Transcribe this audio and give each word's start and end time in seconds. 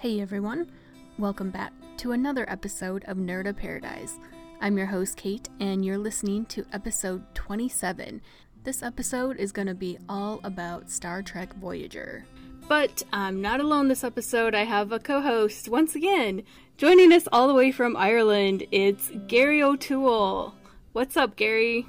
Hey 0.00 0.22
everyone, 0.22 0.70
welcome 1.18 1.50
back 1.50 1.74
to 1.98 2.12
another 2.12 2.48
episode 2.48 3.04
of 3.04 3.18
Nerd 3.18 3.46
of 3.46 3.58
Paradise. 3.58 4.18
I'm 4.62 4.78
your 4.78 4.86
host 4.86 5.18
Kate, 5.18 5.50
and 5.60 5.84
you're 5.84 5.98
listening 5.98 6.46
to 6.46 6.64
episode 6.72 7.22
27. 7.34 8.22
This 8.64 8.82
episode 8.82 9.36
is 9.36 9.52
going 9.52 9.68
to 9.68 9.74
be 9.74 9.98
all 10.08 10.40
about 10.42 10.90
Star 10.90 11.20
Trek 11.20 11.52
Voyager. 11.56 12.24
But 12.66 13.02
I'm 13.12 13.42
not 13.42 13.60
alone 13.60 13.88
this 13.88 14.02
episode. 14.02 14.54
I 14.54 14.64
have 14.64 14.90
a 14.90 14.98
co 14.98 15.20
host 15.20 15.68
once 15.68 15.94
again. 15.94 16.44
Joining 16.78 17.12
us 17.12 17.28
all 17.30 17.46
the 17.46 17.52
way 17.52 17.70
from 17.70 17.94
Ireland, 17.94 18.64
it's 18.72 19.12
Gary 19.26 19.62
O'Toole. 19.62 20.54
What's 20.92 21.18
up, 21.18 21.36
Gary? 21.36 21.84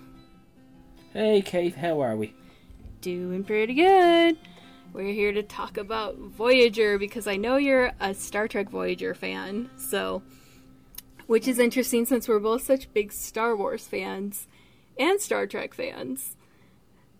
Hey 1.13 1.41
Kate, 1.41 1.77
how 1.77 2.01
are 2.01 2.17
we? 2.17 2.35
Doing 2.99 3.45
pretty 3.45 3.75
good. 3.75 4.37
We're 4.93 5.13
here 5.13 5.31
to 5.31 5.43
talk 5.43 5.77
about 5.77 6.17
Voyager 6.17 6.97
because 6.97 7.25
I 7.25 7.37
know 7.37 7.55
you're 7.55 7.93
a 8.01 8.13
Star 8.13 8.49
Trek 8.49 8.69
Voyager 8.69 9.13
fan. 9.13 9.69
So, 9.77 10.21
which 11.27 11.47
is 11.47 11.59
interesting 11.59 12.05
since 12.05 12.27
we're 12.27 12.39
both 12.39 12.63
such 12.63 12.93
big 12.93 13.13
Star 13.13 13.55
Wars 13.55 13.87
fans 13.87 14.47
and 14.99 15.21
Star 15.21 15.47
Trek 15.47 15.73
fans. 15.73 16.35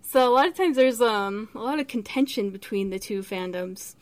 So 0.01 0.27
a 0.27 0.33
lot 0.33 0.47
of 0.47 0.53
times 0.53 0.75
there's 0.75 0.99
um 0.99 1.47
a 1.55 1.59
lot 1.59 1.79
of 1.79 1.87
contention 1.87 2.49
between 2.49 2.89
the 2.89 2.99
two 2.99 3.21
fandoms, 3.21 3.95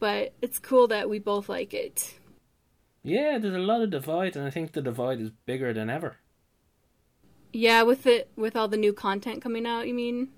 but 0.00 0.32
it's 0.42 0.58
cool 0.58 0.88
that 0.88 1.08
we 1.08 1.20
both 1.20 1.48
like 1.48 1.72
it. 1.72 2.18
Yeah, 3.04 3.38
there's 3.38 3.54
a 3.54 3.58
lot 3.58 3.82
of 3.82 3.90
divide, 3.90 4.34
and 4.34 4.44
I 4.44 4.50
think 4.50 4.72
the 4.72 4.82
divide 4.82 5.20
is 5.20 5.30
bigger 5.46 5.72
than 5.72 5.88
ever. 5.88 6.16
Yeah, 7.52 7.82
with 7.82 8.04
it 8.06 8.30
with 8.34 8.56
all 8.56 8.66
the 8.66 8.76
new 8.76 8.92
content 8.92 9.42
coming 9.42 9.66
out, 9.66 9.86
you 9.86 9.94
mean? 9.94 10.30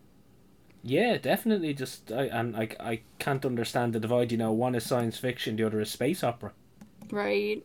Yeah, 0.85 1.19
definitely. 1.19 1.75
Just 1.75 2.13
I 2.13 2.27
and 2.27 2.57
I 2.57 2.69
I 2.79 3.03
can't 3.19 3.45
understand 3.45 3.93
the 3.93 3.99
divide. 3.99 4.31
You 4.31 4.39
know, 4.39 4.53
one 4.53 4.77
is 4.77 4.87
science 4.87 5.19
fiction, 5.19 5.57
the 5.57 5.65
other 5.65 5.81
is 5.81 5.91
space 5.91 6.23
opera. 6.23 6.53
Right. 7.11 7.63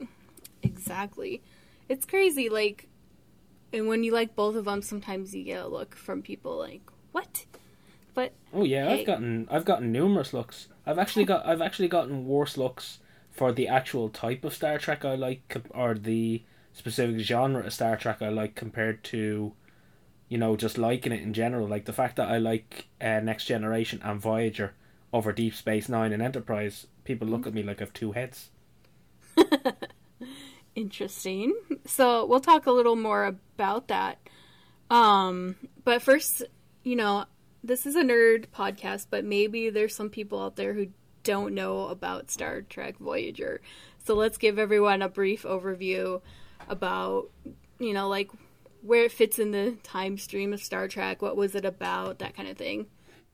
Exactly. 0.63 1.41
It's 1.87 2.05
crazy. 2.05 2.49
Like, 2.49 2.87
and 3.73 3.87
when 3.87 4.03
you 4.03 4.13
like 4.13 4.35
both 4.35 4.55
of 4.55 4.65
them, 4.65 4.81
sometimes 4.81 5.35
you 5.35 5.43
get 5.43 5.63
a 5.63 5.67
look 5.67 5.95
from 5.95 6.21
people 6.21 6.57
like, 6.57 6.81
"What?" 7.11 7.45
But 8.13 8.33
Oh 8.53 8.63
yeah, 8.63 8.87
Hey. 8.87 9.01
I've 9.01 9.05
gotten 9.05 9.47
I've 9.49 9.65
gotten 9.65 9.91
numerous 9.91 10.33
looks. 10.33 10.67
I've 10.85 10.99
actually 10.99 11.25
got 11.25 11.45
I've 11.45 11.61
actually 11.61 11.87
gotten 11.87 12.25
worse 12.27 12.57
looks 12.57 12.99
for 13.31 13.51
the 13.51 13.67
actual 13.67 14.09
type 14.09 14.43
of 14.43 14.53
Star 14.53 14.77
Trek 14.77 15.05
I 15.05 15.15
like 15.15 15.55
or 15.71 15.95
the 15.95 16.43
specific 16.73 17.19
genre 17.19 17.63
of 17.65 17.73
Star 17.73 17.97
Trek 17.97 18.21
I 18.21 18.29
like 18.29 18.55
compared 18.55 19.03
to 19.05 19.53
you 20.29 20.37
know 20.37 20.55
just 20.55 20.77
liking 20.77 21.11
it 21.11 21.21
in 21.21 21.33
general 21.33 21.67
like 21.67 21.85
the 21.85 21.93
fact 21.93 22.15
that 22.15 22.29
I 22.29 22.37
like 22.37 22.87
uh, 23.01 23.19
Next 23.19 23.45
Generation 23.45 23.99
and 24.03 24.21
Voyager 24.21 24.73
over 25.11 25.33
Deep 25.33 25.55
Space 25.55 25.89
9 25.89 26.13
and 26.13 26.21
Enterprise 26.21 26.87
people 27.03 27.27
look 27.27 27.47
at 27.47 27.53
me 27.53 27.63
like 27.63 27.81
I've 27.81 27.91
two 27.91 28.11
heads. 28.11 28.49
interesting. 30.75 31.53
So 31.85 32.25
we'll 32.25 32.39
talk 32.39 32.65
a 32.65 32.71
little 32.71 32.95
more 32.95 33.25
about 33.25 33.87
that. 33.87 34.19
Um, 34.89 35.55
but 35.83 36.01
first, 36.01 36.43
you 36.83 36.95
know, 36.95 37.25
this 37.63 37.85
is 37.85 37.95
a 37.95 38.03
nerd 38.03 38.45
podcast, 38.55 39.07
but 39.09 39.25
maybe 39.25 39.69
there's 39.69 39.95
some 39.95 40.09
people 40.09 40.41
out 40.41 40.55
there 40.55 40.73
who 40.73 40.87
don't 41.23 41.53
know 41.53 41.87
about 41.87 42.31
Star 42.31 42.61
Trek 42.61 42.97
Voyager. 42.99 43.61
So 44.05 44.13
let's 44.13 44.37
give 44.37 44.57
everyone 44.57 45.01
a 45.01 45.09
brief 45.09 45.43
overview 45.43 46.21
about, 46.69 47.29
you 47.79 47.93
know, 47.93 48.07
like 48.07 48.29
where 48.81 49.03
it 49.03 49.11
fits 49.11 49.39
in 49.39 49.51
the 49.51 49.77
time 49.83 50.17
stream 50.17 50.53
of 50.53 50.61
Star 50.61 50.87
Trek, 50.87 51.21
what 51.21 51.37
was 51.37 51.55
it 51.55 51.65
about, 51.65 52.19
that 52.19 52.35
kind 52.35 52.49
of 52.49 52.57
thing. 52.57 52.87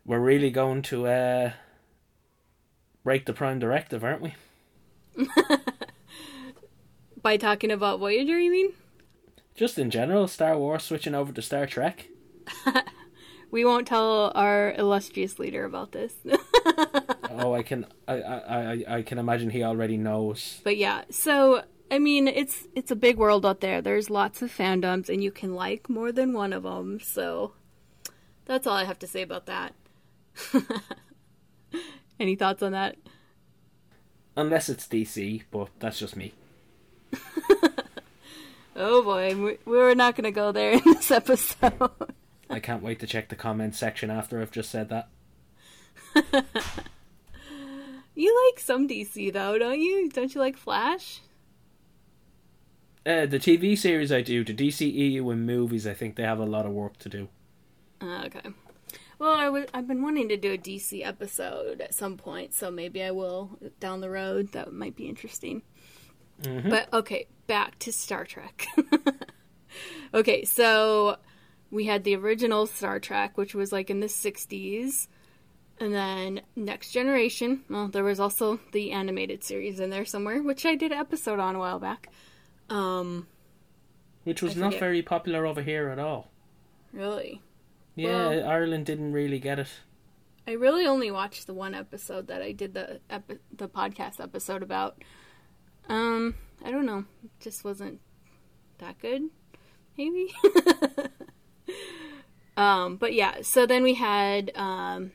We're 0.05 0.19
really 0.19 0.49
going 0.49 0.81
to 0.83 1.07
uh 1.07 1.51
break 3.03 3.25
the 3.25 3.33
prime 3.33 3.59
directive, 3.59 4.03
aren't 4.03 4.21
we? 4.21 4.33
By 7.21 7.37
talking 7.37 7.71
about 7.71 7.99
Voyager, 7.99 8.39
you 8.39 8.51
mean? 8.51 8.73
Just 9.55 9.79
in 9.79 9.89
general, 9.89 10.27
Star 10.27 10.57
Wars 10.57 10.83
switching 10.83 11.15
over 11.15 11.31
to 11.31 11.41
Star 11.41 11.65
Trek. 11.65 12.07
We 13.55 13.63
won't 13.63 13.87
tell 13.87 14.33
our 14.35 14.73
illustrious 14.73 15.39
leader 15.39 15.63
about 15.63 15.93
this. 15.93 16.13
oh, 17.29 17.53
I 17.53 17.63
can 17.63 17.85
I, 18.05 18.21
I, 18.21 18.37
I, 18.37 18.83
I 18.97 19.01
can 19.01 19.17
imagine 19.17 19.49
he 19.49 19.63
already 19.63 19.95
knows. 19.95 20.59
But 20.65 20.75
yeah, 20.75 21.03
so 21.09 21.63
I 21.91 21.99
mean, 21.99 22.27
it's 22.27 22.67
it's 22.75 22.91
a 22.91 22.95
big 22.95 23.17
world 23.17 23.45
out 23.45 23.61
there. 23.61 23.81
There's 23.81 24.09
lots 24.09 24.41
of 24.41 24.51
fandoms, 24.51 25.07
and 25.09 25.23
you 25.23 25.31
can 25.31 25.53
like 25.55 25.87
more 25.89 26.11
than 26.11 26.33
one 26.33 26.51
of 26.53 26.63
them. 26.63 26.99
So 26.99 27.53
that's 28.45 28.65
all 28.67 28.75
I 28.75 28.85
have 28.85 28.99
to 28.99 29.07
say 29.07 29.21
about 29.21 29.45
that. 29.45 29.73
Any 32.19 32.35
thoughts 32.35 32.63
on 32.63 32.71
that? 32.71 32.95
Unless 34.35 34.69
it's 34.69 34.87
DC, 34.87 35.43
but 35.51 35.69
that's 35.79 35.99
just 35.99 36.15
me. 36.15 36.33
Oh 38.77 39.01
boy, 39.03 39.33
we- 39.41 39.57
we're 39.63 39.95
not 39.95 40.17
going 40.17 40.25
to 40.25 40.31
go 40.31 40.51
there 40.51 40.73
in 40.73 40.81
this 40.83 41.09
episode. 41.09 41.89
I 42.49 42.59
can't 42.59 42.83
wait 42.83 42.99
to 42.99 43.07
check 43.07 43.29
the 43.29 43.35
comments 43.37 43.79
section 43.79 44.11
after 44.11 44.41
I've 44.41 44.51
just 44.51 44.69
said 44.69 44.89
that. 44.89 45.07
you 48.15 48.45
like 48.51 48.59
some 48.59 48.85
DC 48.87 49.31
though, 49.31 49.57
don't 49.57 49.79
you? 49.79 50.09
Don't 50.09 50.35
you 50.35 50.41
like 50.41 50.57
Flash? 50.57 51.21
Uh, 53.05 53.25
the 53.25 53.37
TV 53.39 53.77
series 53.77 54.11
I 54.11 54.21
do, 54.21 54.43
the 54.43 54.53
DCEU 54.53 55.31
and 55.31 55.45
movies, 55.45 55.85
I 55.85 55.93
think 55.93 56.15
they 56.15 56.23
have 56.23 56.39
a 56.39 56.45
lot 56.45 56.65
of 56.65 56.71
work 56.71 56.97
to 56.99 57.09
do. 57.09 57.27
Uh, 58.01 58.23
okay. 58.25 58.49
Well, 59.19 59.33
I 59.33 59.45
w- 59.45 59.67
I've 59.73 59.87
been 59.87 60.01
wanting 60.01 60.27
to 60.29 60.37
do 60.37 60.53
a 60.53 60.57
DC 60.57 61.05
episode 61.05 61.81
at 61.81 61.93
some 61.93 62.17
point, 62.17 62.53
so 62.53 62.71
maybe 62.71 63.03
I 63.03 63.11
will 63.11 63.57
down 63.79 64.01
the 64.01 64.09
road. 64.09 64.51
That 64.53 64.73
might 64.73 64.95
be 64.95 65.07
interesting. 65.07 65.61
But 66.41 66.91
okay, 66.93 67.27
back 67.47 67.79
to 67.79 67.93
Star 67.93 68.25
Trek. 68.25 68.67
okay, 70.13 70.43
so 70.43 71.17
we 71.71 71.85
had 71.85 72.03
the 72.03 72.15
original 72.15 72.65
Star 72.65 72.99
Trek, 72.99 73.37
which 73.37 73.55
was 73.55 73.71
like 73.71 73.89
in 73.89 73.99
the 73.99 74.07
60s. 74.07 75.07
And 75.77 75.93
then 75.93 76.41
Next 76.55 76.91
Generation. 76.91 77.63
Well, 77.69 77.89
there 77.89 78.03
was 78.03 78.19
also 78.19 78.59
the 78.71 78.91
animated 78.91 79.43
series 79.43 79.79
in 79.79 79.89
there 79.89 80.05
somewhere, 80.05 80.41
which 80.41 80.65
I 80.65 80.75
did 80.75 80.93
an 80.93 80.97
episode 80.97 81.39
on 81.39 81.55
a 81.55 81.59
while 81.59 81.79
back. 81.79 82.09
Um, 82.69 83.27
Which 84.23 84.41
was 84.41 84.55
not 84.55 84.73
very 84.75 85.01
popular 85.01 85.45
over 85.45 85.61
here 85.61 85.89
at 85.89 85.99
all. 85.99 86.31
really. 86.91 87.41
Yeah, 87.95 88.29
Well- 88.29 88.47
Ireland 88.49 88.85
didn't 88.85 89.13
really 89.13 89.39
get 89.39 89.59
it. 89.59 89.69
I 90.47 90.51
really 90.51 90.85
only 90.85 91.09
watched 91.09 91.47
the 91.47 91.53
one 91.55 91.73
episode 91.73 92.27
that 92.27 92.41
I 92.41 92.51
did 92.51 92.73
the 92.75 92.99
epi- 93.09 93.39
the 93.55 93.67
podcast 93.67 94.19
episode 94.19 94.61
about. 94.61 95.01
Um, 95.89 96.35
I 96.63 96.69
don't 96.71 96.85
know, 96.85 97.05
it 97.23 97.31
just 97.39 97.63
wasn't 97.63 97.99
that 98.79 98.99
good. 98.99 99.23
Maybe. 99.97 100.33
um, 102.57 102.97
but 102.97 103.13
yeah. 103.13 103.41
So 103.41 103.65
then 103.65 103.83
we 103.83 103.95
had 103.95 104.51
um, 104.55 105.11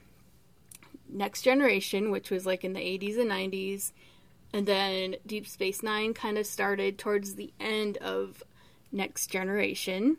Next 1.09 1.43
Generation, 1.43 2.11
which 2.11 2.31
was 2.31 2.47
like 2.47 2.65
in 2.65 2.73
the 2.73 2.81
eighties 2.81 3.17
and 3.17 3.29
nineties, 3.29 3.93
and 4.53 4.67
then 4.67 5.17
Deep 5.27 5.47
Space 5.47 5.83
Nine 5.83 6.15
kind 6.15 6.39
of 6.39 6.47
started 6.47 6.99
towards 6.99 7.35
the 7.35 7.53
end 7.61 7.97
of 7.99 8.43
Next 8.93 9.29
Generation. 9.29 10.17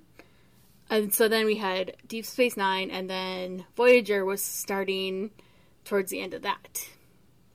And 0.90 1.14
so 1.14 1.28
then 1.28 1.46
we 1.46 1.56
had 1.56 1.96
Deep 2.08 2.26
Space 2.26 2.58
Nine, 2.58 2.92
and 2.92 3.10
then 3.10 3.66
Voyager 3.76 4.26
was 4.26 4.42
starting 4.42 5.32
towards 5.86 6.12
the 6.12 6.22
end 6.22 6.34
of 6.34 6.42
that. 6.42 6.88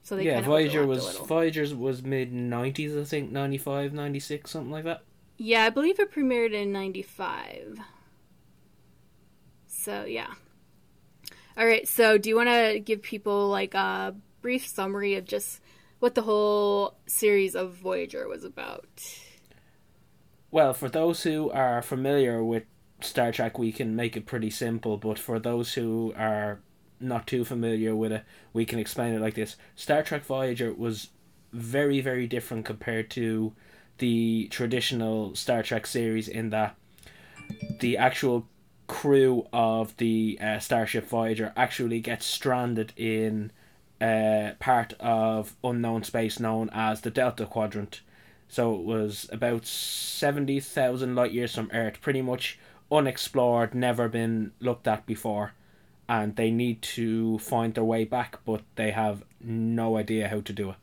So 0.02 0.16
they 0.16 0.24
yeah, 0.24 0.40
Voyager 0.40 0.86
was. 0.86 1.16
Voyager 1.18 1.66
was 1.76 2.02
mid 2.02 2.32
nineties, 2.32 2.96
I 2.96 3.04
think, 3.04 3.32
95, 3.32 3.92
96, 3.92 4.50
something 4.50 4.70
like 4.70 4.84
that. 4.84 5.02
yeah, 5.36 5.64
I 5.64 5.70
believe 5.70 5.98
it 5.98 6.12
premiered 6.12 6.52
in 6.52 6.72
'95. 6.72 7.78
So 9.66 10.04
yeah. 10.04 10.32
All 11.58 11.66
right. 11.66 11.86
So 11.88 12.18
do 12.18 12.28
you 12.28 12.36
want 12.36 12.48
to 12.48 12.80
give 12.80 13.02
people 13.02 13.48
like 13.48 13.74
a 13.74 14.14
brief 14.42 14.66
summary 14.66 15.16
of 15.16 15.24
just 15.24 15.60
what 15.98 16.14
the 16.14 16.22
whole 16.22 16.96
series 17.06 17.54
of 17.54 17.74
Voyager 17.74 18.28
was 18.28 18.44
about? 18.44 18.86
Well, 20.50 20.72
for 20.72 20.88
those 20.88 21.22
who 21.22 21.50
are 21.50 21.82
familiar 21.82 22.42
with 22.42 22.64
Star 23.00 23.32
Trek, 23.32 23.58
we 23.58 23.72
can 23.72 23.96
make 23.96 24.16
it 24.16 24.26
pretty 24.26 24.50
simple, 24.50 24.96
but 24.96 25.18
for 25.18 25.38
those 25.38 25.74
who 25.74 26.14
are 26.16 26.60
not 26.98 27.26
too 27.26 27.44
familiar 27.44 27.94
with 27.94 28.12
it, 28.12 28.24
we 28.52 28.64
can 28.64 28.78
explain 28.78 29.14
it 29.14 29.20
like 29.20 29.34
this. 29.34 29.56
Star 29.74 30.02
Trek 30.02 30.24
Voyager 30.24 30.72
was 30.72 31.10
very, 31.52 32.00
very 32.00 32.26
different 32.26 32.64
compared 32.64 33.10
to 33.10 33.52
the 33.98 34.48
traditional 34.50 35.34
Star 35.34 35.62
Trek 35.62 35.86
series 35.86 36.28
in 36.28 36.50
that 36.50 36.76
the 37.80 37.96
actual 37.96 38.46
crew 38.86 39.46
of 39.52 39.96
the 39.96 40.38
uh, 40.40 40.58
Starship 40.58 41.06
Voyager 41.08 41.52
actually 41.56 42.00
gets 42.00 42.26
stranded 42.26 42.92
in 42.96 43.50
a 44.00 44.54
part 44.58 44.94
of 45.00 45.56
unknown 45.64 46.02
space 46.04 46.38
known 46.38 46.70
as 46.72 47.00
the 47.00 47.10
Delta 47.10 47.46
Quadrant. 47.46 48.00
So 48.48 48.74
it 48.74 48.82
was 48.82 49.28
about 49.32 49.66
70,000 49.66 51.14
light 51.14 51.32
years 51.32 51.54
from 51.54 51.70
Earth, 51.72 52.00
pretty 52.00 52.22
much 52.22 52.58
unexplored, 52.92 53.74
never 53.74 54.08
been 54.08 54.52
looked 54.60 54.86
at 54.86 55.06
before. 55.06 55.52
And 56.08 56.36
they 56.36 56.50
need 56.50 56.82
to 56.82 57.38
find 57.38 57.74
their 57.74 57.84
way 57.84 58.04
back, 58.04 58.38
but 58.44 58.62
they 58.76 58.92
have 58.92 59.24
no 59.40 59.96
idea 59.96 60.28
how 60.28 60.40
to 60.40 60.52
do 60.52 60.70
it. 60.70 60.76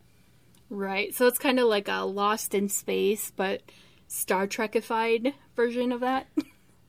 Right. 0.69 1.15
So 1.15 1.27
it's 1.27 1.39
kind 1.39 1.59
of 1.59 1.67
like 1.67 1.87
a 1.87 2.01
Lost 2.03 2.53
in 2.53 2.67
Space, 2.67 3.31
but 3.33 3.61
Star 4.07 4.47
Trekified 4.47 5.33
version 5.55 5.91
of 5.91 6.01
that. 6.01 6.27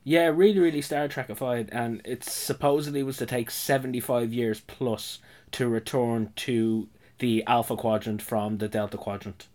Yeah, 0.07 0.27
really, 0.27 0.59
really 0.61 0.83
Star 0.83 1.09
Trekified, 1.09 1.71
and 1.73 2.03
it 2.05 2.25
supposedly 2.25 3.03
was 3.03 3.17
to 3.17 3.27
take 3.27 3.51
seventy-five 3.51 4.35
years 4.35 4.61
plus 4.61 5.19
to 5.55 5.69
return 5.69 6.33
to 6.37 6.89
the 7.19 7.45
Alpha 7.47 7.77
Quadrant 7.77 8.21
from 8.23 8.59
the 8.59 8.69
Delta 8.69 8.97
Quadrant. 8.97 9.49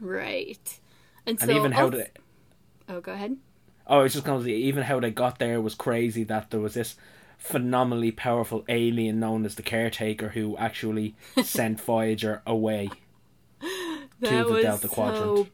Right. 0.00 0.80
And, 1.26 1.40
And 1.40 1.50
so 1.50 1.56
even 1.56 1.72
how 1.72 1.90
they, 1.90 2.08
Oh, 2.88 3.00
go 3.00 3.12
ahead. 3.12 3.36
oh, 3.86 4.00
I 4.00 4.02
was 4.02 4.12
just 4.14 4.24
to 4.26 4.42
say, 4.42 4.50
even 4.50 4.82
how 4.84 4.98
they 5.00 5.10
got 5.10 5.38
there 5.38 5.60
was 5.60 5.74
crazy. 5.74 6.24
That 6.24 6.50
there 6.50 6.60
was 6.60 6.74
this 6.74 6.96
phenomenally 7.38 8.10
powerful 8.12 8.64
alien 8.68 9.20
known 9.20 9.44
as 9.44 9.54
the 9.56 9.62
Caretaker 9.62 10.30
who 10.30 10.56
actually 10.56 11.14
sent 11.44 11.80
Voyager 11.80 12.42
away. 12.46 12.90
That 14.20 14.46
the 14.46 14.52
was 14.52 14.62
Delta 14.62 14.88
so... 14.88 14.94
Quadrant. 14.94 15.48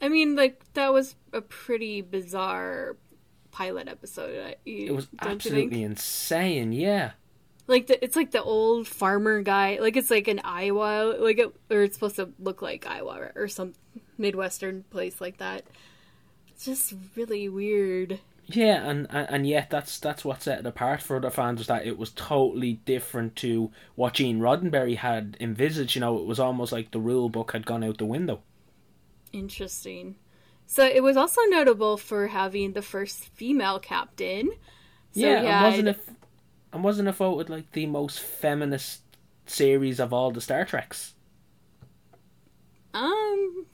I 0.00 0.08
mean, 0.08 0.34
like 0.34 0.60
that 0.74 0.92
was 0.92 1.14
a 1.32 1.40
pretty 1.40 2.00
bizarre 2.00 2.96
pilot 3.52 3.86
episode. 3.88 4.56
You- 4.64 4.86
It 4.88 4.94
was 4.96 5.06
don't 5.06 5.44
you 5.44 5.50
think? 5.52 5.72
absolutely 5.72 5.82
insane. 5.84 6.72
Yeah. 6.72 7.12
Like 7.66 7.86
the, 7.86 8.02
it's 8.02 8.16
like 8.16 8.30
the 8.32 8.42
old 8.42 8.86
farmer 8.88 9.42
guy. 9.42 9.78
Like 9.80 9.96
it's 9.96 10.10
like 10.10 10.28
an 10.28 10.40
Iowa, 10.44 11.16
like 11.18 11.38
it, 11.38 11.54
or 11.70 11.82
it's 11.82 11.94
supposed 11.94 12.16
to 12.16 12.30
look 12.38 12.62
like 12.62 12.86
Iowa 12.86 13.30
or 13.34 13.48
some 13.48 13.74
midwestern 14.18 14.84
place 14.90 15.20
like 15.20 15.38
that. 15.38 15.64
It's 16.48 16.64
just 16.64 16.94
really 17.16 17.48
weird. 17.48 18.20
Yeah, 18.46 18.88
and, 18.88 19.06
and 19.10 19.28
and 19.30 19.46
yet 19.46 19.70
that's 19.70 19.98
that's 20.00 20.24
what 20.24 20.42
set 20.42 20.58
it 20.60 20.66
apart 20.66 21.00
for 21.00 21.16
other 21.16 21.30
fans 21.30 21.58
was 21.58 21.68
that 21.68 21.86
it 21.86 21.96
was 21.96 22.10
totally 22.10 22.74
different 22.84 23.36
to 23.36 23.70
what 23.94 24.14
Gene 24.14 24.40
Roddenberry 24.40 24.96
had 24.96 25.36
envisaged. 25.40 25.94
You 25.94 26.00
know, 26.00 26.18
it 26.18 26.26
was 26.26 26.40
almost 26.40 26.72
like 26.72 26.90
the 26.90 27.00
rule 27.00 27.28
book 27.28 27.52
had 27.52 27.64
gone 27.64 27.84
out 27.84 27.98
the 27.98 28.04
window. 28.04 28.42
Interesting. 29.32 30.16
So 30.66 30.84
it 30.84 31.02
was 31.02 31.16
also 31.16 31.40
notable 31.48 31.96
for 31.96 32.28
having 32.28 32.72
the 32.72 32.82
first 32.82 33.28
female 33.34 33.78
captain. 33.78 34.50
So 35.12 35.20
yeah, 35.20 35.42
and 35.42 35.64
wasn't 35.64 35.86
had- 35.88 35.96
it? 35.96 36.08
And 36.72 36.82
wasn't 36.82 37.08
it 37.08 37.12
voted 37.12 37.50
like 37.50 37.72
the 37.72 37.86
most 37.86 38.20
feminist 38.20 39.02
series 39.46 40.00
of 40.00 40.12
all 40.12 40.30
the 40.30 40.40
Star 40.40 40.64
Treks? 40.64 41.14
Um, 42.94 43.66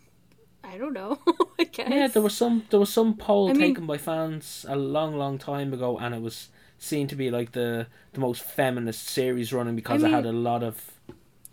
I 0.64 0.76
don't 0.78 0.92
know. 0.92 1.18
I 1.58 1.64
guess. 1.64 1.88
Yeah, 1.90 2.06
there 2.08 2.22
was 2.22 2.36
some 2.36 2.64
there 2.70 2.80
was 2.80 2.92
some 2.92 3.16
poll 3.16 3.50
I 3.50 3.52
mean- 3.52 3.60
taken 3.74 3.86
by 3.86 3.98
fans 3.98 4.64
a 4.68 4.76
long, 4.76 5.16
long 5.16 5.38
time 5.38 5.72
ago, 5.72 5.98
and 5.98 6.14
it 6.14 6.22
was 6.22 6.48
seen 6.78 7.08
to 7.08 7.16
be 7.16 7.30
like 7.30 7.52
the 7.52 7.86
the 8.12 8.20
most 8.20 8.42
feminist 8.42 9.08
series 9.08 9.52
running 9.52 9.74
because 9.76 10.04
I 10.04 10.08
it 10.08 10.12
had 10.12 10.26
a 10.26 10.32
lot 10.32 10.62
of 10.62 10.92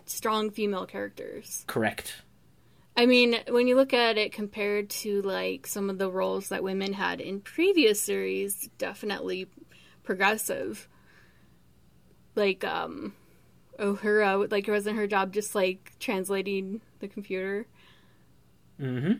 strong 0.05 0.51
female 0.51 0.85
characters. 0.85 1.63
correct. 1.67 2.21
I 2.97 3.05
mean, 3.07 3.35
when 3.49 3.67
you 3.67 3.75
look 3.75 3.93
at 3.93 4.17
it 4.17 4.31
compared 4.31 4.89
to 5.01 5.21
like 5.23 5.67
some 5.67 5.89
of 5.89 5.97
the 5.97 6.09
roles 6.09 6.47
that 6.49 6.63
women 6.63 6.93
had 6.93 7.19
in 7.19 7.41
previous 7.41 7.99
series, 8.01 8.69
definitely 8.77 9.47
progressive. 10.03 10.87
Like 12.35 12.63
um 12.63 13.13
Uhura, 13.79 14.49
like 14.51 14.67
it 14.67 14.71
wasn't 14.71 14.97
her 14.97 15.07
job 15.07 15.33
just 15.33 15.55
like 15.55 15.93
translating 15.99 16.81
the 16.99 17.07
computer? 17.07 17.65
Mm-hmm. 18.79 19.13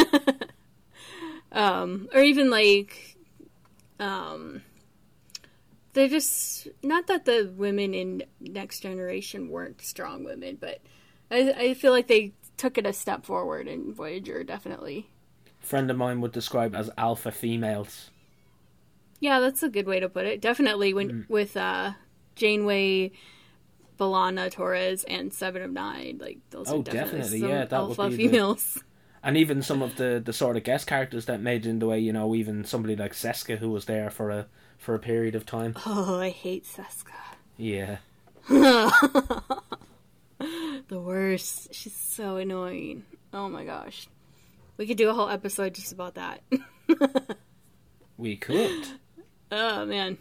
um 1.52 2.08
or 2.14 2.22
even 2.22 2.50
like 2.50 3.16
um 4.00 4.62
they're 5.92 6.08
just 6.08 6.68
not 6.82 7.06
that 7.06 7.24
the 7.24 7.52
women 7.56 7.94
in 7.94 8.22
next 8.40 8.80
generation 8.80 9.48
weren't 9.48 9.80
strong 9.80 10.24
women 10.24 10.56
but 10.60 10.80
i 11.30 11.52
i 11.52 11.74
feel 11.74 11.92
like 11.92 12.08
they 12.08 12.32
took 12.56 12.78
it 12.78 12.86
a 12.86 12.92
step 12.92 13.24
forward 13.24 13.68
in 13.68 13.92
voyager 13.92 14.42
definitely 14.42 15.06
friend 15.60 15.90
of 15.90 15.96
mine 15.96 16.20
would 16.20 16.32
describe 16.32 16.74
as 16.74 16.90
alpha 16.96 17.30
females. 17.30 18.10
yeah 19.20 19.38
that's 19.40 19.62
a 19.62 19.68
good 19.68 19.86
way 19.86 20.00
to 20.00 20.08
put 20.08 20.24
it 20.24 20.40
definitely 20.40 20.94
when 20.94 21.26
with 21.28 21.56
uh 21.56 21.92
janeway 22.34 23.12
B'Elanna 23.98 24.50
Torres 24.50 25.04
and 25.04 25.32
Seven 25.32 25.62
of 25.62 25.70
Nine, 25.70 26.18
like 26.20 26.38
those 26.50 26.68
Oh, 26.70 26.80
are 26.80 26.82
definitely, 26.82 27.18
definitely, 27.20 27.40
some 27.40 27.48
yeah, 27.48 27.64
that 27.66 27.80
would 27.88 27.98
alpha 27.98 28.08
be 28.10 28.16
the- 28.16 28.28
females. 28.28 28.82
And 29.24 29.36
even 29.36 29.62
some 29.62 29.82
of 29.82 29.94
the, 29.94 30.20
the 30.24 30.32
sort 30.32 30.56
of 30.56 30.64
guest 30.64 30.88
characters 30.88 31.26
that 31.26 31.40
made 31.40 31.64
it 31.64 31.68
in 31.70 31.78
the 31.78 31.86
way, 31.86 32.00
you 32.00 32.12
know, 32.12 32.34
even 32.34 32.64
somebody 32.64 32.96
like 32.96 33.12
Seska 33.12 33.56
who 33.56 33.70
was 33.70 33.84
there 33.84 34.10
for 34.10 34.30
a 34.30 34.46
for 34.78 34.96
a 34.96 34.98
period 34.98 35.36
of 35.36 35.46
time. 35.46 35.76
Oh, 35.86 36.18
I 36.18 36.30
hate 36.30 36.64
Seska. 36.64 37.12
Yeah. 37.56 37.98
The 40.88 40.98
worst. 40.98 41.72
She's 41.72 41.94
so 41.94 42.36
annoying. 42.36 43.04
Oh 43.32 43.48
my 43.48 43.64
gosh. 43.64 44.08
We 44.76 44.86
could 44.88 44.96
do 44.96 45.08
a 45.08 45.14
whole 45.14 45.28
episode 45.28 45.74
just 45.74 45.92
about 45.92 46.14
that. 46.16 46.42
We 48.18 48.36
could. 48.36 48.86
oh 49.50 49.84
man. 49.86 50.18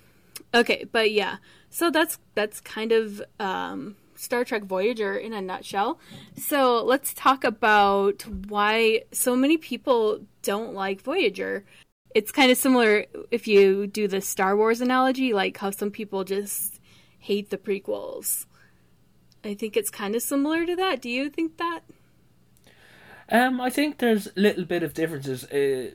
Okay, 0.53 0.85
but 0.91 1.11
yeah. 1.11 1.37
So 1.69 1.89
that's 1.89 2.19
that's 2.35 2.59
kind 2.59 2.91
of 2.91 3.21
um 3.39 3.95
Star 4.15 4.45
Trek 4.45 4.63
Voyager 4.63 5.15
in 5.15 5.33
a 5.33 5.41
nutshell. 5.41 5.99
So 6.37 6.83
let's 6.83 7.13
talk 7.13 7.43
about 7.43 8.23
why 8.47 9.03
so 9.11 9.35
many 9.35 9.57
people 9.57 10.19
don't 10.43 10.73
like 10.73 11.01
Voyager. 11.01 11.65
It's 12.13 12.31
kind 12.31 12.51
of 12.51 12.57
similar 12.57 13.05
if 13.31 13.47
you 13.47 13.87
do 13.87 14.07
the 14.07 14.21
Star 14.21 14.55
Wars 14.55 14.81
analogy, 14.81 15.33
like 15.33 15.57
how 15.57 15.71
some 15.71 15.91
people 15.91 16.23
just 16.23 16.79
hate 17.17 17.49
the 17.49 17.57
prequels. 17.57 18.45
I 19.43 19.55
think 19.55 19.75
it's 19.75 19.89
kind 19.89 20.15
of 20.15 20.21
similar 20.21 20.65
to 20.65 20.75
that. 20.75 21.01
Do 21.01 21.09
you 21.09 21.29
think 21.29 21.57
that? 21.57 21.81
Um, 23.29 23.61
I 23.61 23.69
think 23.69 23.97
there's 23.97 24.27
a 24.27 24.33
little 24.35 24.65
bit 24.65 24.83
of 24.83 24.93
differences. 24.93 25.45
Uh, 25.45 25.91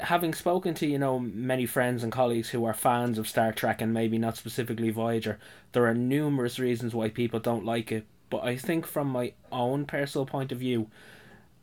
having 0.00 0.34
spoken 0.34 0.74
to 0.74 0.86
you 0.86 0.98
know 0.98 1.18
many 1.18 1.66
friends 1.66 2.02
and 2.02 2.12
colleagues 2.12 2.50
who 2.50 2.64
are 2.64 2.74
fans 2.74 3.18
of 3.18 3.28
Star 3.28 3.52
Trek 3.52 3.80
and 3.80 3.92
maybe 3.92 4.18
not 4.18 4.36
specifically 4.36 4.90
Voyager, 4.90 5.38
there 5.72 5.86
are 5.86 5.94
numerous 5.94 6.58
reasons 6.58 6.94
why 6.94 7.08
people 7.08 7.40
don't 7.40 7.64
like 7.64 7.92
it. 7.92 8.06
But 8.30 8.44
I 8.44 8.56
think 8.56 8.86
from 8.86 9.08
my 9.08 9.32
own 9.50 9.86
personal 9.86 10.26
point 10.26 10.52
of 10.52 10.58
view, 10.58 10.88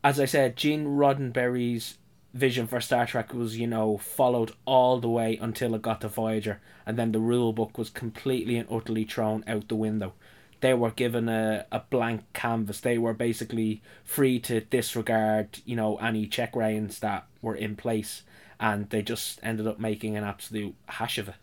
as 0.02 0.18
I 0.18 0.24
said, 0.24 0.56
Gene 0.56 0.86
Roddenberry's 0.86 1.98
vision 2.34 2.66
for 2.66 2.80
Star 2.80 3.06
Trek 3.06 3.32
was 3.32 3.58
you 3.58 3.66
know 3.66 3.98
followed 3.98 4.52
all 4.64 5.00
the 5.00 5.08
way 5.08 5.38
until 5.40 5.74
it 5.74 5.82
got 5.82 6.00
to 6.02 6.08
Voyager, 6.08 6.60
and 6.84 6.98
then 6.98 7.12
the 7.12 7.20
rule 7.20 7.52
book 7.52 7.78
was 7.78 7.90
completely 7.90 8.56
and 8.56 8.68
utterly 8.70 9.04
thrown 9.04 9.44
out 9.46 9.68
the 9.68 9.76
window 9.76 10.12
they 10.60 10.74
were 10.74 10.90
given 10.90 11.28
a, 11.28 11.66
a 11.70 11.80
blank 11.90 12.24
canvas. 12.32 12.80
They 12.80 12.98
were 12.98 13.14
basically 13.14 13.82
free 14.04 14.40
to 14.40 14.60
disregard, 14.60 15.60
you 15.64 15.76
know, 15.76 15.96
any 15.98 16.26
check 16.26 16.56
reins 16.56 17.00
that 17.00 17.26
were 17.42 17.54
in 17.54 17.76
place, 17.76 18.22
and 18.58 18.88
they 18.90 19.02
just 19.02 19.38
ended 19.42 19.66
up 19.66 19.78
making 19.78 20.16
an 20.16 20.24
absolute 20.24 20.74
hash 20.86 21.18
of 21.18 21.28
it. 21.28 21.34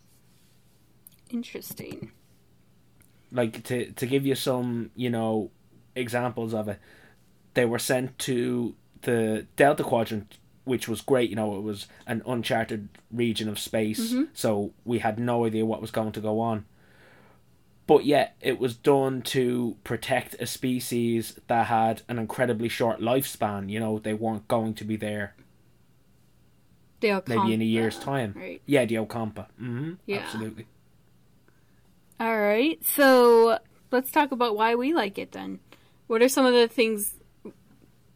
Interesting. 1.29 2.11
Like 3.31 3.63
to 3.63 3.91
to 3.91 4.05
give 4.05 4.25
you 4.25 4.35
some, 4.35 4.91
you 4.95 5.09
know, 5.09 5.51
examples 5.95 6.53
of 6.53 6.67
it, 6.67 6.79
they 7.53 7.65
were 7.65 7.79
sent 7.79 8.17
to 8.19 8.75
the 9.01 9.47
Delta 9.55 9.83
Quadrant, 9.83 10.37
which 10.63 10.87
was 10.87 11.01
great. 11.01 11.29
You 11.29 11.35
know, 11.35 11.57
it 11.57 11.63
was 11.63 11.87
an 12.05 12.21
uncharted 12.27 12.89
region 13.11 13.49
of 13.49 13.59
space, 13.59 14.11
mm-hmm. 14.11 14.25
so 14.33 14.73
we 14.85 14.99
had 14.99 15.19
no 15.19 15.45
idea 15.45 15.65
what 15.65 15.81
was 15.81 15.91
going 15.91 16.11
to 16.13 16.21
go 16.21 16.39
on. 16.39 16.65
But 17.85 18.05
yet, 18.05 18.37
it 18.39 18.59
was 18.59 18.75
done 18.75 19.23
to 19.23 19.75
protect 19.83 20.35
a 20.39 20.45
species 20.45 21.37
that 21.47 21.67
had 21.67 22.03
an 22.07 22.17
incredibly 22.17 22.69
short 22.69 23.01
lifespan. 23.01 23.69
You 23.69 23.79
know, 23.79 23.99
they 23.99 24.13
weren't 24.13 24.47
going 24.47 24.73
to 24.75 24.85
be 24.85 24.95
there 24.95 25.35
The 27.03 27.23
maybe 27.27 27.53
in 27.53 27.61
a 27.61 27.65
year's 27.65 27.99
time. 27.99 28.33
Right. 28.35 28.61
Yeah, 28.65 28.85
the 28.85 28.95
Ocampa. 28.95 29.47
Mm-hmm. 29.61 29.93
Yeah. 30.05 30.17
Absolutely. 30.17 30.65
All 32.19 32.39
right. 32.39 32.83
So 32.85 33.59
let's 33.91 34.11
talk 34.11 34.31
about 34.31 34.55
why 34.55 34.75
we 34.75 34.93
like 34.93 35.17
it 35.17 35.31
then. 35.31 35.59
What 36.07 36.21
are 36.21 36.29
some 36.29 36.45
of 36.45 36.53
the 36.53 36.67
things 36.67 37.15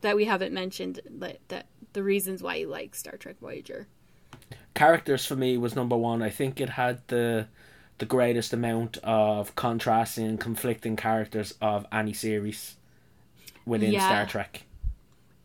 that 0.02 0.16
we 0.16 0.26
haven't 0.26 0.54
mentioned 0.54 1.02
that, 1.20 1.40
that 1.50 1.68
the 1.94 2.04
reasons 2.04 2.42
why 2.42 2.56
you 2.56 2.68
like 2.68 2.96
Star 2.96 3.18
Trek 3.18 3.36
Voyager? 3.40 3.88
characters 4.78 5.26
for 5.26 5.36
me 5.36 5.58
was 5.58 5.76
number 5.76 5.98
one. 5.98 6.22
I 6.22 6.30
think 6.30 6.62
it 6.62 6.70
had 6.70 7.02
the 7.08 7.48
the 7.98 8.06
greatest 8.06 8.54
amount 8.54 8.98
of 9.04 9.56
contrasting 9.56 10.28
and 10.28 10.40
conflicting 10.40 10.96
characters 10.96 11.56
of 11.60 11.88
any 11.92 12.14
series 12.14 12.78
within 13.66 13.92
Yeah. 13.92 14.08
Star 14.08 14.26
Trek. 14.28 14.64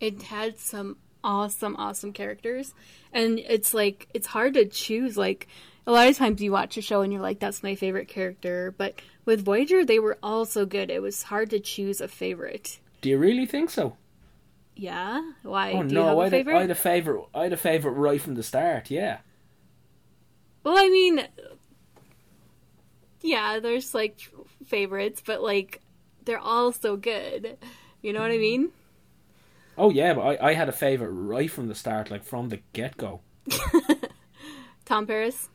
It 0.00 0.24
had 0.24 0.58
some 0.58 0.98
awesome, 1.24 1.76
awesome 1.76 2.12
characters, 2.12 2.74
and 3.12 3.38
it's 3.38 3.74
like 3.74 4.08
it's 4.14 4.26
hard 4.26 4.54
to 4.54 4.66
choose. 4.66 5.16
Like 5.16 5.48
a 5.86 5.92
lot 5.92 6.08
of 6.08 6.16
times 6.16 6.40
you 6.40 6.52
watch 6.52 6.76
a 6.76 6.82
show 6.82 7.02
and 7.02 7.12
you're 7.12 7.22
like, 7.22 7.38
"That's 7.38 7.62
my 7.62 7.74
favorite 7.74 8.08
character," 8.08 8.74
but 8.76 8.94
with 9.24 9.44
Voyager, 9.44 9.84
they 9.84 9.98
were 9.98 10.18
all 10.22 10.44
so 10.44 10.66
good. 10.66 10.90
It 10.90 11.02
was 11.02 11.24
hard 11.24 11.50
to 11.50 11.60
choose 11.60 12.00
a 12.00 12.08
favorite. 12.08 12.78
Do 13.00 13.08
you 13.08 13.18
really 13.18 13.46
think 13.46 13.70
so? 13.70 13.96
Yeah. 14.74 15.20
Why? 15.42 15.72
Oh 15.72 15.82
Do 15.82 15.88
you 15.88 15.94
no, 15.94 16.20
I 16.20 16.28
had? 16.28 16.48
I 16.48 16.60
had 16.60 16.70
a 16.70 16.74
favorite. 16.74 17.24
I 17.34 17.44
had 17.44 17.52
a 17.52 17.56
favorite 17.56 17.92
right 17.92 18.20
from 18.20 18.34
the 18.34 18.42
start. 18.42 18.90
Yeah. 18.90 19.18
Well, 20.64 20.78
I 20.78 20.88
mean, 20.88 21.26
yeah, 23.20 23.58
there's 23.60 23.94
like 23.94 24.18
favorites, 24.66 25.22
but 25.24 25.42
like 25.42 25.80
they're 26.24 26.38
all 26.38 26.72
so 26.72 26.96
good. 26.96 27.58
You 28.00 28.12
know 28.12 28.20
what 28.20 28.30
I 28.30 28.34
mm-hmm. 28.34 28.40
mean? 28.40 28.68
Oh 29.76 29.90
yeah, 29.90 30.14
but 30.14 30.22
I, 30.22 30.50
I 30.50 30.54
had 30.54 30.68
a 30.68 30.72
favorite 30.72 31.10
right 31.10 31.50
from 31.50 31.68
the 31.68 31.74
start, 31.74 32.10
like 32.10 32.24
from 32.24 32.48
the 32.48 32.60
get 32.72 32.96
go. 32.96 33.20
Tom 34.84 35.06
Paris. 35.06 35.48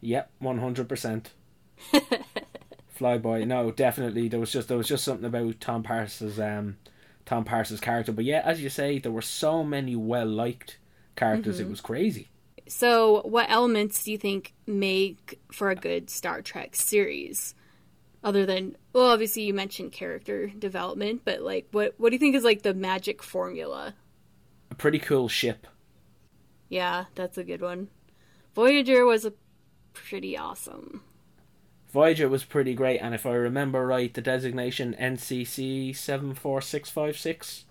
Yep, 0.00 0.30
one 0.38 0.58
hundred 0.58 0.88
percent. 0.88 1.32
Flyboy, 2.98 3.46
no, 3.46 3.70
definitely. 3.70 4.28
There 4.28 4.40
was 4.40 4.52
just 4.52 4.68
there 4.68 4.76
was 4.76 4.88
just 4.88 5.04
something 5.04 5.24
about 5.24 5.60
Tom 5.60 5.82
Paris's 5.82 6.38
um, 6.38 6.76
Tom 7.24 7.44
Paris's 7.44 7.80
character. 7.80 8.12
But 8.12 8.24
yeah, 8.24 8.42
as 8.44 8.62
you 8.62 8.68
say, 8.68 8.98
there 8.98 9.12
were 9.12 9.22
so 9.22 9.64
many 9.64 9.96
well 9.96 10.26
liked 10.26 10.78
characters. 11.16 11.56
Mm-hmm. 11.56 11.66
It 11.66 11.70
was 11.70 11.80
crazy. 11.80 12.28
So, 12.68 13.22
what 13.24 13.50
elements 13.50 14.04
do 14.04 14.12
you 14.12 14.18
think 14.18 14.54
make 14.66 15.40
for 15.50 15.70
a 15.70 15.74
good 15.74 16.10
Star 16.10 16.42
Trek 16.42 16.76
series? 16.76 17.54
Other 18.24 18.46
than, 18.46 18.76
well, 18.92 19.06
obviously 19.06 19.42
you 19.42 19.54
mentioned 19.54 19.92
character 19.92 20.46
development, 20.48 21.22
but 21.24 21.42
like, 21.42 21.66
what 21.72 21.94
what 21.98 22.10
do 22.10 22.14
you 22.14 22.20
think 22.20 22.36
is 22.36 22.44
like 22.44 22.62
the 22.62 22.74
magic 22.74 23.22
formula? 23.22 23.94
A 24.70 24.74
pretty 24.74 25.00
cool 25.00 25.28
ship. 25.28 25.66
Yeah, 26.68 27.06
that's 27.14 27.36
a 27.36 27.44
good 27.44 27.60
one. 27.60 27.88
Voyager 28.54 29.04
was 29.04 29.24
a 29.24 29.32
pretty 29.92 30.36
awesome. 30.36 31.02
Voyager 31.92 32.28
was 32.28 32.44
pretty 32.44 32.74
great, 32.74 32.98
and 32.98 33.14
if 33.14 33.26
I 33.26 33.32
remember 33.34 33.86
right, 33.86 34.12
the 34.14 34.22
designation 34.22 34.96
NCC 34.98 35.94
seven 35.94 36.34
four 36.34 36.60
six 36.60 36.88
five 36.90 37.18
six. 37.18 37.64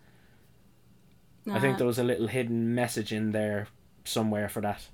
I 1.50 1.60
think 1.60 1.80
there 1.80 1.88
was 1.88 1.98
a 1.98 2.04
little 2.04 2.28
hidden 2.28 2.76
message 2.76 3.12
in 3.12 3.32
there 3.32 3.68
somewhere 4.04 4.48
for 4.48 4.62
that. 4.62 4.88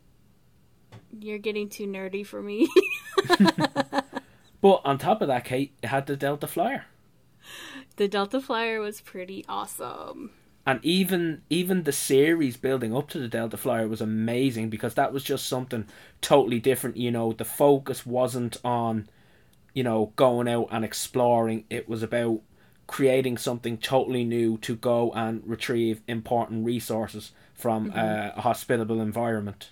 You're 1.19 1.39
getting 1.39 1.67
too 1.67 1.87
nerdy 1.87 2.25
for 2.25 2.41
me. 2.41 2.69
but 4.61 4.81
on 4.83 4.97
top 4.97 5.21
of 5.21 5.27
that, 5.27 5.45
Kate, 5.45 5.73
it 5.81 5.87
had 5.87 6.07
the 6.07 6.15
Delta 6.15 6.47
Flyer. 6.47 6.85
The 7.95 8.07
Delta 8.07 8.41
Flyer 8.41 8.79
was 8.79 9.01
pretty 9.01 9.45
awesome. 9.47 10.31
And 10.65 10.83
even 10.83 11.43
even 11.49 11.83
the 11.83 11.93
series 11.93 12.57
building 12.57 12.95
up 12.95 13.07
to 13.09 13.19
the 13.19 13.29
Delta 13.29 13.55
Flyer 13.55 13.87
was 13.87 14.01
amazing 14.01 14.69
because 14.69 14.95
that 14.95 15.13
was 15.13 15.23
just 15.23 15.47
something 15.47 15.85
totally 16.19 16.59
different. 16.59 16.97
You 16.97 17.09
know, 17.09 17.31
the 17.31 17.45
focus 17.45 18.05
wasn't 18.05 18.57
on, 18.65 19.07
you 19.73 19.83
know, 19.83 20.11
going 20.17 20.49
out 20.49 20.67
and 20.69 20.83
exploring. 20.83 21.63
It 21.69 21.87
was 21.87 22.03
about 22.03 22.41
creating 22.85 23.37
something 23.37 23.77
totally 23.77 24.25
new 24.25 24.57
to 24.59 24.75
go 24.75 25.11
and 25.11 25.41
retrieve 25.45 26.01
important 26.07 26.65
resources 26.65 27.31
from 27.53 27.89
mm-hmm. 27.89 27.99
uh, 27.99 28.31
a 28.35 28.41
hospitable 28.41 28.99
environment. 28.99 29.71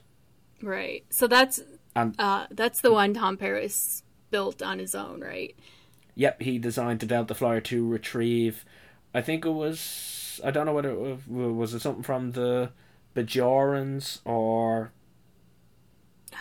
Right. 0.62 1.06
So 1.10 1.28
that's 1.28 1.62
and, 1.96 2.16
uh, 2.20 2.48
that's 2.52 2.82
the 2.82 2.94
one 2.94 3.14
Tom 3.14 3.36
Paris 3.36 4.04
built 4.36 4.62
on 4.62 4.80
his 4.80 4.94
own, 4.94 5.22
right? 5.22 5.56
Yep, 6.16 6.42
he 6.42 6.58
designed 6.58 7.00
the 7.00 7.06
Delta 7.06 7.34
Flyer 7.34 7.62
to 7.62 7.88
retrieve. 7.88 8.66
I 9.14 9.22
think 9.22 9.46
it 9.46 9.52
was. 9.52 10.42
I 10.44 10.52
don't 10.52 10.66
know 10.66 10.74
whether 10.74 10.90
it 10.90 11.00
was, 11.00 11.20
was 11.30 11.74
it 11.74 11.80
something 11.80 12.04
from 12.04 12.34
the 12.34 12.72
Bajorans 13.16 14.20
or. 14.26 14.92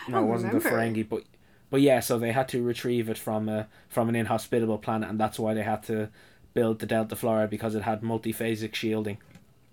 no, 0.09 0.23
it 0.23 0.27
wasn't 0.27 0.53
remember. 0.53 0.69
the 0.69 0.75
Ferengi, 0.75 1.07
but 1.07 1.23
but 1.69 1.79
yeah, 1.79 2.01
so 2.01 2.19
they 2.19 2.33
had 2.33 2.49
to 2.49 2.61
retrieve 2.61 3.09
it 3.09 3.17
from 3.17 3.47
a 3.47 3.69
from 3.87 4.09
an 4.09 4.15
inhospitable 4.17 4.79
planet, 4.79 5.09
and 5.09 5.17
that's 5.17 5.39
why 5.39 5.53
they 5.53 5.63
had 5.63 5.83
to 5.83 6.09
build 6.53 6.79
the 6.79 6.85
Delta 6.85 7.15
Flyer 7.15 7.47
because 7.47 7.75
it 7.75 7.83
had 7.83 8.01
multiphasic 8.01 8.75
shielding. 8.75 9.19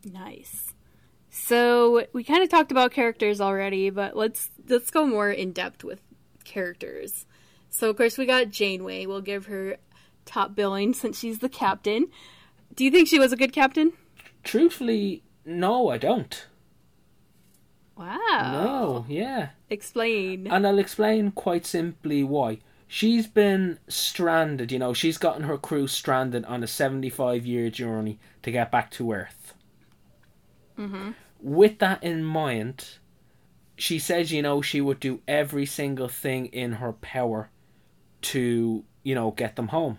Nice. 0.05 0.75
So 1.29 2.07
we 2.13 2.23
kind 2.23 2.45
of 2.45 2.49
talked 2.49 2.71
about 2.71 2.93
characters 2.93 3.41
already, 3.41 3.91
but 3.91 4.17
let's 4.17 4.51
let's 4.69 4.93
go 4.93 5.07
more 5.09 5.33
in 5.33 5.51
depth 5.51 5.83
with 5.83 6.01
characters. 6.45 7.27
So 7.73 7.89
of 7.91 7.97
course 7.97 8.19
we 8.19 8.27
got 8.27 8.51
Janeway. 8.51 9.07
We'll 9.07 9.23
give 9.23 9.47
her 9.47 9.77
top 10.25 10.55
billing 10.55 10.95
since 11.03 11.19
she's 11.19 11.41
the 11.41 11.49
captain. 11.49 12.07
Do 12.77 12.85
you 12.85 12.91
think 12.91 13.09
she 13.09 13.19
was 13.19 13.33
a 13.33 13.37
good 13.37 13.53
captain? 13.53 13.93
Truthfully, 14.45 15.23
no, 15.45 15.89
I 15.89 15.99
don't. 15.99 16.47
Wow. 17.97 18.17
No, 18.53 19.07
yeah. 19.09 19.51
Explain. 19.69 20.47
And 20.47 20.67
I'll 20.67 20.79
explain 20.79 21.33
quite 21.33 21.67
simply 21.67 22.23
why. 22.23 22.59
She's 22.89 23.27
been 23.27 23.79
stranded, 23.89 24.71
you 24.71 24.79
know, 24.79 24.93
she's 24.93 25.17
gotten 25.17 25.45
her 25.45 25.57
crew 25.57 25.87
stranded 25.87 26.45
on 26.45 26.63
a 26.63 26.67
75 26.67 27.47
year 27.47 27.71
journey 27.71 28.19
to 28.43 28.51
get 28.51 28.71
back 28.71 28.91
to 28.93 29.13
Earth. 29.13 29.55
Mm-hmm. 30.79 31.13
With 31.41 31.79
that 31.79 32.03
in 32.03 32.23
mind, 32.23 32.99
she 33.77 33.99
says, 33.99 34.31
you 34.31 34.43
know, 34.43 34.61
she 34.61 34.83
would 34.83 35.01
do 35.01 35.23
every 35.27 35.65
single 35.65 36.09
thing 36.09 36.47
in 36.47 36.73
her 36.73 36.93
power 36.93 37.49
to, 38.23 38.85
you 39.03 39.15
know, 39.15 39.31
get 39.33 39.57
them 39.57 39.69
home. 39.69 39.99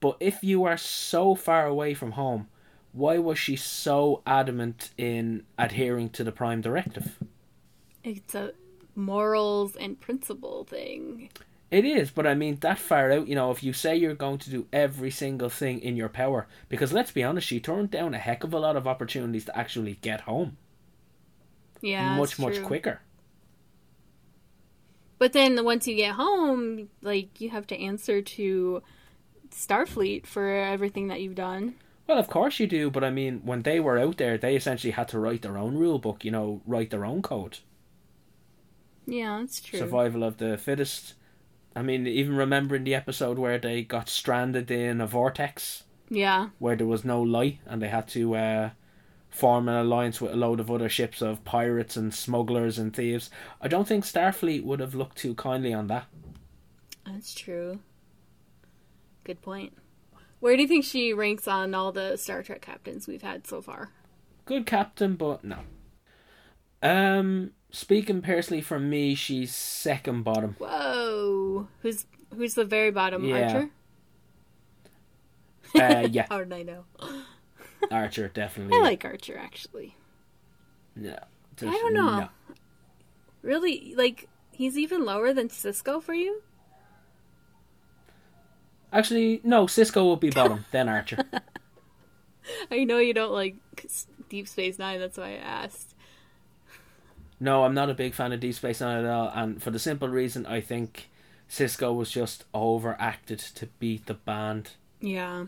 But 0.00 0.16
if 0.20 0.44
you 0.44 0.64
are 0.64 0.76
so 0.76 1.34
far 1.34 1.66
away 1.66 1.94
from 1.94 2.12
home, 2.12 2.48
why 2.92 3.18
was 3.18 3.38
she 3.38 3.56
so 3.56 4.22
adamant 4.26 4.90
in 4.96 5.44
adhering 5.58 6.10
to 6.10 6.24
the 6.24 6.32
Prime 6.32 6.60
Directive? 6.60 7.18
It's 8.02 8.34
a 8.34 8.52
morals 8.94 9.76
and 9.76 9.98
principle 9.98 10.64
thing. 10.64 11.30
It 11.70 11.84
is, 11.84 12.10
but 12.10 12.26
I 12.26 12.34
mean 12.34 12.58
that 12.60 12.78
far 12.78 13.10
out, 13.10 13.26
you 13.26 13.34
know, 13.34 13.50
if 13.50 13.64
you 13.64 13.72
say 13.72 13.96
you're 13.96 14.14
going 14.14 14.38
to 14.38 14.50
do 14.50 14.66
every 14.72 15.10
single 15.10 15.48
thing 15.48 15.80
in 15.80 15.96
your 15.96 16.08
power, 16.08 16.46
because 16.68 16.92
let's 16.92 17.10
be 17.10 17.24
honest, 17.24 17.48
she 17.48 17.58
turned 17.58 17.90
down 17.90 18.14
a 18.14 18.18
heck 18.18 18.44
of 18.44 18.54
a 18.54 18.58
lot 18.58 18.76
of 18.76 18.86
opportunities 18.86 19.46
to 19.46 19.58
actually 19.58 19.98
get 20.00 20.20
home. 20.20 20.56
Yeah. 21.80 22.16
Much, 22.16 22.38
much 22.38 22.62
quicker. 22.62 23.00
But 25.18 25.32
then 25.32 25.64
once 25.64 25.86
you 25.86 25.94
get 25.94 26.14
home, 26.14 26.88
like 27.02 27.40
you 27.40 27.50
have 27.50 27.66
to 27.68 27.80
answer 27.80 28.20
to 28.20 28.82
Starfleet 29.50 30.26
for 30.26 30.48
everything 30.48 31.08
that 31.08 31.20
you've 31.20 31.34
done. 31.34 31.76
Well, 32.06 32.18
of 32.18 32.28
course 32.28 32.60
you 32.60 32.66
do, 32.66 32.90
but 32.90 33.02
I 33.02 33.10
mean, 33.10 33.40
when 33.44 33.62
they 33.62 33.80
were 33.80 33.98
out 33.98 34.18
there, 34.18 34.36
they 34.36 34.56
essentially 34.56 34.90
had 34.90 35.08
to 35.08 35.18
write 35.18 35.42
their 35.42 35.56
own 35.56 35.76
rule 35.76 35.98
book, 35.98 36.24
you 36.24 36.30
know, 36.30 36.60
write 36.66 36.90
their 36.90 37.04
own 37.06 37.22
code. 37.22 37.58
Yeah, 39.06 39.38
that's 39.40 39.60
true. 39.60 39.78
Survival 39.78 40.22
of 40.22 40.36
the 40.36 40.58
fittest 40.58 41.14
I 41.76 41.82
mean, 41.82 42.06
even 42.06 42.36
remembering 42.36 42.84
the 42.84 42.94
episode 42.94 43.38
where 43.38 43.58
they 43.58 43.82
got 43.82 44.08
stranded 44.08 44.70
in 44.70 45.00
a 45.00 45.06
vortex. 45.06 45.84
Yeah. 46.08 46.50
Where 46.58 46.76
there 46.76 46.86
was 46.86 47.04
no 47.04 47.20
light 47.20 47.58
and 47.66 47.82
they 47.82 47.88
had 47.88 48.06
to 48.08 48.36
uh, 48.36 48.70
form 49.34 49.68
an 49.68 49.74
alliance 49.74 50.20
with 50.20 50.32
a 50.32 50.36
load 50.36 50.60
of 50.60 50.70
other 50.70 50.88
ships 50.88 51.20
of 51.20 51.44
pirates 51.44 51.96
and 51.96 52.14
smugglers 52.14 52.78
and 52.78 52.94
thieves. 52.94 53.30
I 53.60 53.66
don't 53.66 53.86
think 53.86 54.04
Starfleet 54.04 54.62
would 54.62 54.78
have 54.78 54.94
looked 54.94 55.18
too 55.18 55.34
kindly 55.34 55.74
on 55.74 55.88
that. 55.88 56.06
That's 57.04 57.34
true. 57.34 57.80
Good 59.24 59.42
point. 59.42 59.72
Where 60.38 60.54
do 60.54 60.62
you 60.62 60.68
think 60.68 60.84
she 60.84 61.12
ranks 61.12 61.48
on 61.48 61.74
all 61.74 61.90
the 61.90 62.16
Star 62.16 62.44
Trek 62.44 62.60
captains 62.60 63.08
we've 63.08 63.22
had 63.22 63.44
so 63.46 63.60
far? 63.60 63.90
Good 64.44 64.66
captain, 64.66 65.16
but 65.16 65.42
no. 65.42 65.58
Um, 66.80 67.50
speaking 67.72 68.22
personally 68.22 68.60
for 68.62 68.78
me, 68.78 69.16
she's 69.16 69.52
second 69.52 70.22
bottom. 70.22 70.54
Whoa, 70.58 71.66
who's 71.82 72.06
who's 72.36 72.54
the 72.54 72.64
very 72.64 72.92
bottom? 72.92 73.24
Yeah. 73.24 73.68
Archer. 75.74 76.04
Uh, 76.04 76.08
yeah. 76.08 76.26
How 76.30 76.38
did 76.38 76.52
I 76.52 76.62
know? 76.62 76.84
Archer, 77.90 78.28
definitely. 78.28 78.76
I 78.76 78.80
like 78.80 79.04
Archer 79.04 79.38
actually. 79.38 79.96
Yeah. 80.96 81.20
I 81.60 81.64
don't 81.66 81.94
know. 81.94 82.20
No. 82.20 82.28
Really, 83.42 83.94
like 83.96 84.28
he's 84.52 84.78
even 84.78 85.04
lower 85.04 85.32
than 85.32 85.48
Sisko 85.48 86.02
for 86.02 86.14
you? 86.14 86.42
Actually, 88.92 89.40
no. 89.44 89.66
Sisko 89.66 89.96
will 89.96 90.16
be 90.16 90.30
bottom, 90.30 90.64
then 90.70 90.88
Archer. 90.88 91.18
I 92.70 92.84
know 92.84 92.98
you 92.98 93.14
don't 93.14 93.32
like 93.32 93.56
Deep 94.28 94.48
Space 94.48 94.78
Nine. 94.78 95.00
That's 95.00 95.18
why 95.18 95.32
I 95.32 95.36
asked. 95.36 95.94
No, 97.40 97.64
I'm 97.64 97.74
not 97.74 97.90
a 97.90 97.94
big 97.94 98.14
fan 98.14 98.32
of 98.32 98.40
Deep 98.40 98.54
Space 98.54 98.80
Nine 98.80 99.04
at 99.04 99.10
all, 99.10 99.30
and 99.34 99.62
for 99.62 99.70
the 99.70 99.78
simple 99.78 100.08
reason 100.08 100.46
I 100.46 100.60
think 100.60 101.10
Sisko 101.50 101.94
was 101.94 102.10
just 102.10 102.44
overacted 102.54 103.38
to 103.38 103.66
beat 103.78 104.06
the 104.06 104.14
band. 104.14 104.70
Yeah. 105.00 105.46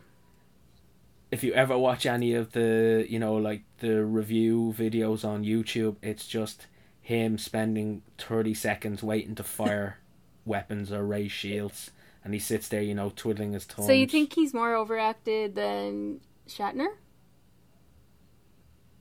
If 1.30 1.42
you 1.42 1.52
ever 1.54 1.76
watch 1.76 2.06
any 2.06 2.34
of 2.34 2.52
the, 2.52 3.04
you 3.08 3.18
know, 3.18 3.34
like 3.34 3.62
the 3.78 4.04
review 4.04 4.74
videos 4.76 5.24
on 5.24 5.44
YouTube, 5.44 5.96
it's 6.02 6.26
just 6.26 6.66
him 7.00 7.36
spending 7.38 8.02
30 8.18 8.54
seconds 8.54 9.02
waiting 9.02 9.34
to 9.36 9.42
fire 9.58 9.98
weapons 10.44 10.92
or 10.92 11.04
raise 11.04 11.32
shields. 11.32 11.90
And 12.24 12.34
he 12.34 12.40
sits 12.40 12.68
there, 12.68 12.82
you 12.82 12.94
know, 12.94 13.12
twiddling 13.14 13.52
his 13.52 13.66
toes. 13.66 13.86
So 13.86 13.92
you 13.92 14.06
think 14.06 14.32
he's 14.32 14.52
more 14.52 14.74
overacted 14.74 15.54
than 15.54 16.20
Shatner? 16.48 16.88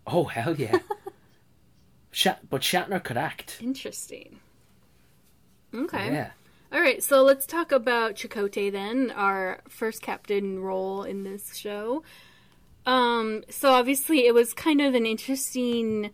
Oh, 0.06 0.26
hell 0.26 0.56
yeah. 0.56 0.78
Shat- 2.12 2.50
but 2.50 2.62
Shatner 2.62 3.04
could 3.04 3.18
act. 3.18 3.58
Interesting. 3.62 4.40
Okay. 5.74 6.14
Yeah. 6.14 6.32
All 6.76 6.82
right, 6.82 7.02
so 7.02 7.24
let's 7.24 7.46
talk 7.46 7.72
about 7.72 8.16
Chakotay 8.16 8.70
then, 8.70 9.10
our 9.16 9.62
first 9.70 10.02
captain 10.02 10.60
role 10.60 11.04
in 11.04 11.24
this 11.24 11.56
show. 11.56 12.04
Um, 12.86 13.46
so 13.50 13.72
obviously 13.72 14.28
it 14.28 14.34
was 14.34 14.54
kind 14.54 14.82
of 14.82 14.94
an 14.94 15.06
interesting 15.06 16.12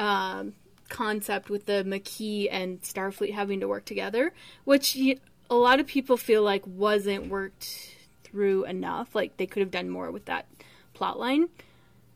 um, 0.00 0.54
concept 0.88 1.48
with 1.48 1.66
the 1.66 1.84
Maquis 1.84 2.48
and 2.50 2.82
Starfleet 2.82 3.34
having 3.34 3.60
to 3.60 3.68
work 3.68 3.84
together, 3.84 4.32
which 4.64 4.96
a 4.96 5.54
lot 5.54 5.78
of 5.78 5.86
people 5.86 6.16
feel 6.16 6.42
like 6.42 6.66
wasn't 6.66 7.28
worked 7.28 7.94
through 8.24 8.64
enough. 8.64 9.14
Like 9.14 9.36
they 9.36 9.46
could 9.46 9.60
have 9.60 9.70
done 9.70 9.88
more 9.88 10.10
with 10.10 10.24
that 10.24 10.46
plot 10.92 11.20
line. 11.20 11.50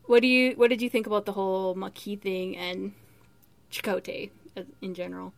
What 0.07 0.21
do 0.21 0.27
you 0.27 0.55
what 0.57 0.69
did 0.69 0.83
you 0.83 0.91
think 0.91 1.07
about 1.07 1.27
the 1.27 1.33
whole 1.33 1.77
Maquis 1.77 2.19
thing 2.19 2.57
and 2.57 2.93
Chakotay 3.71 4.31
in 4.83 4.95
general? 4.95 5.33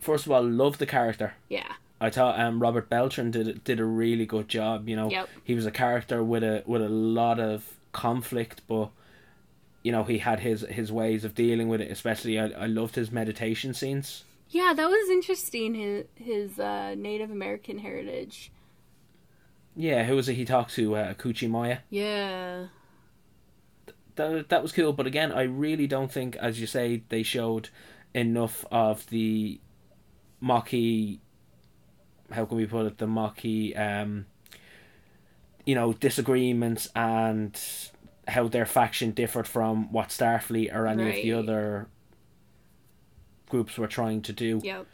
First 0.00 0.26
of 0.26 0.32
all, 0.32 0.42
love 0.42 0.78
the 0.78 0.86
character. 0.86 1.34
Yeah. 1.48 1.72
I 2.00 2.10
thought 2.10 2.38
um, 2.38 2.60
Robert 2.62 2.88
Beltran 2.88 3.30
did 3.32 3.64
did 3.64 3.80
a 3.80 3.84
really 3.84 4.24
good 4.26 4.48
job. 4.48 4.88
You 4.88 4.96
know, 4.96 5.10
Yep. 5.10 5.28
he 5.44 5.54
was 5.54 5.66
a 5.66 5.70
character 5.70 6.22
with 6.22 6.44
a 6.44 6.62
with 6.66 6.82
a 6.82 6.88
lot 6.88 7.40
of 7.40 7.74
conflict, 7.92 8.62
but 8.68 8.90
you 9.82 9.90
know 9.92 10.04
he 10.04 10.18
had 10.18 10.40
his 10.40 10.60
his 10.62 10.92
ways 10.92 11.24
of 11.24 11.34
dealing 11.34 11.68
with 11.68 11.80
it. 11.80 11.90
Especially, 11.90 12.38
I 12.38 12.46
I 12.50 12.66
loved 12.66 12.94
his 12.94 13.10
meditation 13.10 13.74
scenes. 13.74 14.24
Yeah, 14.50 14.72
that 14.74 14.88
was 14.88 15.10
interesting. 15.10 15.74
His 15.74 16.04
his 16.14 16.58
uh, 16.60 16.94
Native 16.96 17.30
American 17.32 17.78
heritage. 17.78 18.52
Yeah, 19.76 20.04
who 20.04 20.14
was 20.16 20.28
it 20.28 20.34
he 20.34 20.44
talked 20.44 20.74
to? 20.74 20.94
Uh, 20.96 21.14
Kuchi 21.14 21.48
Maya. 21.50 21.78
Yeah. 21.90 22.66
That 24.16 24.48
that 24.48 24.62
was 24.62 24.72
cool, 24.72 24.92
but 24.92 25.06
again, 25.06 25.30
I 25.32 25.42
really 25.42 25.86
don't 25.86 26.10
think, 26.10 26.36
as 26.36 26.60
you 26.60 26.66
say, 26.66 27.02
they 27.08 27.22
showed 27.22 27.68
enough 28.14 28.64
of 28.72 29.06
the 29.10 29.60
Maquis. 30.40 31.18
How 32.30 32.44
can 32.44 32.56
we 32.56 32.66
put 32.66 32.86
it? 32.86 32.98
The 32.98 33.06
Maquis, 33.06 33.74
um, 33.76 34.26
you 35.64 35.74
know, 35.74 35.92
disagreements 35.94 36.88
and 36.94 37.58
how 38.26 38.48
their 38.48 38.66
faction 38.66 39.12
differed 39.12 39.46
from 39.48 39.90
what 39.92 40.08
Starfleet 40.08 40.74
or 40.74 40.86
any 40.86 41.08
of 41.08 41.14
the 41.14 41.32
other 41.32 41.88
groups 43.48 43.78
were 43.78 43.86
trying 43.86 44.22
to 44.22 44.32
do. 44.32 44.60
Yep. 44.62 44.86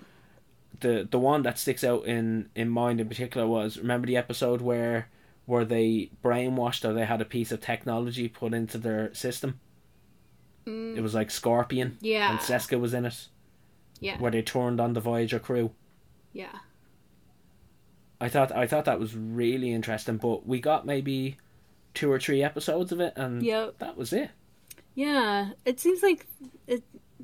the 0.80 1.06
the 1.10 1.18
one 1.18 1.42
that 1.42 1.58
sticks 1.58 1.84
out 1.84 2.04
in 2.06 2.48
in 2.54 2.68
mind 2.68 3.00
in 3.00 3.08
particular 3.08 3.46
was 3.46 3.78
remember 3.78 4.06
the 4.06 4.16
episode 4.16 4.60
where 4.60 5.08
where 5.46 5.64
they 5.64 6.10
brainwashed 6.22 6.84
or 6.84 6.92
they 6.92 7.04
had 7.04 7.20
a 7.20 7.24
piece 7.24 7.52
of 7.52 7.60
technology 7.60 8.28
put 8.28 8.54
into 8.54 8.78
their 8.78 9.12
system. 9.14 9.60
It 10.66 11.02
was 11.02 11.12
like 11.14 11.30
Scorpion, 11.30 11.98
Yeah. 12.00 12.30
and 12.30 12.38
Seska 12.40 12.80
was 12.80 12.94
in 12.94 13.04
it, 13.04 13.28
Yeah. 14.04 14.18
where 14.18 14.30
they 14.30 14.42
turned 14.42 14.80
on 14.80 14.92
the 14.92 15.00
Voyager 15.00 15.38
crew. 15.38 15.72
Yeah. 16.32 16.58
I 18.20 18.28
thought 18.28 18.52
I 18.52 18.66
thought 18.66 18.84
that 18.84 19.00
was 19.00 19.14
really 19.16 19.72
interesting, 19.72 20.16
but 20.18 20.46
we 20.46 20.60
got 20.60 20.86
maybe 20.86 21.36
two 21.94 22.10
or 22.10 22.18
three 22.20 22.42
episodes 22.42 22.92
of 22.92 23.00
it, 23.00 23.12
and 23.16 23.42
Yep. 23.42 23.78
that 23.78 23.96
was 23.96 24.12
it. 24.12 24.30
Yeah. 24.94 25.50
It 25.64 25.80
seems 25.80 26.02
like 26.02 26.26
it 26.66 26.82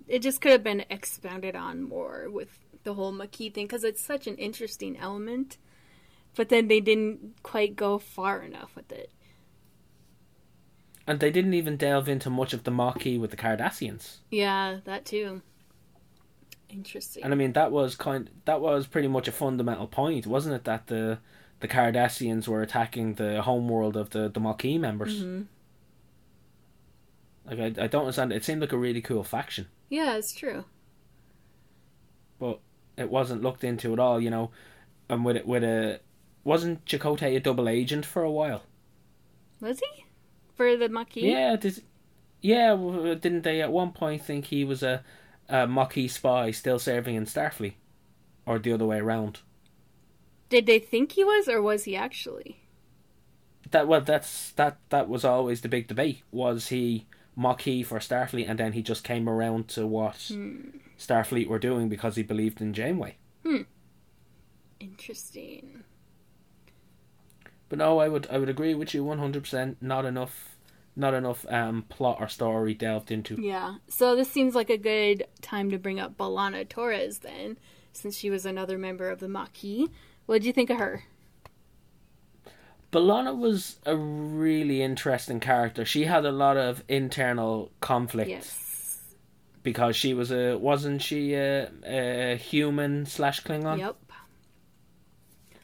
it 0.09 0.21
just 0.21 0.41
could 0.41 0.53
have 0.53 0.65
been 0.65 0.85
expounded 0.91 1.55
on 1.55 1.83
more 1.83 2.29
with 2.31 2.59
the 2.83 2.95
whole 2.95 3.13
Maquis 3.13 3.51
thing 3.53 3.67
because 3.67 3.85
it's 3.85 4.03
such 4.03 4.27
an 4.27 4.37
interesting 4.37 4.97
element. 4.97 5.59
But 6.37 6.49
then 6.49 6.69
they 6.69 6.81
didn't 6.81 7.43
quite 7.43 7.77
go 7.77 7.99
far 7.99 8.43
enough 8.43 8.75
with 8.77 8.91
it. 8.93 9.11
And 11.07 11.19
they 11.19 11.31
didn't 11.31 11.55
even 11.55 11.77
delve 11.77 12.09
into 12.09 12.31
much 12.31 12.53
of 12.53 12.63
the 12.65 12.71
Maquis 12.71 13.19
with 13.19 13.31
the 13.33 13.37
Cardassians. 13.37 14.19
Yeah, 14.31 14.79
that 14.85 15.05
too. 15.05 15.43
Interesting. 16.73 17.23
And 17.25 17.33
I 17.33 17.37
mean 17.37 17.53
that 17.53 17.73
was 17.73 17.95
kind 17.97 18.31
that 18.45 18.61
was 18.61 18.87
pretty 18.87 19.09
much 19.09 19.29
a 19.29 19.33
fundamental 19.33 19.87
point, 19.87 20.27
wasn't 20.27 20.55
it? 20.55 20.65
That 20.65 20.87
the 20.87 21.19
the 21.61 21.69
Cardassians 21.69 22.49
were 22.49 22.62
attacking 22.62 23.15
the 23.15 23.43
homeworld 23.43 23.97
of 23.97 24.11
the 24.11 24.29
the 24.29 24.41
Maquis 24.41 24.79
members. 24.79 25.23
Mhm. 25.23 25.47
Like 27.47 27.59
I, 27.59 27.85
I 27.85 27.87
don't 27.87 28.03
understand. 28.03 28.33
It 28.33 28.45
seemed 28.45 28.61
like 28.61 28.73
a 28.73 28.79
really 28.79 29.00
cool 29.00 29.25
faction, 29.25 29.67
Yeah, 29.89 30.17
it's 30.17 30.33
true. 30.33 30.65
but 32.39 32.61
it 32.97 33.11
wasn't 33.11 33.43
looked 33.43 33.64
into 33.64 33.92
at 33.92 33.99
all. 33.99 34.21
You 34.21 34.31
know, 34.31 34.51
and 35.09 35.25
with 35.25 35.37
it 35.37 35.47
with 35.47 35.64
a 35.64 36.01
wasn't 36.44 36.85
Chakotay 36.85 37.37
a 37.37 37.40
double 37.40 37.68
agent 37.68 38.07
for 38.07 38.23
a 38.23 38.31
while? 38.31 38.62
Was 39.61 39.81
he? 39.81 40.05
For 40.55 40.77
the 40.77 40.88
Maquis? 40.88 41.25
Yeah, 41.25 41.57
did, 41.57 41.83
yeah. 42.40 42.75
Didn't 43.21 43.42
they 43.42 43.61
at 43.61 43.73
one 43.73 43.92
point 43.92 44.23
think 44.25 44.47
he 44.47 44.64
was 44.64 44.83
a, 44.83 45.03
a 45.51 45.67
Maquis 45.67 46.15
spy 46.15 46.51
still 46.51 46.79
serving 46.79 47.15
in 47.15 47.27
Starfleet, 47.27 47.75
or 48.47 48.59
the 48.59 48.73
other 48.73 48.87
way 48.87 48.99
around? 48.99 49.41
Did 50.49 50.67
they 50.67 50.79
think 50.79 51.13
he 51.13 51.25
was, 51.25 51.49
or 51.49 51.61
was 51.61 51.85
he 51.85 51.97
actually? 51.97 52.61
That 53.71 53.87
well, 53.87 54.01
that's 54.01 54.53
that 54.53 54.79
that 54.89 55.09
was 55.09 55.25
always 55.25 55.61
the 55.61 55.69
big 55.69 55.87
debate. 55.87 56.23
Was 56.33 56.69
he 56.69 57.07
Maquis 57.37 57.87
for 57.87 57.99
Starfleet, 57.99 58.49
and 58.49 58.59
then 58.59 58.73
he 58.73 58.83
just 58.83 59.05
came 59.05 59.29
around 59.29 59.69
to 59.69 59.87
what 59.87 60.17
hmm. 60.29 60.79
Starfleet 60.99 61.47
were 61.47 61.59
doing 61.59 61.89
because 61.89 62.17
he 62.17 62.23
believed 62.23 62.61
in 62.61 62.73
Janeway? 62.73 63.17
Hmm. 63.45 63.63
Interesting. 64.81 65.85
But 67.69 67.79
no, 67.79 68.01
I 68.01 68.09
would 68.09 68.27
I 68.31 68.39
would 68.39 68.49
agree 68.49 68.75
with 68.75 68.93
you 68.95 69.05
one 69.05 69.19
hundred 69.19 69.45
percent. 69.45 69.79
Not 69.81 70.05
enough, 70.05 70.50
not 70.96 71.14
enough 71.14 71.46
um 71.48 71.83
plot 71.88 72.18
or 72.20 72.29
story 72.29 72.74
delved 72.74 73.11
into. 73.11 73.37
Yeah. 73.40 73.76
So 73.88 74.16
this 74.16 74.31
seems 74.31 74.55
like 74.55 74.70
a 74.70 74.76
good 74.76 75.24
time 75.40 75.70
to 75.70 75.79
bring 75.79 76.00
up 76.00 76.16
B'Elanna 76.18 76.68
Torres 76.68 77.18
then, 77.18 77.59
since 77.92 78.16
she 78.18 78.31
was 78.31 78.44
another 78.46 78.76
member 78.79 79.09
of 79.09 79.20
the 79.20 79.29
Maquis. 79.29 79.88
What 80.26 80.37
did 80.42 80.46
you 80.46 80.53
think 80.53 80.70
of 80.70 80.79
her? 80.79 81.05
B'Elanna 82.92 83.37
was 83.37 83.79
a 83.87 83.96
really 83.96 84.83
interesting 84.83 85.38
character. 85.40 85.85
She 85.85 86.05
had 86.05 86.24
a 86.24 86.33
lot 86.33 86.57
of 86.57 86.83
internal 86.88 87.70
conflict 87.81 88.29
Yes. 88.29 89.14
because 89.62 89.94
she 89.94 90.12
was 90.12 90.33
a 90.33 90.57
wasn't 90.57 91.00
she 91.00 91.35
a, 91.35 91.68
a 91.85 92.37
human 92.37 93.07
slash 93.07 93.42
Klingon? 93.44 93.79
Yep. 93.79 93.96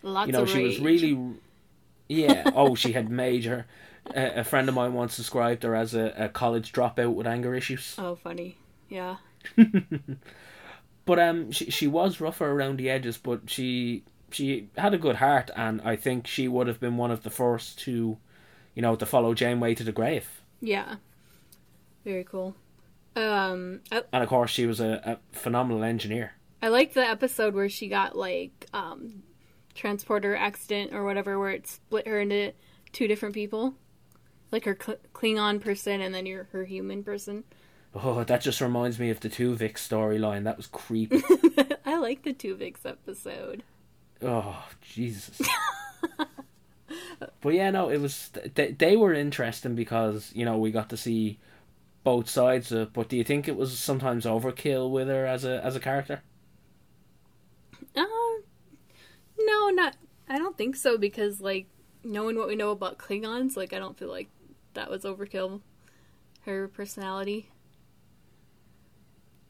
Lots 0.02 0.26
you 0.28 0.32
know 0.32 0.42
of 0.42 0.50
she 0.50 0.62
was 0.62 0.78
really 0.78 1.18
yeah 2.08 2.48
oh 2.54 2.76
she 2.76 2.92
had 2.92 3.10
major 3.10 3.66
a, 4.14 4.40
a 4.40 4.44
friend 4.44 4.68
of 4.68 4.74
mine 4.74 4.92
once 4.94 5.16
described 5.16 5.62
her 5.62 5.74
as 5.74 5.94
a, 5.94 6.12
a 6.16 6.28
college 6.28 6.72
dropout 6.72 7.14
with 7.14 7.26
anger 7.26 7.54
issues 7.54 7.94
Oh, 7.98 8.14
funny. 8.14 8.56
Yeah. 8.88 9.16
but 11.04 11.18
um 11.18 11.50
she, 11.52 11.70
she 11.70 11.86
was 11.86 12.20
rougher 12.20 12.50
around 12.50 12.78
the 12.78 12.90
edges 12.90 13.16
but 13.16 13.48
she 13.48 14.02
she 14.30 14.68
had 14.76 14.92
a 14.92 14.98
good 14.98 15.16
heart 15.16 15.50
and 15.56 15.80
i 15.82 15.94
think 15.94 16.26
she 16.26 16.48
would 16.48 16.66
have 16.66 16.80
been 16.80 16.96
one 16.96 17.10
of 17.12 17.22
the 17.22 17.30
first 17.30 17.78
to 17.78 18.18
you 18.74 18.82
know 18.82 18.96
to 18.96 19.06
follow 19.06 19.34
janeway 19.34 19.74
to 19.74 19.84
the 19.84 19.92
grave 19.92 20.28
Yeah. 20.60 20.96
Very 22.04 22.24
cool. 22.24 22.54
Um, 23.16 23.80
I, 23.90 24.02
and 24.12 24.22
of 24.22 24.28
course 24.28 24.50
she 24.50 24.66
was 24.66 24.78
a, 24.80 25.18
a 25.32 25.36
phenomenal 25.38 25.82
engineer 25.84 26.32
I 26.62 26.68
like 26.68 26.92
the 26.94 27.04
episode 27.06 27.54
where 27.54 27.68
she 27.68 27.88
got 27.88 28.16
like 28.16 28.66
um 28.72 29.22
transporter 29.74 30.34
accident 30.34 30.92
or 30.94 31.04
whatever, 31.04 31.38
where 31.38 31.50
it 31.50 31.66
split 31.66 32.06
her 32.08 32.18
into 32.18 32.52
two 32.92 33.06
different 33.06 33.34
people, 33.34 33.74
like 34.52 34.64
her 34.64 34.74
Klingon 34.74 35.60
person 35.60 36.00
and 36.00 36.14
then 36.14 36.26
your 36.26 36.44
her 36.52 36.64
human 36.64 37.02
person. 37.02 37.44
oh 37.94 38.24
that 38.24 38.40
just 38.40 38.60
reminds 38.60 38.98
me 38.98 39.10
of 39.10 39.20
the 39.20 39.28
Tuvix 39.28 39.74
storyline 39.74 40.44
that 40.44 40.56
was 40.56 40.66
creepy 40.66 41.22
I 41.86 41.96
like 41.98 42.24
the 42.24 42.34
Tuvix 42.34 42.84
episode. 42.84 43.62
Oh 44.20 44.66
Jesus! 44.80 45.40
but 47.40 47.54
yeah, 47.54 47.70
no, 47.70 47.88
it 47.88 47.98
was 47.98 48.30
they, 48.54 48.72
they 48.72 48.96
were 48.96 49.14
interesting 49.14 49.74
because 49.74 50.32
you 50.34 50.44
know 50.44 50.58
we 50.58 50.70
got 50.70 50.90
to 50.90 50.96
see 50.96 51.38
both 52.02 52.28
sides. 52.28 52.72
Of, 52.72 52.92
but 52.92 53.08
do 53.08 53.16
you 53.16 53.24
think 53.24 53.46
it 53.46 53.56
was 53.56 53.78
sometimes 53.78 54.24
overkill 54.24 54.90
with 54.90 55.08
her 55.08 55.26
as 55.26 55.44
a 55.44 55.64
as 55.64 55.76
a 55.76 55.80
character? 55.80 56.22
Um, 57.96 58.42
no, 59.38 59.70
not. 59.70 59.96
I 60.28 60.38
don't 60.38 60.58
think 60.58 60.76
so 60.76 60.98
because 60.98 61.40
like 61.40 61.66
knowing 62.02 62.36
what 62.36 62.48
we 62.48 62.56
know 62.56 62.70
about 62.70 62.98
Klingons, 62.98 63.56
like 63.56 63.72
I 63.72 63.78
don't 63.78 63.98
feel 63.98 64.10
like 64.10 64.28
that 64.76 64.90
was 64.90 65.02
overkill. 65.04 65.60
Her 66.44 66.68
personality. 66.68 67.50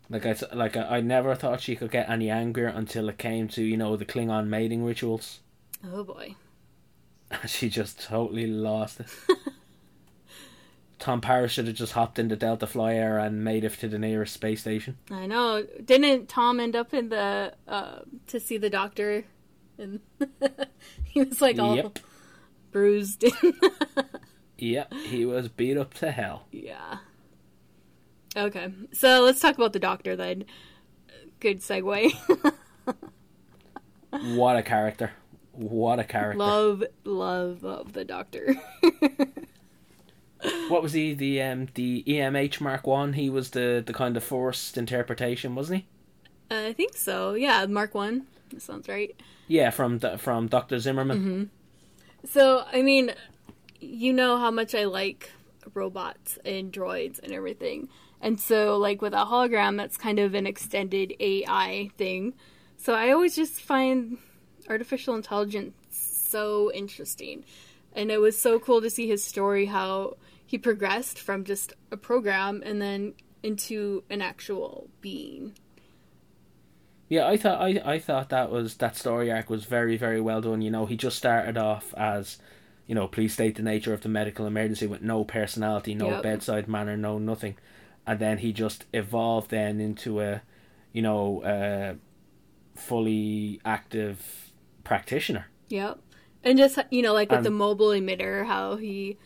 Like 0.09 0.25
I 0.25 0.35
like 0.55 0.77
I, 0.77 0.97
I 0.97 1.01
never 1.01 1.35
thought 1.35 1.61
she 1.61 1.77
could 1.77 1.91
get 1.91 2.09
any 2.09 2.31
angrier 2.31 2.69
until 2.69 3.09
it 3.09 3.19
came 3.19 3.49
to 3.49 3.63
you 3.63 3.77
know 3.77 3.97
the 3.97 4.05
Klingon 4.07 4.47
mating 4.47 4.85
rituals. 4.85 5.41
Oh 5.85 6.05
boy. 6.05 6.37
she 7.47 7.69
just 7.69 8.01
totally 8.03 8.47
lost 8.47 9.01
it. 9.01 9.07
Tom 10.99 11.21
Paris 11.21 11.53
should 11.53 11.67
have 11.67 11.77
just 11.77 11.93
hopped 11.93 12.19
into 12.19 12.37
Delta 12.37 12.67
Flyer 12.67 13.19
and 13.19 13.45
made 13.45 13.65
it 13.65 13.73
to 13.81 13.89
the 13.89 13.99
nearest 13.99 14.33
space 14.33 14.63
station. 14.63 14.97
I 15.11 15.27
know. 15.27 15.67
Didn't 15.85 16.29
Tom 16.29 16.59
end 16.59 16.75
up 16.75 16.95
in 16.95 17.11
the 17.11 17.53
uh 17.69 17.99
to 18.29 18.41
see 18.41 18.57
the 18.57 18.71
doctor? 18.71 19.25
And 19.77 20.01
he 21.05 21.23
was 21.23 21.43
like 21.43 21.59
all 21.59 21.77
Yep. 21.77 21.99
bruised. 22.71 23.25
Yep, 24.59 24.93
he 24.95 25.25
was 25.27 25.49
beat 25.49 25.77
up 25.77 25.95
to 25.95 26.11
hell. 26.11 26.47
yeah. 26.51 26.99
Okay, 28.37 28.71
so 28.93 29.23
let's 29.23 29.41
talk 29.41 29.55
about 29.57 29.73
the 29.73 29.79
doctor 29.79 30.15
then. 30.17 30.45
Good 31.41 31.61
segue. 31.61 32.13
What 34.35 34.57
a 34.57 34.63
character! 34.63 35.11
What 35.53 35.99
a 35.99 36.05
character! 36.05 36.39
love, 36.39 36.85
love, 37.05 37.63
love 37.63 37.93
the 37.93 38.05
doctor. 38.05 38.55
What 40.69 40.83
was 40.83 40.93
he? 40.93 41.13
The 41.15 41.43
um 41.43 41.69
the 41.75 42.05
EMH 42.07 42.61
Mark 42.61 42.87
One. 42.87 43.15
He 43.15 43.29
was 43.31 43.51
the 43.51 43.83
the 43.85 43.93
kind 43.93 44.17
of 44.17 44.23
forced 44.23 44.77
interpretation, 44.79 45.55
wasn't 45.55 45.81
he? 45.81 46.55
I 46.55 46.73
think 46.73 46.97
so. 46.97 47.35
Yeah, 47.35 47.65
Mark 47.67 47.95
One. 47.95 48.27
That 48.51 48.63
sounds 48.63 48.87
right. 48.87 49.19
Yeah, 49.49 49.71
from 49.71 49.99
the, 49.99 50.19
from 50.19 50.47
Doctor 50.47 50.79
Zimmerman. 50.79 51.51
So, 52.25 52.65
I 52.73 52.83
mean, 52.83 53.13
you 53.81 54.13
know 54.13 54.39
how 54.39 54.51
much 54.51 54.75
I 54.75 54.85
like 54.85 55.31
robots 55.75 56.39
and 56.45 56.73
droids 56.73 57.19
and 57.23 57.33
everything. 57.33 57.89
And 58.21 58.41
so, 58.41 58.79
like 58.79 59.03
with 59.03 59.13
a 59.13 59.27
hologram, 59.27 59.77
that's 59.77 59.97
kind 59.97 60.19
of 60.19 60.35
an 60.35 60.47
extended 60.47 61.15
AI 61.21 61.91
thing. 61.97 62.35
So 62.77 62.95
I 62.95 63.11
always 63.11 63.37
just 63.37 63.61
find 63.61 64.19
artificial 64.69 65.15
intelligence 65.15 65.75
so 65.91 66.73
interesting. 66.73 67.45
And 67.93 68.11
it 68.11 68.21
was 68.21 68.39
so 68.39 68.59
cool 68.59 68.81
to 68.83 68.91
see 68.91 69.09
his 69.09 69.25
story, 69.25 69.67
how 69.67 70.17
he 70.45 70.59
progressed 70.59 71.19
from 71.19 71.45
just 71.45 71.73
a 71.91 71.97
program 71.97 72.63
and 72.65 72.81
then 72.81 73.15
into 73.43 74.05
an 74.11 74.23
actual 74.23 74.89
being. 75.01 75.55
Yeah, 77.09 77.29
I 77.29 77.37
thought 77.37 77.61
I, 77.61 77.81
I 77.85 77.99
thought 77.99 78.31
that 78.31 78.51
was 78.51 78.77
that 78.77 78.97
story 78.97 79.31
arc 79.31 79.49
was 79.49 79.65
very 79.65 79.97
very 79.97 80.21
well 80.21 80.41
done. 80.41 80.61
You 80.61 80.71
know, 80.71 80.87
he 80.87 80.97
just 80.97 81.17
started 81.17 81.57
off 81.57 81.95
as, 81.97 82.39
you 82.87 82.95
know, 82.95 83.07
please 83.09 83.33
state 83.33 83.57
the 83.57 83.63
nature 83.63 83.93
of 83.93 84.01
the 84.03 84.09
medical 84.09 84.47
emergency 84.47 84.87
with 84.87 85.03
no 85.03 85.25
personality, 85.25 85.95
no 85.95 86.11
Yep. 86.11 86.23
bedside 86.23 86.69
manner, 86.69 86.97
no 86.97 87.19
nothing, 87.19 87.57
and 88.07 88.19
then 88.21 88.39
he 88.39 88.53
just 88.53 88.85
evolved 88.93 89.51
then 89.51 89.81
into 89.81 90.21
a, 90.21 90.43
you 90.93 91.03
know, 91.03 91.43
uh, 91.43 91.95
fully 92.75 93.61
active 93.65 94.53
practitioner. 94.85 95.47
Yep. 95.69 95.99
And 96.45 96.59
just, 96.59 96.79
you 96.91 97.03
know, 97.03 97.13
like 97.13 97.31
with 97.31 97.39
And- 97.39 97.47
the 97.47 97.51
mobile 97.51 97.89
emitter, 97.89 98.47
how 98.47 98.77
he 98.77 99.17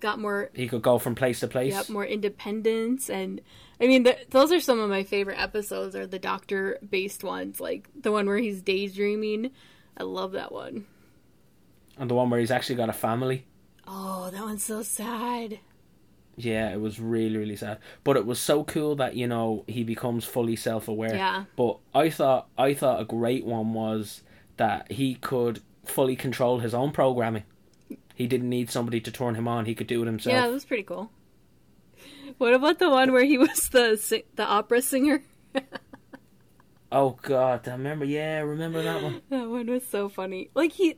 got 0.00 0.20
more 0.20 0.50
He 0.54 0.68
could 0.68 0.82
go 0.82 0.98
from 0.98 1.14
place 1.16 1.40
to 1.40 1.48
place. 1.48 1.74
Yep, 1.74 1.88
more 1.88 2.06
independence 2.06 3.10
and 3.10 3.40
I 3.80 3.88
mean 3.88 4.04
th 4.04 4.28
those 4.30 4.52
are 4.52 4.60
some 4.60 4.78
of 4.78 4.88
my 4.88 5.02
favorite 5.02 5.40
episodes 5.40 5.96
are 5.96 6.06
the 6.06 6.20
doctor 6.20 6.78
based 6.88 7.24
ones 7.24 7.60
like 7.60 7.88
the 8.00 8.12
one 8.12 8.26
where 8.26 8.38
he's 8.38 8.62
daydreaming. 8.62 9.50
I 9.96 10.04
love 10.04 10.30
that 10.32 10.52
one. 10.52 10.86
And 11.98 12.08
the 12.08 12.14
one 12.14 12.30
where 12.30 12.40
he's 12.40 12.50
actually 12.50 12.76
got 12.76 12.88
a 12.88 12.94
family. 12.94 13.46
Oh, 13.86 14.30
that 14.30 14.42
one's 14.42 14.64
so 14.64 14.82
sad. 14.82 15.58
Yeah, 16.36 16.70
it 16.72 16.80
was 16.80 17.00
really, 17.00 17.36
really 17.36 17.56
sad. 17.56 17.78
But 18.04 18.16
it 18.16 18.24
was 18.24 18.38
so 18.38 18.62
cool 18.62 18.94
that, 18.96 19.16
you 19.16 19.26
know, 19.26 19.64
he 19.66 19.82
becomes 19.82 20.24
fully 20.24 20.54
self 20.54 20.86
aware. 20.86 21.14
Yeah. 21.14 21.44
But 21.56 21.78
I 21.94 22.10
thought 22.10 22.48
I 22.56 22.74
thought 22.74 23.00
a 23.00 23.04
great 23.04 23.44
one 23.44 23.74
was 23.74 24.22
that 24.56 24.92
he 24.92 25.16
could 25.16 25.60
fully 25.84 26.14
control 26.14 26.60
his 26.60 26.74
own 26.74 26.92
programming. 26.92 27.44
He 28.14 28.26
didn't 28.26 28.48
need 28.48 28.70
somebody 28.70 29.00
to 29.00 29.10
turn 29.10 29.34
him 29.34 29.48
on, 29.48 29.64
he 29.66 29.74
could 29.74 29.86
do 29.86 30.02
it 30.02 30.06
himself. 30.06 30.34
Yeah, 30.34 30.42
that 30.42 30.52
was 30.52 30.64
pretty 30.64 30.82
cool. 30.82 31.10
What 32.36 32.54
about 32.54 32.78
the 32.78 32.90
one 32.90 33.12
where 33.12 33.24
he 33.24 33.38
was 33.38 33.68
the 33.70 34.22
the 34.36 34.44
opera 34.44 34.82
singer? 34.82 35.22
Oh 36.90 37.18
god, 37.20 37.68
I 37.68 37.72
remember 37.72 38.06
yeah, 38.06 38.38
remember 38.40 38.82
that 38.82 39.02
one. 39.02 39.20
That 39.28 39.48
one 39.48 39.66
was 39.66 39.86
so 39.86 40.08
funny. 40.08 40.50
Like 40.54 40.72
he 40.72 40.96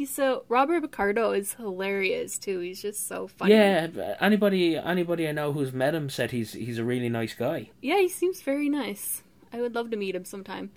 he's 0.00 0.08
so 0.08 0.44
Robert 0.48 0.80
Picardo 0.80 1.32
is 1.32 1.52
hilarious 1.54 2.38
too. 2.38 2.60
He's 2.60 2.80
just 2.80 3.06
so 3.06 3.26
funny. 3.28 3.52
Yeah, 3.52 4.16
anybody 4.18 4.74
anybody 4.76 5.28
I 5.28 5.32
know 5.32 5.52
who's 5.52 5.74
met 5.74 5.94
him 5.94 6.08
said 6.08 6.30
he's 6.30 6.54
he's 6.54 6.78
a 6.78 6.84
really 6.84 7.10
nice 7.10 7.34
guy. 7.34 7.68
Yeah, 7.82 7.98
he 7.98 8.08
seems 8.08 8.40
very 8.40 8.70
nice. 8.70 9.22
I 9.52 9.60
would 9.60 9.74
love 9.74 9.90
to 9.90 9.98
meet 9.98 10.14
him 10.14 10.24
sometime. 10.24 10.70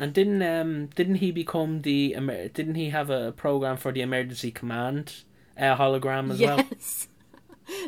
And 0.00 0.12
didn't 0.12 0.42
um 0.42 0.86
didn't 0.86 1.16
he 1.16 1.30
become 1.30 1.82
the 1.82 2.16
didn't 2.52 2.74
he 2.74 2.90
have 2.90 3.10
a 3.10 3.30
program 3.30 3.76
for 3.76 3.92
the 3.92 4.00
emergency 4.00 4.50
command 4.50 5.22
uh, 5.56 5.76
hologram 5.76 6.32
as 6.32 6.40
well? 6.40 6.56
yes. 6.56 7.08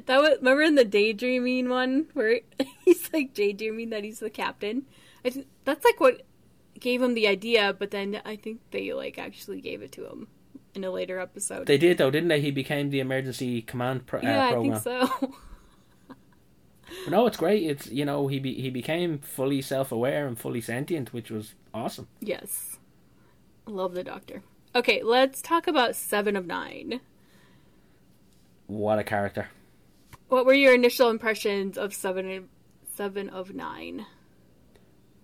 That 0.06 0.18
was 0.20 0.38
remember 0.38 0.62
in 0.62 0.76
the 0.76 0.84
daydreaming 0.84 1.68
one 1.68 2.06
where 2.14 2.40
he's 2.84 3.12
like 3.12 3.34
daydreaming 3.34 3.90
that 3.90 4.04
he's 4.04 4.20
the 4.20 4.30
captain. 4.30 4.84
I 5.24 5.30
th- 5.30 5.46
that's 5.64 5.84
like 5.84 5.98
what 5.98 6.22
gave 6.80 7.02
him 7.02 7.14
the 7.14 7.26
idea, 7.28 7.74
but 7.78 7.90
then 7.90 8.20
I 8.24 8.37
think 8.37 8.60
they 8.70 8.92
like 8.92 9.18
actually 9.18 9.60
gave 9.60 9.82
it 9.82 9.92
to 9.92 10.06
him 10.06 10.28
in 10.74 10.84
a 10.84 10.90
later 10.90 11.18
episode. 11.18 11.66
They 11.66 11.78
did 11.78 11.98
though, 11.98 12.10
didn't 12.10 12.28
they? 12.28 12.40
He 12.40 12.50
became 12.50 12.90
the 12.90 13.00
emergency 13.00 13.62
command 13.62 14.06
pro- 14.06 14.20
uh, 14.20 14.22
yeah, 14.24 14.46
I 14.46 14.52
program. 14.52 14.80
think 14.80 14.82
so. 14.82 15.34
No, 17.08 17.26
it's 17.26 17.37
great. 17.38 17.62
It's 17.64 17.88
you 17.90 18.04
know 18.04 18.28
he 18.28 18.38
be- 18.38 18.60
he 18.60 18.70
became 18.70 19.18
fully 19.18 19.62
self 19.62 19.90
aware 19.90 20.26
and 20.26 20.38
fully 20.38 20.60
sentient, 20.60 21.12
which 21.12 21.30
was 21.30 21.54
awesome. 21.72 22.06
yes, 22.20 22.78
love 23.66 23.94
the 23.94 24.04
doctor. 24.04 24.42
Okay, 24.76 25.02
let's 25.02 25.40
talk 25.42 25.66
about 25.66 25.96
Seven 25.96 26.37
of 26.37 26.46
Nine. 26.46 27.00
What 28.66 28.98
a 28.98 29.04
character! 29.04 29.48
What 30.28 30.46
were 30.46 30.54
your 30.54 30.74
initial 30.74 31.10
impressions 31.10 31.76
of 31.78 31.94
Seven 31.94 32.30
of, 32.30 32.44
Seven 32.94 33.28
of 33.28 33.54
Nine? 33.54 34.06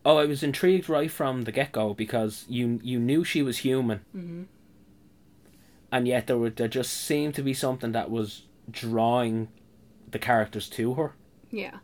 Oh, 0.04 0.16
I 0.16 0.24
was 0.24 0.42
intrigued 0.42 0.88
right 0.88 1.10
from 1.10 1.42
the 1.42 1.52
get 1.52 1.72
go 1.72 1.92
because 1.94 2.44
you 2.48 2.80
you 2.82 2.98
knew 2.98 3.22
she 3.24 3.42
was 3.42 3.58
human, 3.58 4.00
Mhm. 4.16 4.46
and 5.92 6.08
yet 6.08 6.26
there 6.26 6.38
were 6.38 6.50
there 6.50 6.68
just 6.68 6.92
seemed 6.92 7.34
to 7.34 7.42
be 7.42 7.52
something 7.54 7.92
that 7.92 8.10
was 8.10 8.46
drawing 8.70 9.48
the 10.10 10.18
characters 10.18 10.68
to 10.70 10.94
her. 10.94 11.12
Yeah, 11.50 11.78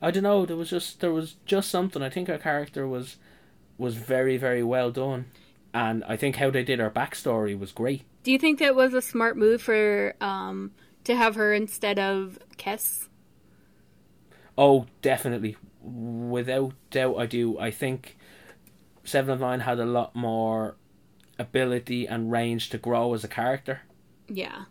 I 0.00 0.10
don't 0.10 0.24
know. 0.24 0.44
There 0.44 0.56
was 0.56 0.70
just 0.70 1.00
there 1.00 1.12
was 1.12 1.36
just 1.46 1.70
something. 1.70 2.02
I 2.02 2.10
think 2.10 2.28
her 2.28 2.38
character 2.38 2.86
was 2.86 3.16
was 3.78 3.94
very 3.96 4.36
very 4.36 4.62
well 4.62 4.90
done, 4.90 5.26
and 5.72 6.04
I 6.04 6.16
think 6.16 6.36
how 6.36 6.50
they 6.50 6.64
did 6.64 6.80
her 6.80 6.90
backstory 6.90 7.58
was 7.58 7.72
great. 7.72 8.02
Do 8.24 8.30
you 8.30 8.38
think 8.38 8.58
that 8.58 8.76
was 8.76 8.92
a 8.94 9.00
smart 9.02 9.36
move 9.36 9.62
for 9.62 10.14
um 10.20 10.72
to 11.04 11.16
have 11.16 11.34
her 11.36 11.54
instead 11.54 11.98
of 11.98 12.38
Kes? 12.58 13.08
Oh, 14.58 14.86
definitely, 15.00 15.56
without 15.82 16.74
doubt, 16.90 17.16
I 17.18 17.26
do. 17.26 17.58
I 17.58 17.70
think 17.70 18.16
Seven 19.04 19.34
of 19.34 19.40
Nine 19.40 19.60
had 19.60 19.78
a 19.78 19.84
lot 19.84 20.14
more 20.14 20.76
ability 21.38 22.06
and 22.06 22.30
range 22.30 22.70
to 22.70 22.78
grow 22.78 23.14
as 23.14 23.24
a 23.24 23.28
character. 23.28 23.82
Yeah. 24.28 24.64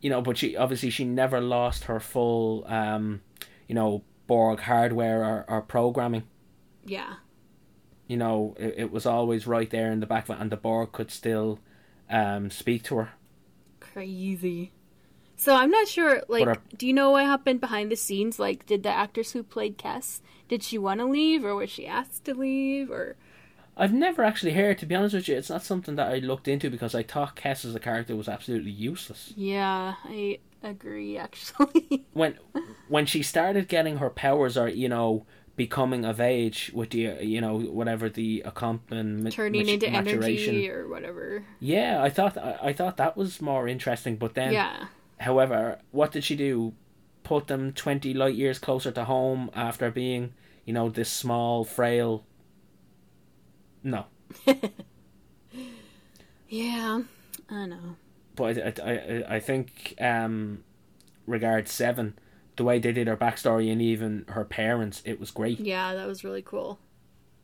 You 0.00 0.10
know, 0.10 0.22
but 0.22 0.38
she 0.38 0.56
obviously 0.56 0.90
she 0.90 1.04
never 1.04 1.40
lost 1.40 1.84
her 1.84 2.00
full, 2.00 2.64
um, 2.66 3.20
you 3.66 3.74
know, 3.74 4.04
Borg 4.26 4.60
hardware 4.60 5.24
or, 5.24 5.44
or 5.48 5.62
programming. 5.62 6.24
Yeah. 6.84 7.14
You 8.06 8.16
know, 8.16 8.54
it, 8.58 8.74
it 8.78 8.92
was 8.92 9.06
always 9.06 9.46
right 9.46 9.68
there 9.68 9.90
in 9.90 10.00
the 10.00 10.06
back 10.06 10.28
of 10.28 10.36
it, 10.36 10.42
and 10.42 10.50
the 10.50 10.56
Borg 10.56 10.92
could 10.92 11.10
still 11.10 11.58
um, 12.08 12.50
speak 12.50 12.84
to 12.84 12.96
her. 12.96 13.10
Crazy. 13.80 14.72
So 15.38 15.54
I'm 15.54 15.70
not 15.70 15.88
sure 15.88 16.22
like 16.28 16.44
But 16.44 16.76
do 16.76 16.86
you 16.86 16.92
know 16.92 17.10
what 17.12 17.24
happened 17.24 17.60
behind 17.60 17.90
the 17.90 17.96
scenes? 17.96 18.38
Like 18.38 18.66
did 18.66 18.82
the 18.82 18.90
actress 18.90 19.32
who 19.32 19.42
played 19.42 19.78
Kes 19.78 20.20
did 20.48 20.62
she 20.62 20.78
want 20.78 20.98
to 21.00 21.06
leave 21.06 21.44
or 21.44 21.54
was 21.54 21.70
she 21.70 21.86
asked 21.86 22.24
to 22.26 22.34
leave 22.34 22.90
or 22.90 23.16
I've 23.80 23.92
never 23.92 24.24
actually 24.24 24.54
heard, 24.54 24.78
to 24.78 24.86
be 24.86 24.96
honest 24.96 25.14
with 25.14 25.28
you, 25.28 25.36
it's 25.36 25.50
not 25.50 25.62
something 25.62 25.94
that 25.94 26.08
I 26.08 26.18
looked 26.18 26.48
into 26.48 26.68
because 26.68 26.96
I 26.96 27.04
thought 27.04 27.36
Kes 27.36 27.64
as 27.64 27.76
a 27.76 27.78
character 27.78 28.16
was 28.16 28.28
absolutely 28.28 28.72
useless. 28.72 29.32
Yeah, 29.36 29.94
I 30.04 30.40
agree 30.64 31.16
actually. 31.16 32.04
when 32.12 32.36
when 32.88 33.06
she 33.06 33.22
started 33.22 33.68
getting 33.68 33.98
her 33.98 34.10
powers 34.10 34.56
or 34.58 34.68
you 34.68 34.88
know 34.88 35.24
becoming 35.54 36.04
of 36.04 36.20
age 36.20 36.72
with 36.74 36.90
the 36.90 37.10
uh, 37.10 37.20
you 37.20 37.40
know 37.40 37.58
whatever 37.58 38.08
the 38.08 38.42
accompaniment 38.44 39.32
Turning 39.34 39.66
mat- 39.66 39.74
into 39.74 39.90
maturation. 39.90 40.54
energy 40.54 40.70
or 40.70 40.88
whatever. 40.88 41.44
yeah 41.58 42.00
i 42.00 42.08
thought 42.08 42.38
I, 42.38 42.56
I 42.62 42.72
thought 42.72 42.96
that 42.98 43.16
was 43.16 43.40
more 43.42 43.66
interesting 43.66 44.16
but 44.16 44.34
then 44.34 44.52
yeah. 44.52 44.86
However 45.20 45.78
what 45.90 46.12
did 46.12 46.24
she 46.24 46.36
do 46.36 46.72
put 47.24 47.46
them 47.48 47.72
20 47.72 48.14
light 48.14 48.34
years 48.34 48.58
closer 48.58 48.90
to 48.90 49.04
home 49.04 49.50
after 49.54 49.90
being 49.90 50.32
you 50.64 50.72
know 50.72 50.88
this 50.88 51.10
small 51.10 51.64
frail 51.64 52.24
no 53.82 54.06
Yeah. 56.48 57.02
I 57.50 57.66
know. 57.66 57.96
but 58.36 58.58
I, 58.58 58.82
I, 58.90 59.24
I- 59.36 59.40
think 59.40 59.94
um 60.00 60.64
regard 61.26 61.68
seven 61.68 62.18
the 62.56 62.64
way 62.64 62.78
they 62.78 62.92
did 62.92 63.06
her 63.06 63.16
backstory 63.16 63.70
and 63.70 63.80
even 63.82 64.24
her 64.28 64.44
parents 64.44 65.02
it 65.04 65.20
was 65.20 65.30
great 65.30 65.60
Yeah, 65.60 65.94
that 65.94 66.06
was 66.06 66.24
really 66.24 66.42
cool. 66.42 66.78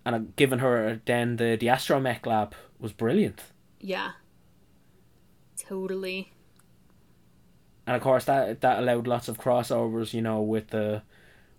and 0.04 0.14
uh, 0.14 0.20
giving 0.36 0.58
her 0.60 1.00
then 1.06 1.36
the 1.36 1.56
the 1.56 1.66
astromech 1.68 2.26
lab 2.26 2.54
was 2.78 2.92
brilliant 2.92 3.42
Yeah. 3.80 4.12
Totally. 5.56 6.32
And 7.86 7.96
of 7.96 8.02
course 8.02 8.24
that 8.24 8.60
that 8.60 8.78
allowed 8.78 9.06
lots 9.06 9.28
of 9.28 9.38
crossovers 9.38 10.12
you 10.14 10.22
know 10.22 10.40
with 10.40 10.68
the 10.68 11.02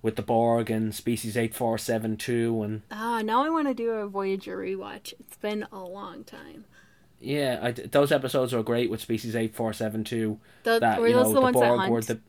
with 0.01 0.15
the 0.15 0.21
borg 0.21 0.69
and 0.69 0.93
species 0.93 1.35
8472 1.35 2.61
and 2.63 2.81
Ah, 2.91 3.21
now 3.23 3.43
I 3.43 3.49
want 3.49 3.67
to 3.67 3.73
do 3.73 3.91
a 3.91 4.07
Voyager 4.07 4.57
rewatch. 4.57 5.13
It's 5.19 5.37
been 5.37 5.65
a 5.71 5.79
long 5.83 6.23
time. 6.23 6.65
yeah 7.19 7.59
I, 7.61 7.71
those 7.71 8.11
episodes 8.11 8.53
were 8.53 8.61
great 8.63 8.89
with 8.89 9.01
species 9.01 9.35
8472 9.35 10.39
The, 10.63 10.79
that 10.79 10.99
were 11.01 11.07
you 11.07 11.15
those 11.15 11.27
know 11.29 11.33
the 11.33 11.41
ones 11.41 11.59
that 11.59 11.69
borg 11.75 11.89
were 11.89 12.01
the 12.01 12.19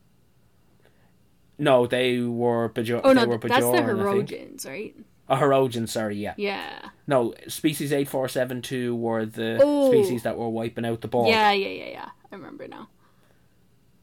no 1.59 1.87
they 1.87 2.21
were 2.21 2.69
Bajor, 2.71 3.01
oh 3.05 3.09
they 3.15 3.21
no, 3.23 3.27
were 3.27 3.39
th- 3.39 3.51
that's 3.53 3.65
the 3.67 3.73
Bajoran. 3.73 3.99
Herodians, 3.99 4.67
right? 4.67 4.95
Oh, 5.29 5.35
Herodians, 5.37 5.91
sorry, 5.91 6.17
yeah. 6.19 6.35
Yeah. 6.37 6.91
No, 7.09 7.35
species 7.49 7.93
8472 7.93 8.95
were 8.95 9.27
the 9.27 9.59
Oh. 9.61 9.91
species 9.91 10.23
that 10.23 10.37
were 10.37 10.49
wiping 10.49 10.85
out 10.85 11.01
the 11.01 11.09
Borg. 11.09 11.29
Yeah, 11.29 11.51
yeah, 11.51 11.67
yeah, 11.69 11.89
yeah. 11.91 12.09
I 12.31 12.35
remember 12.37 12.69
now. 12.69 12.89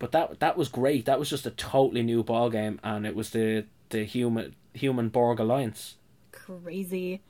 But 0.03 0.11
that 0.11 0.41
that 0.41 0.57
was 0.57 0.67
great. 0.67 1.05
That 1.05 1.17
was 1.17 1.29
just 1.29 1.45
a 1.45 1.51
totally 1.51 2.03
new 2.03 2.25
ball 2.25 2.49
game, 2.49 2.77
and 2.83 3.05
it 3.07 3.15
was 3.15 3.29
the 3.29 3.63
the 3.87 4.03
human 4.03 4.53
human 4.73 5.07
Borg 5.07 5.39
alliance. 5.39 5.95
Crazy. 6.33 7.21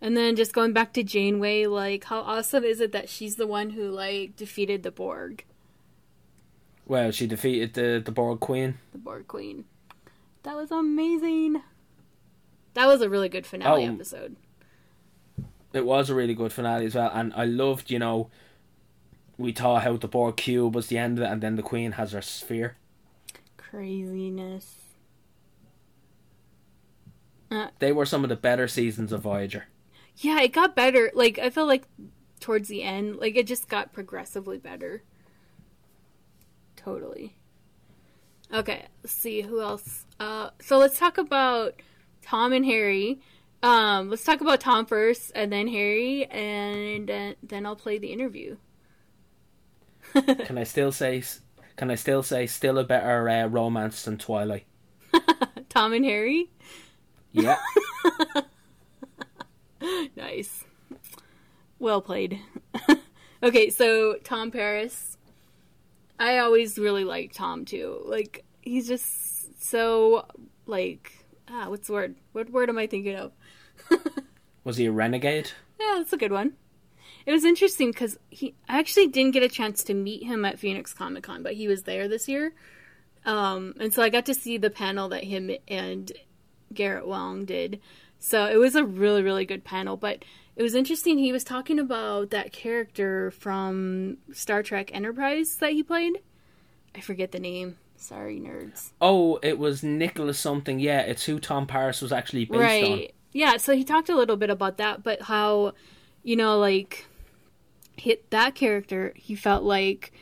And 0.00 0.16
then 0.16 0.34
just 0.34 0.54
going 0.54 0.72
back 0.72 0.94
to 0.94 1.02
Janeway, 1.02 1.66
like 1.66 2.04
how 2.04 2.20
awesome 2.20 2.64
is 2.64 2.80
it 2.80 2.92
that 2.92 3.10
she's 3.10 3.36
the 3.36 3.46
one 3.46 3.68
who 3.70 3.90
like 3.90 4.36
defeated 4.36 4.84
the 4.84 4.90
Borg, 4.90 5.44
Well, 6.86 7.10
she 7.10 7.26
defeated 7.26 7.74
the 7.74 8.00
the 8.02 8.10
Borg 8.10 8.40
Queen. 8.40 8.78
the 8.92 8.96
Borg 8.98 9.28
Queen. 9.28 9.66
That 10.44 10.56
was 10.56 10.70
amazing. 10.70 11.60
That 12.72 12.86
was 12.86 13.02
a 13.02 13.10
really 13.10 13.28
good 13.28 13.44
finale 13.46 13.86
Oh. 13.86 13.92
episode. 13.92 14.36
It 15.74 15.84
was 15.84 16.08
a 16.08 16.14
really 16.14 16.32
good 16.34 16.54
finale 16.54 16.86
as 16.86 16.94
well, 16.94 17.10
and 17.12 17.34
I 17.34 17.44
loved, 17.44 17.90
you 17.90 17.98
know, 17.98 18.30
we 19.38 19.52
thought 19.52 19.84
how 19.84 19.96
the 19.96 20.08
Borg 20.08 20.36
cube 20.36 20.74
was 20.74 20.88
the 20.88 20.98
end 20.98 21.18
of 21.18 21.24
it, 21.24 21.30
and 21.30 21.40
then 21.40 21.56
the 21.56 21.62
Queen 21.62 21.92
has 21.92 22.12
her 22.12 22.20
sphere. 22.20 22.76
Craziness. 23.56 24.74
They 27.78 27.92
were 27.92 28.04
some 28.04 28.24
of 28.24 28.28
the 28.28 28.36
better 28.36 28.68
seasons 28.68 29.12
of 29.12 29.22
Voyager. 29.22 29.66
Yeah, 30.16 30.40
it 30.40 30.52
got 30.52 30.76
better. 30.76 31.10
Like 31.14 31.38
I 31.38 31.50
felt 31.50 31.68
like 31.68 31.84
towards 32.40 32.68
the 32.68 32.82
end, 32.82 33.16
like 33.16 33.36
it 33.36 33.46
just 33.46 33.68
got 33.68 33.92
progressively 33.92 34.58
better. 34.58 35.02
Totally. 36.76 37.36
Okay, 38.52 38.86
let's 39.02 39.12
see 39.12 39.42
who 39.42 39.60
else. 39.60 40.04
Uh, 40.18 40.50
so 40.60 40.78
let's 40.78 40.98
talk 40.98 41.18
about 41.18 41.80
Tom 42.22 42.52
and 42.52 42.64
Harry. 42.64 43.20
Um, 43.62 44.10
let's 44.10 44.24
talk 44.24 44.40
about 44.40 44.60
Tom 44.60 44.86
first, 44.86 45.32
and 45.34 45.52
then 45.52 45.68
Harry, 45.68 46.26
and 46.26 47.10
uh, 47.10 47.32
then 47.42 47.66
I'll 47.66 47.76
play 47.76 47.98
the 47.98 48.12
interview. 48.12 48.56
Can 50.12 50.58
I 50.58 50.64
still 50.64 50.92
say? 50.92 51.22
Can 51.76 51.90
I 51.90 51.94
still 51.94 52.22
say 52.22 52.46
still 52.46 52.78
a 52.78 52.84
better 52.84 53.28
uh, 53.28 53.46
romance 53.46 54.04
than 54.04 54.18
Twilight? 54.18 54.66
Tom 55.68 55.92
and 55.92 56.04
Harry. 56.04 56.50
Yeah. 57.32 57.58
Nice. 60.16 60.64
Well 61.78 62.00
played. 62.00 62.40
okay, 63.42 63.70
so 63.70 64.16
Tom 64.24 64.50
Paris. 64.50 65.16
I 66.18 66.38
always 66.38 66.78
really 66.78 67.04
liked 67.04 67.36
Tom 67.36 67.64
too. 67.64 68.02
Like 68.04 68.44
he's 68.60 68.88
just 68.88 69.62
so 69.62 70.26
like 70.66 71.12
ah, 71.48 71.68
what's 71.68 71.86
the 71.86 71.92
word? 71.92 72.16
What 72.32 72.50
word 72.50 72.68
am 72.68 72.78
I 72.78 72.86
thinking 72.86 73.14
of? 73.16 73.32
was 74.64 74.76
he 74.76 74.86
a 74.86 74.92
renegade? 74.92 75.52
Yeah, 75.78 75.94
that's 75.98 76.12
a 76.12 76.16
good 76.16 76.32
one. 76.32 76.54
It 77.28 77.32
was 77.32 77.44
interesting 77.44 77.90
because 77.90 78.18
he 78.30 78.54
I 78.70 78.78
actually 78.78 79.08
didn't 79.08 79.32
get 79.32 79.42
a 79.42 79.50
chance 79.50 79.84
to 79.84 79.92
meet 79.92 80.22
him 80.22 80.46
at 80.46 80.58
Phoenix 80.58 80.94
Comic 80.94 81.24
Con, 81.24 81.42
but 81.42 81.52
he 81.52 81.68
was 81.68 81.82
there 81.82 82.08
this 82.08 82.26
year. 82.26 82.54
Um, 83.26 83.74
and 83.78 83.92
so 83.92 84.02
I 84.02 84.08
got 84.08 84.24
to 84.26 84.34
see 84.34 84.56
the 84.56 84.70
panel 84.70 85.10
that 85.10 85.24
him 85.24 85.50
and 85.68 86.10
Garrett 86.72 87.06
Wang 87.06 87.44
did. 87.44 87.80
So 88.18 88.46
it 88.46 88.56
was 88.56 88.74
a 88.74 88.82
really, 88.82 89.22
really 89.22 89.44
good 89.44 89.62
panel. 89.62 89.98
But 89.98 90.24
it 90.56 90.62
was 90.62 90.74
interesting. 90.74 91.18
He 91.18 91.30
was 91.30 91.44
talking 91.44 91.78
about 91.78 92.30
that 92.30 92.50
character 92.50 93.30
from 93.30 94.16
Star 94.32 94.62
Trek 94.62 94.90
Enterprise 94.94 95.56
that 95.56 95.72
he 95.72 95.82
played. 95.82 96.22
I 96.94 97.02
forget 97.02 97.32
the 97.32 97.40
name. 97.40 97.76
Sorry, 97.98 98.40
nerds. 98.40 98.92
Oh, 99.02 99.38
it 99.42 99.58
was 99.58 99.82
Nicholas 99.82 100.38
something. 100.38 100.80
Yeah, 100.80 101.00
it's 101.00 101.26
who 101.26 101.38
Tom 101.40 101.66
Paris 101.66 102.00
was 102.00 102.10
actually 102.10 102.46
based 102.46 102.58
right. 102.58 103.14
Yeah. 103.34 103.58
So 103.58 103.76
he 103.76 103.84
talked 103.84 104.08
a 104.08 104.16
little 104.16 104.38
bit 104.38 104.48
about 104.48 104.78
that, 104.78 105.02
but 105.02 105.20
how, 105.20 105.74
you 106.22 106.34
know, 106.34 106.58
like 106.58 107.04
hit 108.00 108.30
that 108.30 108.54
character, 108.54 109.12
he 109.16 109.34
felt 109.34 109.62
like 109.62 110.12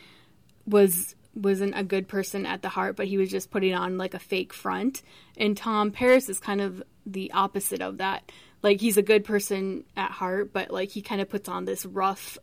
was 0.67 1.15
wasn't 1.35 1.79
a 1.79 1.85
good 1.85 2.09
person 2.09 2.47
at 2.47 2.63
the 2.63 2.71
heart, 2.71 2.97
but 2.97 3.07
he 3.07 3.19
was 3.19 3.31
just 3.31 3.51
putting 3.51 3.75
on 3.75 3.99
like 3.99 4.15
a 4.15 4.19
fake 4.19 4.53
front. 4.53 5.03
And 5.37 5.57
Tom 5.57 5.91
Paris 5.91 6.29
is 6.29 6.41
kind 6.41 6.61
of 6.61 6.83
the 7.05 7.31
opposite 7.33 7.83
of 7.83 7.99
that. 7.99 8.33
Like 8.63 8.81
he's 8.81 8.97
a 8.97 9.03
good 9.03 9.25
person 9.25 9.85
at 9.97 10.11
heart, 10.11 10.53
but 10.53 10.71
like 10.71 10.91
he 10.91 11.03
kind 11.03 11.21
of 11.21 11.29
puts 11.29 11.49
on 11.49 11.67
this 11.67 11.85
rough 11.85 12.39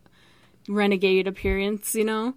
renegade 0.69 1.27
appearance, 1.27 1.95
you 1.95 2.03
know. 2.03 2.35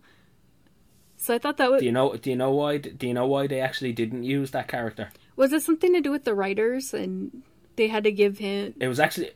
So 1.19 1.35
I 1.35 1.39
thought 1.39 1.57
that 1.59 1.71
was 1.71 1.81
Do 1.81 1.87
you 1.87 1.93
know? 1.93 2.15
Do 2.17 2.31
you 2.31 2.37
know 2.37 2.51
why? 2.51 2.79
Do 2.79 3.07
you 3.07 3.15
know 3.15 3.27
why 3.27 3.47
they 3.47 3.61
actually 3.61 3.93
didn't 3.93 4.25
use 4.25 4.51
that 4.53 4.69
character? 4.69 5.11
was 5.37 5.53
it 5.53 5.63
something 5.63 5.93
to 5.93 6.01
do 6.01 6.11
with 6.11 6.25
the 6.25 6.35
writers 6.35 6.95
and 6.95 7.43
they 7.77 7.89
had 7.89 8.05
to 8.05 8.13
give 8.13 8.39
him 8.39 8.75
It 8.81 8.89
was 8.89 8.99
actually. 8.99 9.31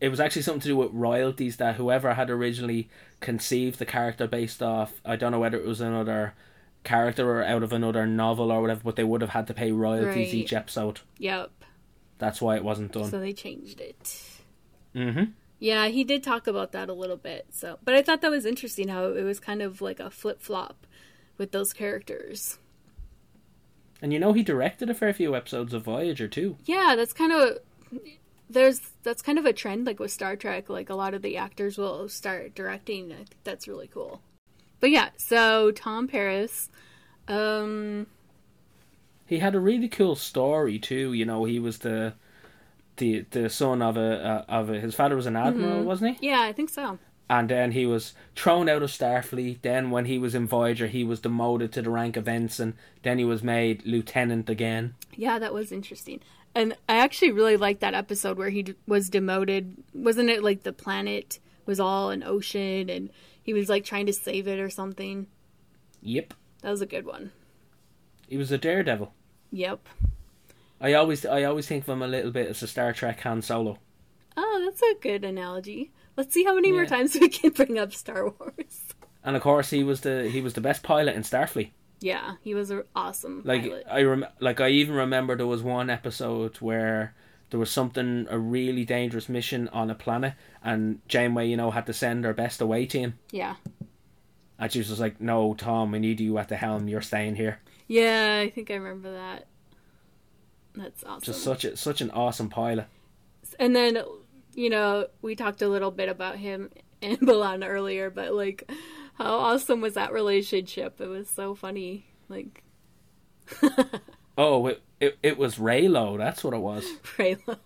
It 0.00 0.08
was 0.08 0.20
actually 0.20 0.42
something 0.42 0.60
to 0.62 0.68
do 0.68 0.76
with 0.76 0.90
royalties 0.92 1.56
that 1.56 1.76
whoever 1.76 2.14
had 2.14 2.28
originally 2.30 2.88
conceived 3.20 3.78
the 3.78 3.86
character 3.86 4.26
based 4.26 4.62
off. 4.62 5.00
I 5.04 5.16
don't 5.16 5.32
know 5.32 5.38
whether 5.40 5.56
it 5.58 5.66
was 5.66 5.80
another 5.80 6.34
character 6.82 7.30
or 7.30 7.42
out 7.44 7.62
of 7.62 7.72
another 7.72 8.06
novel 8.06 8.50
or 8.52 8.60
whatever, 8.60 8.82
but 8.84 8.96
they 8.96 9.04
would 9.04 9.20
have 9.22 9.30
had 9.30 9.46
to 9.46 9.54
pay 9.54 9.72
royalties 9.72 10.28
Right. 10.28 10.34
each 10.34 10.52
episode. 10.52 11.00
Yep. 11.18 11.50
That's 12.18 12.42
why 12.42 12.56
it 12.56 12.64
wasn't 12.64 12.92
done. 12.92 13.08
So 13.10 13.18
they 13.20 13.32
changed 13.32 13.80
it. 13.80 14.22
mm-hmm. 14.94 15.24
Yeah, 15.60 15.86
he 15.88 16.04
did 16.04 16.22
talk 16.22 16.46
about 16.46 16.72
that 16.72 16.90
a 16.90 16.92
little 16.92 17.16
bit. 17.16 17.46
So, 17.50 17.78
but 17.82 17.94
I 17.94 18.02
thought 18.02 18.20
that 18.20 18.30
was 18.30 18.44
interesting 18.44 18.88
how 18.88 19.06
it 19.06 19.22
was 19.22 19.40
kind 19.40 19.62
of 19.62 19.80
like 19.80 19.98
a 20.00 20.10
flip 20.10 20.42
flop 20.42 20.86
with 21.38 21.52
those 21.52 21.72
characters. 21.72 22.58
And 24.02 24.12
you 24.12 24.18
know 24.18 24.34
he 24.34 24.42
directed 24.42 24.90
a 24.90 24.94
fair 24.94 25.14
few 25.14 25.34
episodes 25.34 25.72
of 25.72 25.84
Voyager 25.84 26.28
too. 26.28 26.56
Yeah, 26.66 26.94
that's 26.96 27.14
kind 27.14 27.32
of 27.32 27.58
there's 28.48 28.80
that's 29.02 29.22
kind 29.22 29.38
of 29.38 29.46
a 29.46 29.52
trend 29.52 29.86
like 29.86 29.98
with 29.98 30.10
Star 30.12 30.36
Trek. 30.36 30.68
Like 30.68 30.90
a 30.90 30.94
lot 30.94 31.14
of 31.14 31.22
the 31.22 31.36
actors 31.36 31.78
will 31.78 32.08
start 32.08 32.54
directing. 32.54 33.12
I 33.12 33.16
think 33.16 33.28
that's 33.44 33.68
really 33.68 33.88
cool. 33.88 34.22
But 34.80 34.90
yeah, 34.90 35.10
so 35.16 35.70
Tom 35.72 36.06
Paris, 36.08 36.68
um, 37.28 38.06
He 39.26 39.38
had 39.38 39.54
a 39.54 39.60
really 39.60 39.88
cool 39.88 40.16
story 40.16 40.78
too. 40.78 41.12
You 41.12 41.24
know, 41.26 41.44
he 41.44 41.58
was 41.58 41.78
the 41.80 42.14
the 42.96 43.26
the 43.30 43.50
son 43.50 43.82
of 43.82 43.96
a 43.96 44.24
uh, 44.24 44.44
of 44.48 44.70
a, 44.70 44.80
his 44.80 44.94
father 44.94 45.16
was 45.16 45.26
an 45.26 45.36
admiral, 45.36 45.84
wasn't 45.84 46.18
he? 46.18 46.28
yeah, 46.28 46.42
I 46.42 46.52
think 46.52 46.70
so. 46.70 46.98
And 47.28 47.48
then 47.48 47.72
he 47.72 47.86
was 47.86 48.12
thrown 48.36 48.68
out 48.68 48.82
of 48.82 48.90
Starfleet. 48.90 49.62
Then 49.62 49.90
when 49.90 50.04
he 50.06 50.18
was 50.18 50.34
in 50.34 50.46
Voyager, 50.46 50.86
he 50.86 51.04
was 51.04 51.20
demoted 51.20 51.72
to 51.72 51.82
the 51.82 51.90
rank 51.90 52.16
of 52.16 52.28
ensign. 52.28 52.74
Then 53.02 53.18
he 53.18 53.24
was 53.24 53.42
made 53.42 53.84
lieutenant 53.86 54.48
again. 54.50 54.94
Yeah, 55.16 55.38
that 55.38 55.54
was 55.54 55.72
interesting. 55.72 56.20
And 56.54 56.76
I 56.88 56.96
actually 56.98 57.32
really 57.32 57.56
liked 57.56 57.80
that 57.80 57.94
episode 57.94 58.38
where 58.38 58.50
he 58.50 58.62
d- 58.62 58.74
was 58.86 59.10
demoted. 59.10 59.76
Wasn't 59.92 60.30
it 60.30 60.42
like 60.42 60.62
the 60.62 60.72
planet 60.72 61.38
was 61.66 61.80
all 61.80 62.10
an 62.10 62.22
ocean 62.22 62.88
and 62.88 63.10
he 63.42 63.52
was 63.52 63.68
like 63.68 63.84
trying 63.84 64.06
to 64.06 64.12
save 64.12 64.46
it 64.46 64.60
or 64.60 64.70
something? 64.70 65.26
Yep, 66.02 66.34
That 66.62 66.70
was 66.70 66.82
a 66.82 66.86
good 66.86 67.06
one. 67.06 67.32
he 68.28 68.36
was 68.36 68.52
a 68.52 68.58
daredevil. 68.58 69.12
Yep. 69.52 69.88
I 70.80 70.92
always 70.94 71.24
I 71.24 71.44
always 71.44 71.66
think 71.66 71.84
of 71.84 71.88
him 71.88 72.02
a 72.02 72.06
little 72.08 72.30
bit 72.30 72.48
as 72.48 72.62
a 72.62 72.66
Star 72.66 72.92
Trek 72.92 73.20
Han 73.20 73.40
Solo. 73.42 73.78
Oh, 74.36 74.62
that's 74.64 74.82
a 74.82 75.00
good 75.00 75.24
analogy. 75.24 75.92
Let's 76.16 76.34
see 76.34 76.44
how 76.44 76.54
many 76.56 76.72
more 76.72 76.86
times 76.86 77.14
we 77.20 77.28
can 77.28 77.50
bring 77.50 77.78
up 77.78 77.92
Star 77.94 78.28
Wars. 78.28 78.82
And 79.24 79.34
of 79.36 79.42
course, 79.42 79.70
he 79.70 79.82
was 79.84 80.02
the 80.02 80.28
he 80.28 80.40
was 80.42 80.52
the 80.54 80.60
best 80.60 80.82
pilot 80.82 81.14
in 81.16 81.22
Starfleet. 81.22 81.70
Yeah, 82.04 82.34
he 82.42 82.54
was 82.54 82.70
an 82.70 82.82
awesome 82.94 83.40
Like 83.44 83.62
pilot. 83.62 83.86
I 83.90 84.02
rem- 84.02 84.26
like 84.38 84.60
I 84.60 84.68
even 84.68 84.94
remember 84.94 85.36
there 85.36 85.46
was 85.46 85.62
one 85.62 85.88
episode 85.88 86.56
where 86.56 87.14
there 87.50 87.58
was 87.58 87.70
something 87.70 88.26
a 88.28 88.38
really 88.38 88.84
dangerous 88.84 89.28
mission 89.28 89.68
on 89.68 89.88
a 89.90 89.94
planet, 89.94 90.34
and 90.62 91.00
Janeway, 91.08 91.48
you 91.48 91.56
know, 91.56 91.70
had 91.70 91.86
to 91.86 91.92
send 91.94 92.24
her 92.26 92.34
best 92.34 92.60
away 92.60 92.84
team, 92.84 93.14
Yeah. 93.30 93.54
and 94.58 94.70
she 94.70 94.78
was 94.80 94.88
just 94.88 95.00
like, 95.00 95.18
"No, 95.20 95.54
Tom, 95.54 95.92
we 95.92 95.98
need 95.98 96.20
you 96.20 96.36
at 96.38 96.48
the 96.48 96.56
helm. 96.56 96.88
You're 96.88 97.00
staying 97.00 97.36
here." 97.36 97.60
Yeah, 97.88 98.38
I 98.42 98.50
think 98.50 98.70
I 98.70 98.74
remember 98.74 99.12
that. 99.12 99.46
That's 100.74 101.04
awesome. 101.04 101.22
Just 101.22 101.42
such 101.42 101.64
a 101.64 101.76
such 101.76 102.00
an 102.00 102.10
awesome 102.10 102.48
pilot. 102.50 102.86
and 103.58 103.74
then, 103.74 103.98
you 104.54 104.68
know, 104.68 105.06
we 105.22 105.36
talked 105.36 105.62
a 105.62 105.68
little 105.68 105.90
bit 105.90 106.08
about 106.08 106.36
him 106.36 106.70
and 107.00 107.20
Milan 107.28 107.62
earlier, 107.64 108.10
but 108.10 108.34
like, 108.34 108.70
how 109.14 109.34
awesome 109.36 109.80
was 109.80 109.94
that 109.94 110.12
relationship? 110.12 111.00
It 111.00 111.08
was 111.08 111.28
so 111.28 111.54
funny. 111.54 112.06
Like, 112.28 112.62
Oh, 114.36 114.66
it 114.66 114.82
it, 115.00 115.18
it 115.22 115.38
was 115.38 115.56
Raylo. 115.56 116.18
That's 116.18 116.42
what 116.42 116.54
it 116.54 116.58
was. 116.60 116.84
Raylo. 117.18 117.58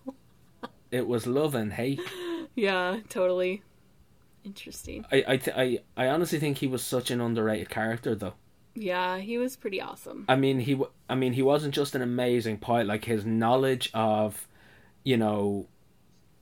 It 0.90 1.06
was 1.06 1.26
love 1.26 1.54
and 1.54 1.72
hate. 1.72 2.00
Yeah, 2.54 2.98
totally. 3.08 3.62
Interesting. 4.44 5.04
I 5.12 5.24
I 5.28 5.36
th- 5.36 5.56
I 5.56 5.78
I 5.96 6.08
honestly 6.08 6.38
think 6.38 6.58
he 6.58 6.66
was 6.66 6.82
such 6.82 7.10
an 7.10 7.20
underrated 7.20 7.70
character, 7.70 8.14
though. 8.14 8.34
Yeah, 8.74 9.18
he 9.18 9.38
was 9.38 9.56
pretty 9.56 9.80
awesome. 9.80 10.24
I 10.28 10.36
mean, 10.36 10.60
he 10.60 10.72
w- 10.72 10.90
I 11.08 11.14
mean, 11.14 11.32
he 11.32 11.42
wasn't 11.42 11.74
just 11.74 11.94
an 11.94 12.02
amazing 12.02 12.58
pilot. 12.58 12.86
Like 12.86 13.04
his 13.04 13.24
knowledge 13.24 13.90
of, 13.94 14.46
you 15.04 15.16
know, 15.16 15.66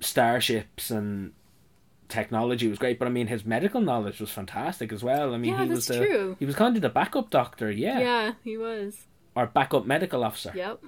starships 0.01 0.91
and 0.91 1.33
technology 2.09 2.69
was 2.69 2.79
great. 2.79 2.99
But 2.99 3.09
I 3.09 3.11
mean, 3.11 3.27
his 3.27 3.45
medical 3.45 3.81
knowledge 3.81 4.21
was 4.21 4.31
fantastic 4.31 4.93
as 4.93 5.03
well. 5.03 5.35
I 5.35 5.39
mean, 5.39 5.53
Yeah, 5.55 5.65
he 5.65 5.71
was 5.71 5.87
the 5.87 5.99
true. 5.99 6.37
he 6.39 6.47
was 6.47 6.55
kind 6.55 6.77
of 6.77 6.83
the 6.83 6.89
backup 6.89 7.31
doctor, 7.31 7.71
yeah, 7.71 7.99
Yeah, 8.01 8.33
he 8.45 8.57
was. 8.57 9.07
or 9.35 9.47
backup 9.47 9.87
medical 9.87 10.25
officer. 10.25 10.53
Yep. 10.55 10.83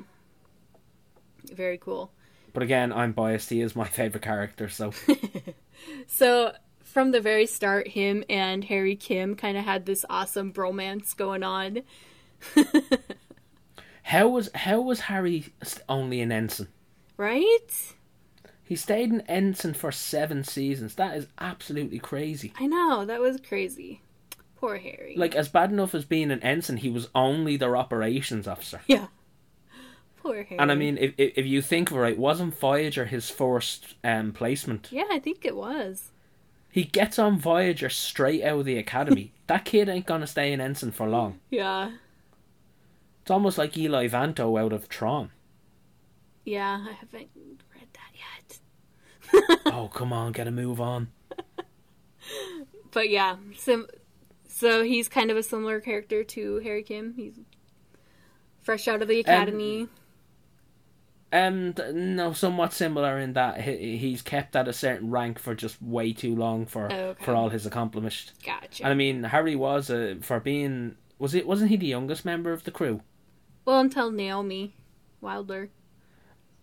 Very 1.53 1.79
cool. 1.79 2.13
But 2.53 2.63
again, 2.63 2.93
I'm 2.93 3.13
biased. 3.13 3.51
He 3.51 3.61
is 3.61 3.77
my 3.77 3.87
favorite 3.99 4.23
character. 4.23 4.69
So 4.69 4.93
So 6.07 6.53
from 6.83 7.11
the 7.13 7.21
very 7.21 7.47
start, 7.47 7.89
him 7.89 8.25
and 8.29 8.65
Harry 8.65 8.97
Kim 8.97 9.35
kind 9.37 9.57
of 9.59 9.65
had 9.65 9.87
this 9.87 10.05
awesome 10.11 10.53
bromance 10.53 11.17
going 11.17 11.43
on. 11.43 11.83
how 14.03 14.29
was 14.29 14.51
how 14.55 14.81
was 14.81 15.01
Harry 15.01 15.47
only 15.89 16.21
an 16.21 16.33
ensign? 16.33 16.69
Right? 17.17 17.95
He 18.69 18.77
stayed 18.77 19.11
an 19.11 19.23
ensign 19.23 19.73
for 19.73 19.91
seven 19.91 20.45
seasons. 20.45 20.95
That 20.97 21.17
is 21.17 21.27
absolutely 21.41 21.99
crazy. 21.99 22.53
I 22.61 22.67
know 22.67 23.07
that 23.07 23.19
was 23.19 23.41
crazy. 23.41 24.03
Poor 24.57 24.77
Harry. 24.77 25.15
Like 25.17 25.35
as 25.35 25.49
bad 25.49 25.71
enough 25.73 25.95
as 25.95 26.05
being 26.05 26.31
an 26.31 26.43
ensign, 26.43 26.77
he 26.77 26.91
was 26.91 27.09
only 27.15 27.57
their 27.57 27.79
operations 27.79 28.47
officer. 28.47 28.83
yeah. 28.87 29.07
Poor 30.19 30.43
Harry. 30.43 30.59
And 30.59 30.71
I 30.71 30.75
mean, 30.75 30.99
if 30.99 31.15
if 31.17 31.33
if 31.39 31.47
you 31.47 31.63
think 31.63 31.91
of 31.91 31.97
it, 31.97 32.01
right, 32.01 32.19
wasn't 32.19 32.59
Voyager 32.59 33.07
his 33.07 33.31
first 33.31 33.95
um 34.05 34.33
placement? 34.33 34.89
yeah, 34.93 35.07
I 35.11 35.19
think 35.19 35.47
it 35.47 35.57
was. 35.57 36.11
He 36.71 36.85
gets 36.85 37.19
on 37.19 37.39
Voyager 37.39 37.89
straight 37.89 38.43
out 38.45 38.59
of 38.61 38.65
the 38.67 38.77
academy. 38.77 39.33
that 39.47 39.65
kid 39.65 39.89
ain't 39.89 40.05
gonna 40.05 40.27
stay 40.27 40.53
an 40.53 40.61
ensign 40.61 40.93
for 40.93 41.09
long. 41.09 41.39
Yeah. 41.49 41.93
It's 43.23 43.31
almost 43.31 43.57
like 43.57 43.79
Eli 43.79 44.09
Vanto 44.09 44.61
out 44.61 44.75
of 44.75 44.85
Thrawn. 44.87 45.31
Yeah, 46.45 46.85
I 46.89 46.93
haven't 46.93 47.29
read 47.95 47.99
that 49.33 49.51
yet. 49.55 49.61
oh 49.75 49.89
come 49.89 50.13
on, 50.13 50.33
get 50.33 50.47
a 50.47 50.51
move 50.51 50.81
on. 50.81 51.09
But 52.91 53.11
yeah, 53.11 53.37
sim- 53.57 53.87
so 54.49 54.83
he's 54.83 55.09
kind 55.09 55.31
of 55.31 55.37
a 55.37 55.43
similar 55.43 55.81
character 55.81 56.25
to 56.25 56.57
Harry 56.61 56.83
Kim. 56.83 57.15
He's 57.15 57.39
fresh 58.61 58.89
out 58.89 59.03
of 59.03 59.09
the 59.09 59.21
academy. 59.21 59.89
And 61.31 61.79
no, 61.93 62.33
somewhat 62.33 62.73
similar 62.73 63.19
in 63.19 63.35
that 63.35 63.61
he, 63.61 63.99
he's 63.99 64.23
kept 64.23 64.57
at 64.57 64.67
a 64.67 64.73
certain 64.73 65.11
rank 65.11 65.39
for 65.39 65.55
just 65.55 65.81
way 65.83 66.15
too 66.15 66.35
long 66.35 66.65
for 66.65 66.89
Oh, 66.91 66.97
okay. 67.11 67.25
for 67.25 67.35
all 67.35 67.51
his 67.51 67.67
accomplishments. 67.67 68.33
gotcha. 68.45 68.83
And 68.83 68.91
I 68.93 68.95
mean, 68.95 69.25
Harry 69.25 69.55
was 69.55 69.91
uh, 69.91 70.15
for 70.23 70.41
being 70.41 70.97
was 71.19 71.35
it 71.35 71.47
wasn't 71.47 71.69
he 71.71 71.77
the 71.77 71.87
youngest 71.87 72.25
member 72.25 72.53
of 72.53 72.65
the 72.65 72.71
crew? 72.71 73.03
well, 73.67 73.81
until 73.81 74.11
Naomi 74.11 74.75
Wildman. 75.21 75.69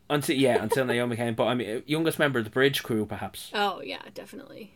Until 0.09 0.35
yeah, 0.35 0.61
until 0.61 0.85
Naomi 0.85 1.15
came. 1.15 1.33
But 1.33 1.45
I 1.45 1.55
mean, 1.55 1.83
youngest 1.87 2.19
member 2.19 2.39
of 2.39 2.45
the 2.45 2.51
bridge 2.51 2.83
crew, 2.83 3.05
perhaps. 3.05 3.51
Oh 3.53 3.81
yeah, 3.81 4.01
definitely. 4.13 4.73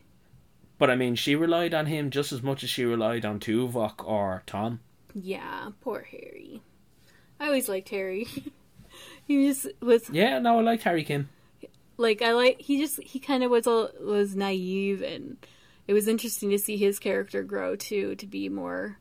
But 0.77 0.89
I 0.89 0.95
mean, 0.95 1.15
she 1.15 1.35
relied 1.35 1.73
on 1.73 1.85
him 1.87 2.09
just 2.09 2.31
as 2.31 2.41
much 2.41 2.63
as 2.63 2.69
she 2.69 2.85
relied 2.85 3.25
on 3.25 3.39
Tuvok 3.39 4.03
or 4.07 4.43
Tom. 4.45 4.79
Yeah, 5.13 5.69
poor 5.81 6.01
Harry. 6.09 6.61
I 7.39 7.47
always 7.47 7.69
liked 7.69 7.89
Harry. 7.89 8.27
he 9.27 9.47
just 9.47 9.67
was 9.81 10.09
Yeah, 10.09 10.39
no, 10.39 10.59
I 10.59 10.61
liked 10.61 10.83
Harry 10.83 11.03
Kim. 11.03 11.29
like 11.97 12.21
I 12.21 12.31
like 12.31 12.61
he 12.61 12.79
just 12.79 13.01
he 13.03 13.19
kind 13.19 13.43
of 13.43 13.51
was 13.51 13.67
all 13.67 13.89
was 13.99 14.35
naive 14.35 15.01
and 15.01 15.37
it 15.87 15.93
was 15.93 16.07
interesting 16.07 16.49
to 16.51 16.59
see 16.59 16.77
his 16.77 16.97
character 16.99 17.43
grow 17.43 17.75
too 17.75 18.15
to 18.15 18.25
be 18.25 18.47
more 18.49 18.97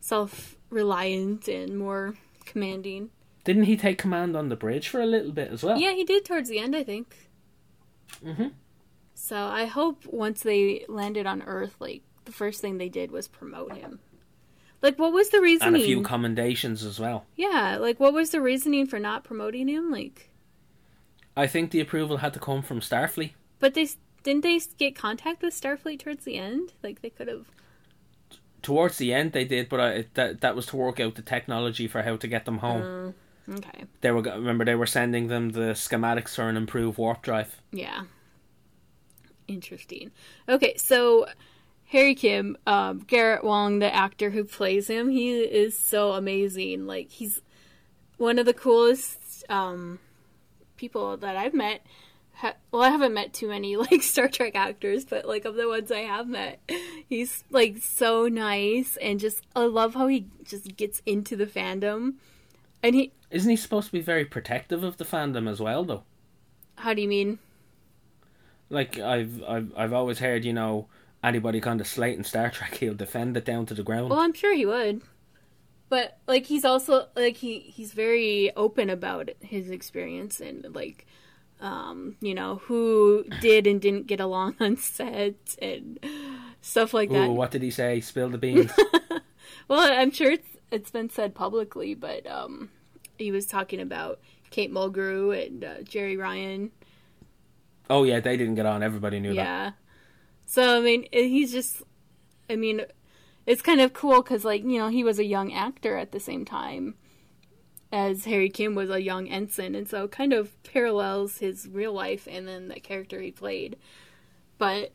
self-reliant 0.00 1.48
and 1.48 1.78
more 1.78 2.14
commanding. 2.44 3.10
Didn't 3.44 3.64
he 3.64 3.76
take 3.76 3.98
command 3.98 4.36
on 4.36 4.48
the 4.48 4.56
bridge 4.56 4.88
for 4.88 5.00
a 5.00 5.06
little 5.06 5.32
bit 5.32 5.50
as 5.50 5.62
well? 5.62 5.78
Yeah, 5.78 5.92
he 5.92 6.04
did 6.04 6.24
towards 6.24 6.48
the 6.48 6.58
end, 6.58 6.76
I 6.76 6.84
think. 6.84 7.30
Mhm. 8.24 8.52
So 9.14 9.36
I 9.36 9.64
hope 9.66 10.04
once 10.06 10.42
they 10.42 10.84
landed 10.88 11.26
on 11.26 11.42
Earth, 11.42 11.76
like 11.80 12.02
the 12.24 12.32
first 12.32 12.60
thing 12.60 12.78
they 12.78 12.88
did 12.88 13.10
was 13.10 13.28
promote 13.28 13.76
him. 13.76 14.00
Like, 14.80 14.98
what 14.98 15.12
was 15.12 15.30
the 15.30 15.40
reasoning? 15.40 15.74
And 15.74 15.82
a 15.82 15.86
few 15.86 16.02
commendations 16.02 16.84
as 16.84 16.98
well. 16.98 17.26
yeah, 17.36 17.76
like 17.80 17.98
what 18.00 18.12
was 18.12 18.30
the 18.30 18.40
reasoning 18.40 18.86
for 18.86 18.98
not 18.98 19.22
promoting 19.24 19.68
him? 19.68 19.90
Like, 19.90 20.30
I 21.36 21.46
think 21.46 21.70
the 21.70 21.80
approval 21.80 22.18
had 22.18 22.32
to 22.34 22.40
come 22.40 22.62
from 22.62 22.80
Starfleet. 22.80 23.32
but 23.58 23.74
they 23.74 23.88
didn't 24.22 24.42
they 24.42 24.60
get 24.78 24.94
contact 24.94 25.42
with 25.42 25.54
Starfleet 25.54 26.00
towards 26.00 26.24
the 26.24 26.36
end? 26.36 26.72
Like 26.82 27.00
they 27.02 27.10
could 27.10 27.28
have. 27.28 27.46
Towards 28.60 28.98
the 28.98 29.12
end, 29.12 29.32
they 29.32 29.44
did, 29.44 29.68
but 29.68 29.80
I, 29.80 30.06
that 30.14 30.40
that 30.42 30.54
was 30.54 30.66
to 30.66 30.76
work 30.76 31.00
out 31.00 31.16
the 31.16 31.22
technology 31.22 31.88
for 31.88 32.02
how 32.02 32.16
to 32.16 32.28
get 32.28 32.44
them 32.44 32.58
home. 32.58 33.14
Okay. 33.48 33.84
They 34.00 34.10
were 34.10 34.22
remember 34.22 34.64
they 34.64 34.74
were 34.74 34.86
sending 34.86 35.28
them 35.28 35.50
the 35.50 35.72
schematics 35.72 36.36
for 36.36 36.48
an 36.48 36.56
improved 36.56 36.98
warp 36.98 37.22
drive. 37.22 37.60
Yeah. 37.72 38.04
Interesting. 39.48 40.12
Okay, 40.48 40.76
so 40.76 41.26
Harry 41.86 42.14
Kim, 42.14 42.56
um, 42.66 43.00
Garrett 43.00 43.44
Wang, 43.44 43.80
the 43.80 43.94
actor 43.94 44.30
who 44.30 44.44
plays 44.44 44.88
him, 44.88 45.08
he 45.10 45.40
is 45.40 45.78
so 45.78 46.12
amazing. 46.12 46.86
Like 46.86 47.10
he's 47.10 47.42
one 48.16 48.38
of 48.38 48.46
the 48.46 48.54
coolest 48.54 49.44
um, 49.50 49.98
people 50.76 51.16
that 51.18 51.36
I've 51.36 51.54
met. 51.54 51.84
Ha- 52.36 52.54
well, 52.70 52.82
I 52.82 52.88
haven't 52.88 53.12
met 53.12 53.32
too 53.34 53.48
many 53.48 53.76
like 53.90 54.02
Star 54.02 54.28
Trek 54.28 54.54
actors, 54.54 55.04
but 55.04 55.26
like 55.26 55.44
of 55.44 55.56
the 55.56 55.68
ones 55.68 55.90
I 55.92 56.00
have 56.00 56.28
met, 56.28 56.60
he's 57.08 57.44
like 57.50 57.78
so 57.78 58.28
nice 58.28 58.96
and 59.02 59.20
just 59.20 59.42
I 59.54 59.64
love 59.64 59.94
how 59.94 60.06
he 60.06 60.28
just 60.44 60.76
gets 60.76 61.02
into 61.04 61.36
the 61.36 61.46
fandom. 61.46 62.14
And 62.82 62.94
he, 62.94 63.12
Isn't 63.30 63.50
he 63.50 63.56
supposed 63.56 63.86
to 63.86 63.92
be 63.92 64.00
very 64.00 64.24
protective 64.24 64.82
of 64.82 64.96
the 64.96 65.04
fandom 65.04 65.48
as 65.48 65.60
well, 65.60 65.84
though? 65.84 66.02
how 66.76 66.94
do 66.94 67.02
you 67.02 67.08
mean? 67.08 67.38
Like 68.70 68.98
I've 68.98 69.42
I've 69.44 69.72
I've 69.76 69.92
always 69.92 70.18
heard, 70.18 70.44
you 70.44 70.52
know, 70.52 70.88
anybody 71.22 71.60
kind 71.60 71.80
of 71.80 71.86
slating 71.86 72.24
Star 72.24 72.50
Trek, 72.50 72.74
he'll 72.80 72.94
defend 72.94 73.36
it 73.36 73.44
down 73.44 73.66
to 73.66 73.74
the 73.74 73.82
ground. 73.82 74.10
Well, 74.10 74.18
I'm 74.18 74.32
sure 74.32 74.54
he 74.54 74.66
would. 74.66 75.02
But 75.88 76.18
like 76.26 76.46
he's 76.46 76.64
also 76.64 77.08
like 77.14 77.36
he 77.36 77.60
he's 77.60 77.92
very 77.92 78.50
open 78.56 78.88
about 78.90 79.28
his 79.40 79.70
experience 79.70 80.40
and 80.40 80.74
like 80.74 81.06
um 81.60 82.16
you 82.20 82.34
know 82.34 82.56
who 82.64 83.24
did 83.40 83.66
and 83.66 83.80
didn't 83.80 84.06
get 84.06 84.18
along 84.18 84.56
on 84.60 84.76
set 84.78 85.54
and 85.60 86.00
stuff 86.62 86.94
like 86.94 87.10
that. 87.10 87.28
What 87.30 87.50
did 87.50 87.62
he 87.62 87.70
say? 87.70 88.00
Spill 88.00 88.30
the 88.30 88.38
beans. 88.38 88.72
Well, 89.68 89.92
I'm 89.92 90.10
sure 90.10 90.32
it's 90.32 90.51
it's 90.72 90.90
been 90.90 91.10
said 91.10 91.34
publicly, 91.34 91.94
but 91.94 92.26
um 92.26 92.70
he 93.18 93.30
was 93.30 93.46
talking 93.46 93.80
about 93.80 94.18
Kate 94.50 94.72
Mulgrew 94.72 95.46
and 95.46 95.64
uh, 95.64 95.76
Jeri 95.78 96.18
Ryan. 96.18 96.72
oh 97.88 98.04
yeah, 98.04 98.20
they 98.20 98.36
didn't 98.36 98.56
get 98.56 98.66
on. 98.66 98.82
Everybody 98.82 99.20
knew 99.20 99.34
that. 99.34 99.36
Yeah. 99.36 99.70
So 100.46 100.78
I 100.78 100.80
mean, 100.80 101.06
he's 101.12 101.52
just. 101.52 101.82
I 102.50 102.56
mean, 102.56 102.82
it's 103.46 103.62
kind 103.62 103.80
of 103.80 103.94
cool 103.94 104.20
because, 104.22 104.44
like, 104.44 104.62
you 104.62 104.78
know, 104.78 104.88
he 104.88 105.04
was 105.04 105.18
a 105.18 105.24
young 105.24 105.52
actor 105.52 105.96
at 105.96 106.12
the 106.12 106.20
same 106.20 106.44
time 106.44 106.96
as 107.90 108.24
Harry 108.24 108.50
Kim 108.50 108.74
was 108.74 108.90
a 108.90 109.00
young 109.02 109.28
ensign, 109.28 109.74
and 109.74 109.88
so 109.88 110.04
it 110.04 110.10
kind 110.10 110.32
of 110.32 110.62
parallels 110.62 111.38
his 111.38 111.68
real 111.68 111.92
life 111.92 112.26
and 112.30 112.46
then 112.46 112.68
the 112.68 112.80
character 112.80 113.20
he 113.20 113.30
played. 113.30 113.76
But 114.58 114.92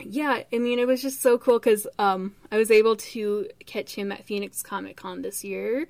yeah, 0.00 0.42
I 0.52 0.58
mean, 0.58 0.78
it 0.78 0.86
was 0.86 1.02
just 1.02 1.22
so 1.22 1.38
cool 1.38 1.58
because 1.58 1.86
um, 1.98 2.34
I 2.52 2.58
was 2.58 2.70
able 2.70 2.96
to 2.96 3.48
catch 3.64 3.94
him 3.94 4.12
at 4.12 4.24
Phoenix 4.24 4.62
Comic 4.62 4.96
Con 4.96 5.22
this 5.22 5.44
year. 5.44 5.88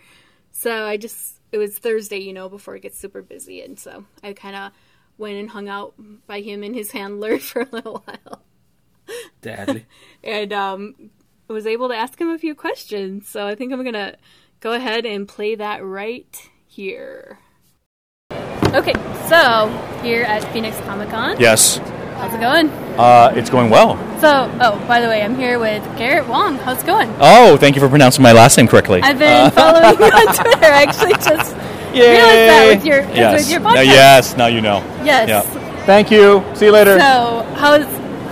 So 0.53 0.87
I 0.87 0.97
just 0.97 1.41
it 1.53 1.59
was 1.59 1.79
Thursday, 1.79 2.19
you 2.19 2.33
know, 2.33 2.49
before 2.49 2.77
it 2.77 2.81
gets 2.81 2.99
super 2.99 3.23
busy, 3.23 3.63
and 3.63 3.79
so 3.79 4.05
I 4.23 4.33
kind 4.33 4.57
of 4.57 4.73
went 5.19 5.37
and 5.37 5.51
hung 5.51 5.69
out 5.69 5.95
by 6.27 6.41
him 6.41 6.63
and 6.63 6.75
his 6.75 6.91
handler 6.93 7.39
for 7.39 7.63
a 7.63 7.69
little 7.71 8.05
while, 8.07 8.43
Deadly. 9.43 9.87
and 10.25 10.53
um, 10.53 11.11
was 11.49 11.67
able 11.67 11.89
to 11.89 11.97
ask 11.97 12.21
him 12.21 12.31
a 12.31 12.39
few 12.39 12.55
questions. 12.55 13.29
So 13.29 13.47
I 13.47 13.55
think 13.55 13.73
I'm 13.73 13.85
gonna 13.85 14.17
go 14.61 14.73
ahead 14.73 15.05
and 15.05 15.29
play 15.29 15.55
that 15.57 15.85
right 15.85 16.49
here. 16.67 17.39
Okay, 18.31 18.95
so 19.29 19.69
here 20.03 20.23
at 20.23 20.45
Phoenix 20.53 20.79
Comic 20.81 21.09
Con, 21.11 21.41
Yes, 21.41 21.81
how's 22.19 22.35
it 22.35 22.41
going? 22.41 22.69
uh, 22.99 23.33
it's 23.37 23.51
going 23.51 23.71
well. 23.71 23.97
So, 24.21 24.51
oh, 24.61 24.83
by 24.89 25.01
the 25.01 25.09
way, 25.09 25.23
I'm 25.23 25.37
here 25.37 25.59
with 25.59 25.83
Garrett 25.99 26.27
Wang. 26.29 26.57
How's 26.57 26.83
it 26.83 26.87
going? 26.87 27.15
Oh, 27.21 27.57
thank 27.59 27.77
you 27.77 27.81
for 27.83 27.89
pronouncing 27.89 28.23
my 28.23 28.33
last 28.33 28.57
name 28.57 28.67
correctly. 28.69 29.03
I've 29.03 29.19
been 29.19 29.51
following 29.51 29.99
you 29.99 30.05
on 30.07 30.35
Twitter. 30.35 30.65
I 30.67 30.83
actually 30.83 31.13
just 31.13 31.55
realized 31.93 32.49
that 32.49 32.73
with 32.77 32.85
your 32.87 33.01
yes. 33.15 33.41
with 33.43 33.51
your 33.51 33.61
Now- 33.61 33.71
podcast. 33.75 33.85
yes, 33.87 34.37
now 34.37 34.47
you 34.47 34.61
know. 34.63 34.79
Yes. 35.05 35.29
Yeah. 35.29 35.43
Thank 35.85 36.11
you. 36.11 36.43
See 36.55 36.67
you 36.67 36.73
later. 36.73 36.99
So, 36.99 37.47
how's 37.57 37.85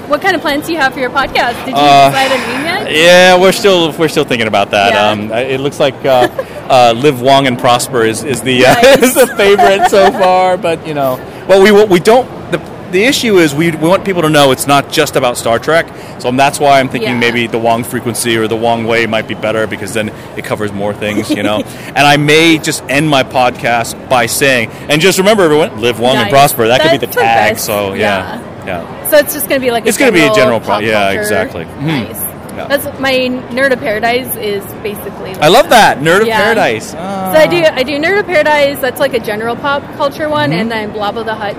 what 0.08 0.20
kind 0.20 0.34
of 0.36 0.42
plans 0.42 0.66
do 0.66 0.72
you 0.72 0.78
have 0.78 0.92
for 0.92 1.00
your 1.00 1.08
podcast? 1.10 1.54
Did 1.64 1.68
you 1.76 1.80
Uh, 1.80 2.10
decide 2.10 2.32
a 2.32 2.36
name 2.48 2.64
yet? 2.66 2.92
Yeah, 2.92 3.38
we're 3.40 3.52
still 3.52 3.92
we're 3.92 4.08
still 4.08 4.24
thinking 4.24 4.48
about 4.48 4.70
that. 4.72 4.92
Yeah. 4.92 5.08
Um, 5.10 5.30
it 5.32 5.60
looks 5.60 5.78
like 5.80 5.94
uh, 6.04 6.28
uh, 6.68 6.92
"Live 6.96 7.20
Long 7.22 7.46
and 7.46 7.58
Prosper" 7.58 8.02
is, 8.04 8.24
is 8.24 8.40
the 8.42 8.66
uh, 8.66 8.74
Nice. 8.74 9.02
is 9.02 9.14
the 9.14 9.26
favorite 9.36 9.88
so 9.90 10.10
far. 10.12 10.56
But 10.56 10.86
you 10.86 10.94
know, 10.94 11.16
well, 11.48 11.62
we 11.62 11.70
we 11.86 12.00
don't. 12.00 12.26
The, 12.50 12.58
the 12.94 13.04
issue 13.04 13.38
is 13.38 13.52
we, 13.54 13.72
we 13.72 13.88
want 13.88 14.04
people 14.04 14.22
to 14.22 14.30
know 14.30 14.52
it's 14.52 14.68
not 14.68 14.90
just 14.92 15.16
about 15.16 15.36
Star 15.36 15.58
Trek. 15.58 15.86
So 16.20 16.30
that's 16.30 16.60
why 16.60 16.78
I'm 16.78 16.88
thinking 16.88 17.10
Yeah. 17.10 17.18
maybe 17.18 17.48
the 17.48 17.58
Wong 17.58 17.82
frequency 17.82 18.36
or 18.36 18.46
the 18.46 18.56
Wong 18.56 18.84
way 18.86 19.04
might 19.06 19.26
be 19.26 19.34
better 19.34 19.66
because 19.66 19.92
then 19.92 20.10
it 20.38 20.44
covers 20.44 20.72
more 20.72 20.94
things, 20.94 21.28
you 21.28 21.42
know. 21.42 21.56
and 21.88 21.98
I 21.98 22.16
may 22.16 22.56
just 22.58 22.84
end 22.88 23.08
my 23.08 23.24
podcast 23.24 24.08
by 24.08 24.26
saying, 24.26 24.70
and 24.88 25.00
just 25.02 25.18
remember, 25.18 25.42
everyone, 25.42 25.80
live 25.80 25.98
long 25.98 26.16
and 26.16 26.30
prosper. 26.30 26.68
That 26.68 26.80
could 26.82 26.92
be 27.00 27.04
the 27.06 27.12
tag. 27.12 27.58
So 27.58 27.94
Yeah. 27.94 28.40
yeah, 28.64 28.66
yeah. 28.66 29.10
So 29.10 29.18
it's 29.18 29.34
just 29.34 29.48
going 29.48 29.60
to 29.60 29.64
be 29.66 29.72
like 29.72 29.84
a 29.84 29.88
It's 29.88 29.98
gonna 29.98 30.12
be 30.12 30.24
a 30.24 30.32
general 30.32 30.60
pop 30.60 30.78
pro- 30.78 30.88
yeah, 30.88 31.10
exactly. 31.10 31.64
Mhm. 31.64 32.08
Nice. 32.08 32.20
Yeah. 32.54 32.68
That's 32.68 32.84
my 33.00 33.10
nerd 33.50 33.72
of 33.72 33.80
paradise 33.80 34.30
is 34.36 34.64
basically. 34.84 35.32
I 35.40 35.48
love 35.48 35.70
that 35.70 35.98
nerd 35.98 36.20
of 36.20 36.28
Yeah. 36.28 36.40
paradise. 36.44 36.92
So 36.92 36.96
I 36.98 37.48
do 37.48 37.56
I 37.64 37.82
do 37.82 37.98
nerd 37.98 38.20
of 38.20 38.26
paradise. 38.26 38.78
That's 38.78 39.00
like 39.00 39.14
a 39.14 39.18
general 39.18 39.56
pop 39.56 39.82
culture 39.96 40.28
one, 40.28 40.52
and 40.52 40.70
then 40.70 40.92
Blob 40.92 41.18
of 41.18 41.26
the 41.26 41.34
Hut. 41.34 41.56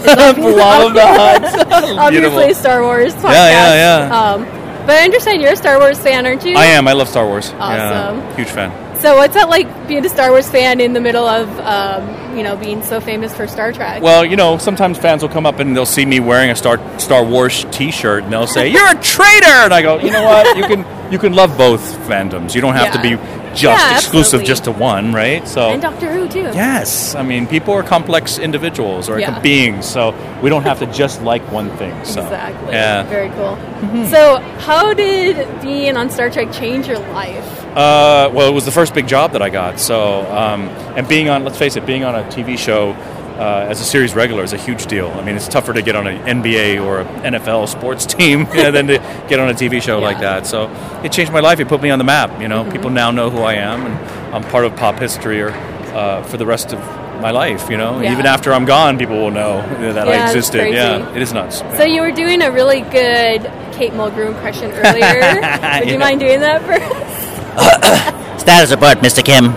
Blob 0.36 0.86
of 0.88 0.94
the 0.94 1.06
Hut. 1.06 1.68
Obviously, 1.98 2.54
Star 2.54 2.82
Wars. 2.82 3.14
Podcast. 3.14 3.32
Yeah, 3.32 3.74
yeah, 3.74 4.08
yeah. 4.08 4.32
Um, 4.32 4.44
but 4.86 4.96
I 4.96 5.04
understand 5.04 5.42
you're 5.42 5.52
a 5.52 5.56
Star 5.56 5.78
Wars 5.78 5.98
fan, 5.98 6.26
aren't 6.26 6.44
you? 6.44 6.56
I 6.56 6.66
am. 6.66 6.88
I 6.88 6.92
love 6.94 7.08
Star 7.08 7.26
Wars. 7.26 7.50
Awesome. 7.50 8.18
Yeah, 8.18 8.36
huge 8.36 8.48
fan. 8.48 8.90
So 9.00 9.16
what's 9.16 9.34
that 9.34 9.48
like 9.48 9.88
being 9.88 10.04
a 10.04 10.08
Star 10.08 10.30
Wars 10.30 10.50
fan 10.50 10.78
in 10.80 10.92
the 10.92 11.00
middle 11.00 11.26
of 11.26 11.48
um, 11.60 12.36
you 12.36 12.42
know 12.42 12.56
being 12.56 12.82
so 12.82 13.00
famous 13.00 13.34
for 13.34 13.46
Star 13.46 13.72
Trek? 13.72 14.02
Well, 14.02 14.24
you 14.24 14.36
know, 14.36 14.58
sometimes 14.58 14.98
fans 14.98 15.22
will 15.22 15.30
come 15.30 15.46
up 15.46 15.58
and 15.58 15.74
they'll 15.74 15.86
see 15.86 16.04
me 16.04 16.20
wearing 16.20 16.50
a 16.50 16.56
Star 16.56 16.78
Star 16.98 17.24
Wars 17.24 17.64
T-shirt, 17.70 18.24
and 18.24 18.32
they'll 18.32 18.46
say, 18.46 18.68
"You're 18.68 18.90
a 18.90 19.00
traitor," 19.00 19.46
and 19.46 19.72
I 19.72 19.80
go, 19.80 19.98
"You 19.98 20.10
know 20.10 20.22
what? 20.24 20.56
You 20.56 20.64
can 20.64 21.12
you 21.12 21.18
can 21.18 21.32
love 21.32 21.56
both 21.56 21.80
fandoms. 22.08 22.54
You 22.54 22.60
don't 22.60 22.74
have 22.74 22.92
to 22.92 23.00
be 23.02 23.16
just 23.54 23.62
Yeah, 23.62 23.94
exclusive 23.96 24.40
absolutely. 24.40 24.46
just 24.46 24.64
to 24.64 24.72
one, 24.72 25.12
right?" 25.12 25.46
So. 25.46 25.70
and 25.70 25.82
Doctor 25.82 26.10
Who 26.12 26.28
too. 26.28 26.50
Yes, 26.54 27.14
I 27.14 27.22
mean 27.22 27.46
people 27.46 27.74
are 27.74 27.82
complex 27.82 28.38
individuals 28.38 29.08
or 29.08 29.18
Yeah. 29.18 29.38
beings, 29.40 29.86
so 29.86 30.14
we 30.42 30.50
don't 30.50 30.62
have 30.64 30.78
to 30.80 30.86
just 30.86 31.22
like 31.22 31.42
one 31.52 31.70
thing. 31.76 31.94
So, 32.04 32.22
Exactly. 32.22 32.72
Yeah. 32.72 33.02
Very 33.04 33.30
cool. 33.30 33.58
So, 34.06 34.38
how 34.60 34.92
did 34.94 35.46
being 35.62 35.96
on 35.96 36.10
Star 36.10 36.30
Trek 36.30 36.52
change 36.52 36.86
your 36.86 36.98
life? 36.98 37.44
Uh, 37.76 38.28
well, 38.32 38.48
it 38.48 38.52
was 38.52 38.64
the 38.64 38.70
first 38.72 38.94
big 38.94 39.06
job 39.06 39.32
that 39.32 39.42
I 39.42 39.48
got. 39.48 39.78
So, 39.78 40.26
um, 40.32 40.68
and 40.96 41.06
being 41.08 41.28
on, 41.28 41.44
let's 41.44 41.56
face 41.58 41.76
it, 41.76 41.86
being 41.86 42.04
on 42.04 42.14
a 42.14 42.22
TV 42.24 42.58
show 42.58 42.94
uh, 43.40 43.66
as 43.70 43.80
a 43.80 43.84
series 43.84 44.14
regular 44.14 44.42
is 44.44 44.52
a 44.52 44.58
huge 44.58 44.84
deal. 44.86 45.08
I 45.08 45.24
mean, 45.24 45.34
it's 45.34 45.48
tougher 45.48 45.72
to 45.72 45.80
get 45.82 45.96
on 45.96 46.06
an 46.06 46.42
NBA 46.42 46.84
or 46.84 47.00
an 47.00 47.34
NFL 47.34 47.68
sports 47.68 48.04
team 48.14 48.46
yeah, 48.54 48.70
than 48.70 48.86
to 48.88 48.98
get 49.28 49.40
on 49.40 49.48
a 49.48 49.54
TV 49.54 49.80
show 49.80 49.98
like 49.98 50.20
that. 50.20 50.46
So, 50.46 50.68
it 51.02 51.10
changed 51.10 51.32
my 51.32 51.40
life. 51.40 51.58
It 51.58 51.66
put 51.68 51.80
me 51.80 51.88
on 51.90 51.98
the 51.98 52.04
map. 52.04 52.40
You 52.40 52.48
know, 52.48 52.70
people 52.70 52.90
now 52.90 53.10
know 53.10 53.30
who 53.30 53.38
I 53.40 53.54
am, 53.54 53.86
and 53.86 53.94
I'm 54.34 54.42
part 54.50 54.64
of 54.66 54.76
pop 54.76 54.98
history 54.98 55.40
or 55.40 55.50
uh, 55.50 56.22
for 56.24 56.36
the 56.36 56.44
rest 56.46 56.72
of 56.74 56.78
my 57.22 57.30
life. 57.30 57.70
You 57.70 57.78
know, 57.78 58.00
Yeah. 58.00 58.12
even 58.12 58.26
after 58.26 58.52
I'm 58.52 58.66
gone, 58.66 58.98
people 58.98 59.16
will 59.16 59.30
know 59.30 59.62
that 59.94 60.06
Yeah, 60.06 60.12
I 60.12 60.26
existed. 60.26 60.60
crazy. 60.60 60.76
Yeah, 60.76 61.14
it 61.14 61.22
is 61.22 61.32
nuts. 61.32 61.60
So, 61.78 61.84
you 61.84 62.02
were 62.02 62.12
doing 62.12 62.42
a 62.42 62.50
really 62.50 62.82
good 62.82 63.50
Kate 63.72 63.92
Mulgrew 63.92 64.28
impression 64.28 64.70
earlier. 64.84 65.40
Would 65.80 65.88
you 65.90 65.98
mind 65.98 66.20
doing 66.20 66.40
that 66.40 66.60
for 66.62 66.74
us? 66.74 68.42
Status 68.42 68.70
report, 68.70 68.98
Mr. 68.98 69.24
Kim. 69.24 69.54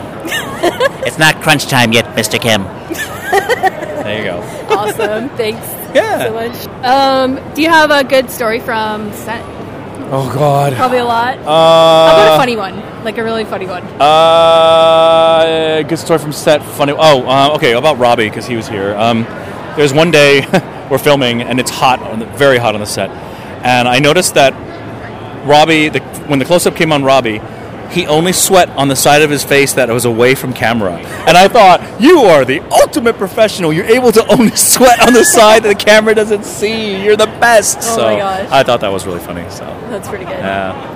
it's 1.06 1.18
not 1.20 1.42
crunch 1.42 1.66
time 1.68 1.92
yet, 1.92 2.06
Mr. 2.16 2.40
Kim. 2.40 2.64
There 4.86 4.94
you 4.94 4.98
go. 4.98 5.14
Awesome. 5.28 5.30
Thanks 5.38 5.68
Yeah. 5.96 6.26
so 6.26 6.34
much. 6.34 6.68
Um, 6.86 7.54
do 7.54 7.62
you 7.62 7.70
have 7.70 7.92
a 7.92 8.04
good 8.04 8.30
story 8.30 8.60
from 8.60 9.12
set? 9.14 9.42
Oh 10.12 10.30
God. 10.34 10.74
Probably 10.74 11.00
a 11.00 11.06
lot. 11.06 11.38
Uh, 11.40 11.44
How 11.44 12.14
about 12.14 12.36
a 12.36 12.38
funny 12.38 12.56
one? 12.56 12.76
Like 13.04 13.18
a 13.18 13.24
really 13.24 13.46
funny 13.46 13.66
one. 13.66 13.84
Uh, 14.00 15.82
good 15.88 15.98
story 16.00 16.20
from 16.20 16.32
set. 16.32 16.64
Funny. 16.64 16.94
Oh, 16.96 17.26
uh, 17.28 17.56
okay. 17.56 17.74
About 17.74 17.98
Robbie 17.98 18.30
because 18.30 18.46
he 18.46 18.56
was 18.56 18.68
here. 18.68 18.96
Um, 18.96 19.24
there's 19.76 19.94
one 19.94 20.12
day 20.12 20.42
we're 20.92 20.98
filming 21.00 21.42
and 21.42 21.60
it's 21.60 21.72
hot, 21.72 22.00
on 22.02 22.20
the, 22.20 22.26
very 22.26 22.58
hot 22.58 22.76
on 22.76 22.82
the 22.82 22.86
set, 22.86 23.10
and 23.10 23.88
I 23.88 23.98
noticed 24.00 24.36
that 24.36 24.54
Robbie, 25.48 25.90
the, 25.90 26.00
when 26.28 26.38
the 26.40 26.46
close-up 26.46 26.76
came 26.76 26.92
on 26.92 27.04
Robbie, 27.04 27.40
he 27.92 28.08
only 28.08 28.34
sweat 28.34 28.70
on 28.72 28.88
the 28.88 28.96
side 28.96 29.22
of 29.22 29.30
his 29.30 29.44
face 29.44 29.74
that 29.74 29.90
was 29.90 30.06
away 30.06 30.36
from 30.36 30.54
camera, 30.54 30.94
and 31.28 31.38
I 31.38 31.48
thought, 31.48 32.02
you 32.02 32.20
are 32.22 32.44
the 32.46 32.60
ultimate 32.72 33.18
professional. 33.18 33.72
You're 33.74 33.86
able 33.86 34.12
to 34.14 34.26
only 34.32 34.56
sweat 34.56 35.00
on 35.08 35.14
the 35.14 35.24
side 35.24 35.64
that 35.64 35.70
the 35.78 35.84
camera 35.86 36.16
doesn't 36.16 36.44
see. 36.46 37.04
You're 37.04 37.16
the 37.18 37.28
best. 37.40 37.78
Oh 37.82 37.96
so 37.98 38.04
my 38.04 38.18
gosh. 38.18 38.50
I 38.52 38.64
thought 38.64 38.82
that 38.82 38.92
was 38.92 39.06
really 39.06 39.20
funny. 39.20 39.48
So 39.50 39.66
That's 39.90 40.08
pretty 40.08 40.26
good. 40.26 40.40
yeah. 40.40 40.90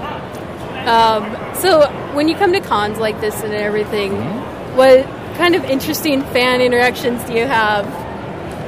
Um, 0.85 1.55
So, 1.55 1.89
when 2.15 2.27
you 2.27 2.35
come 2.35 2.53
to 2.53 2.61
cons 2.61 2.97
like 2.99 3.19
this 3.21 3.41
and 3.43 3.53
everything, 3.53 4.11
Mm-hmm. 4.11 4.77
what 4.77 5.05
kind 5.38 5.55
of 5.55 5.63
interesting 5.65 6.21
fan 6.33 6.61
interactions 6.61 7.23
do 7.25 7.33
you 7.33 7.45
have 7.45 7.85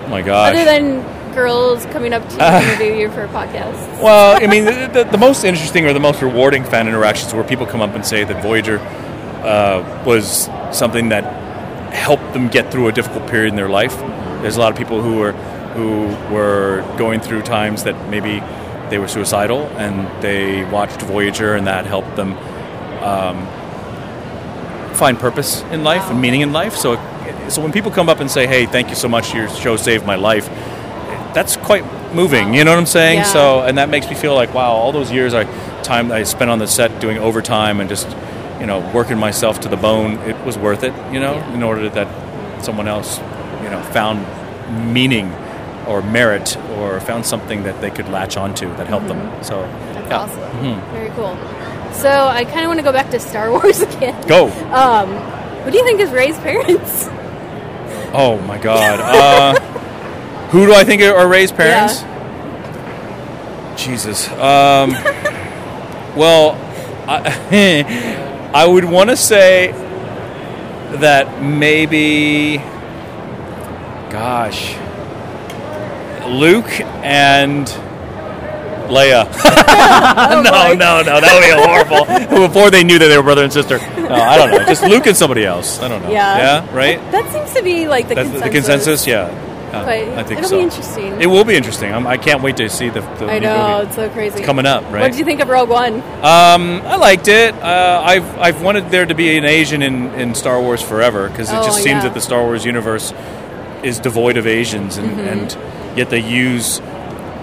Oh 0.06 0.08
my 0.10 0.22
gosh. 0.22 0.54
other 0.56 0.66
than 0.66 1.02
girls 1.40 1.86
coming 1.86 2.12
up 2.12 2.28
to 2.28 2.36
you 2.36 2.42
and 2.42 2.66
interview 2.66 3.02
you 3.04 3.12
for 3.12 3.28
podcasts? 3.28 3.88
Well, 4.00 4.42
I 4.42 4.48
mean, 4.48 4.66
the, 4.66 4.90
the, 4.94 5.04
the 5.12 5.18
most 5.18 5.44
interesting 5.44 5.86
or 5.86 5.94
the 5.94 6.00
most 6.00 6.22
rewarding 6.22 6.64
fan 6.64 6.88
interactions 6.88 7.34
where 7.34 7.44
people 7.44 7.66
come 7.66 7.82
up 7.82 7.96
and 7.96 8.06
say 8.06 8.24
that 8.24 8.42
Voyager 8.42 8.80
uh, 8.80 10.04
was 10.06 10.50
something 10.72 11.10
that 11.10 11.24
helped 11.94 12.32
them 12.34 12.48
get 12.48 12.72
through 12.72 12.88
a 12.88 12.92
difficult 12.92 13.30
period 13.30 13.50
in 13.50 13.56
their 13.56 13.68
life. 13.68 13.96
There's 14.42 14.56
a 14.56 14.60
lot 14.60 14.72
of 14.72 14.78
people 14.78 15.02
who 15.02 15.18
were 15.18 15.34
who 15.74 16.08
were 16.34 16.84
going 16.98 17.20
through 17.20 17.42
times 17.44 17.84
that 17.84 18.10
maybe 18.10 18.42
they 18.90 18.98
were 18.98 19.08
suicidal 19.08 19.68
and 19.78 20.08
they 20.24 20.66
watched 20.66 21.02
Voyager 21.02 21.56
and 21.56 21.68
that 21.68 21.86
helped 21.86 22.16
them 22.16 22.34
um, 23.04 23.48
find 24.96 25.20
purpose 25.20 25.62
in 25.72 25.84
life 25.84 26.10
and 26.10 26.22
meaning 26.22 26.42
in 26.42 26.52
life. 26.52 26.76
So, 26.76 26.96
so 27.50 27.62
when 27.62 27.72
people 27.72 27.92
come 27.92 28.10
up 28.10 28.20
and 28.20 28.30
say, 28.32 28.48
"Hey, 28.48 28.66
thank 28.66 28.90
you 28.90 28.96
so 28.96 29.08
much, 29.08 29.34
your 29.34 29.50
show 29.50 29.78
saved 29.78 30.06
my 30.06 30.16
life," 30.16 30.48
that's 31.34 31.58
quite 31.58 31.84
moving. 32.14 32.54
You 32.54 32.64
know 32.64 32.72
what 32.72 32.80
I'm 32.80 32.86
saying? 32.86 33.20
Yeah. 33.20 33.24
So, 33.24 33.62
and 33.62 33.78
that 33.78 33.90
makes 33.90 34.08
me 34.10 34.16
feel 34.16 34.36
like, 34.36 34.54
wow, 34.54 34.72
all 34.72 34.92
those 34.92 35.12
years 35.12 35.34
I 35.34 35.44
time 35.84 36.12
I 36.12 36.24
spent 36.24 36.50
on 36.52 36.60
the 36.60 36.68
set 36.68 37.00
doing 37.00 37.18
overtime 37.18 37.80
and 37.80 37.90
just 37.90 38.08
you 38.60 38.66
know 38.66 38.80
working 38.94 39.18
myself 39.18 39.60
to 39.62 39.70
the 39.70 39.78
bone, 39.78 40.14
it 40.30 40.36
was 40.46 40.58
worth 40.58 40.84
it. 40.84 40.94
You 41.14 41.20
know, 41.20 41.34
Yeah. 41.36 41.54
in 41.54 41.64
order 41.64 41.90
that 41.90 42.64
someone 42.64 42.88
else 42.88 43.20
you 43.64 43.70
know 43.70 43.82
found 43.94 44.26
meaning 44.94 45.32
or 45.88 46.02
merit 46.02 46.56
or 46.78 47.00
found 47.00 47.26
something 47.26 47.64
that 47.64 47.82
they 47.82 47.90
could 47.90 48.08
latch 48.10 48.38
onto 48.38 48.68
that 48.76 48.86
helped 48.88 49.08
them. 49.08 49.44
So, 49.44 49.62
That's 49.94 50.08
yeah. 50.10 50.18
awesome. 50.20 50.82
Very 50.92 51.10
cool. 51.12 51.36
So, 51.94 52.10
I 52.10 52.44
kind 52.46 52.60
of 52.62 52.68
want 52.68 52.78
to 52.80 52.84
go 52.84 52.92
back 52.92 53.10
to 53.12 53.20
Star 53.20 53.50
Wars 53.56 53.82
again. 53.82 54.28
Go. 54.28 54.46
Um, 54.72 55.10
what 55.64 55.72
do 55.72 55.78
you 55.78 55.84
think 55.84 56.00
is 56.00 56.12
Rey's 56.12 56.38
parents? 56.40 57.08
Oh 58.14 58.40
my 58.48 58.58
God. 58.60 59.00
Uh, 59.00 59.79
who 60.50 60.66
do 60.66 60.74
I 60.74 60.84
think 60.84 61.02
are 61.02 61.28
Rey's 61.28 61.52
parents? 61.52 62.04
Jesus. 63.82 64.28
Um, 64.32 64.92
well, 66.16 66.56
I, 67.08 68.52
I 68.54 68.66
would 68.66 68.86
want 68.86 69.10
to 69.10 69.16
say 69.18 69.72
that 70.98 71.42
maybe, 71.42 72.58
gosh, 74.10 74.76
Luke 76.26 76.82
and 77.04 77.68
Leia. 78.90 79.26
no, 80.44 80.74
no, 80.74 81.02
no, 81.04 81.04
that 81.04 81.34
would 81.34 81.46
be 81.46 81.54
horrible. 81.62 82.48
Before 82.48 82.72
they 82.72 82.84
knew 82.84 82.98
that 82.98 83.08
they 83.08 83.18
were 83.18 83.24
brother 83.24 83.44
and 83.44 83.54
sister. 83.54 83.78
No, 83.78 84.16
I 84.16 84.38
don't 84.38 84.52
know. 84.52 84.66
Just 84.66 84.84
Luke 84.84 85.06
and 85.06 85.16
somebody 85.16 85.46
else. 85.46 85.80
I 85.80 85.88
don't 85.88 86.02
know. 86.02 86.12
Yeah. 86.12 86.38
Yeah, 86.66 86.76
right? 86.76 87.00
That 87.12 87.32
seems 87.32 87.54
to 87.54 87.64
be 87.64 87.88
like 87.88 88.08
the 88.08 88.16
That's 88.16 88.30
consensus. 88.30 88.48
the 88.48 88.56
consensus, 88.56 89.08
yeah. 89.08 89.49
Yeah, 89.72 89.86
But 89.86 89.90
I 90.18 90.24
think 90.24 90.40
it'll 90.40 90.50
so. 90.50 90.58
be 90.58 90.64
interesting. 90.64 91.22
It 91.22 91.28
will 91.28 91.44
be 91.44 91.56
interesting. 91.56 91.94
I'm, 91.94 92.08
I 92.08 92.18
can't 92.18 92.42
wait 92.42 92.58
to 92.58 92.70
see 92.70 92.90
the, 92.90 93.02
the 93.02 93.26
I 93.30 93.40
know, 93.40 93.78
movie 93.78 93.88
it's 93.88 93.96
so 93.96 94.10
crazy. 94.10 94.44
coming 94.44 94.66
up. 94.66 94.84
Right? 94.86 95.02
What 95.02 95.12
did 95.12 95.20
you 95.20 95.26
think 95.26 95.42
of 95.42 95.48
Rogue 95.50 95.70
One? 95.70 95.96
Um, 95.96 96.82
I 96.86 96.96
liked 96.96 97.28
it. 97.28 97.54
Uh, 97.56 98.02
I've 98.04 98.38
I've 98.40 98.62
wanted 98.62 98.90
there 98.90 99.06
to 99.06 99.14
be 99.16 99.38
an 99.38 99.46
Asian 99.46 99.82
in, 99.82 100.08
in 100.16 100.34
Star 100.36 100.60
Wars 100.62 100.82
forever 100.82 101.30
because 101.30 101.50
it 101.50 101.56
Oh, 101.56 101.64
just 101.66 101.78
seems 101.78 101.88
yeah. 101.88 102.04
that 102.04 102.14
the 102.14 102.22
Star 102.22 102.44
Wars 102.44 102.66
universe 102.66 103.14
is 103.84 104.00
devoid 104.00 104.38
of 104.38 104.46
Asians, 104.48 104.98
and, 104.98 105.10
Mm-hmm. 105.10 105.20
and 105.20 105.98
yet 105.98 106.10
they 106.10 106.20
use 106.20 106.82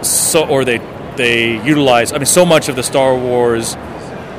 so 0.03 0.47
or 0.49 0.65
they 0.65 0.79
they 1.17 1.63
utilize. 1.65 2.13
I 2.13 2.19
mean, 2.19 2.27
so 2.27 2.45
much 2.45 2.69
of 2.69 2.77
the 2.77 2.83
Star 2.83 3.17
Wars 3.17 3.75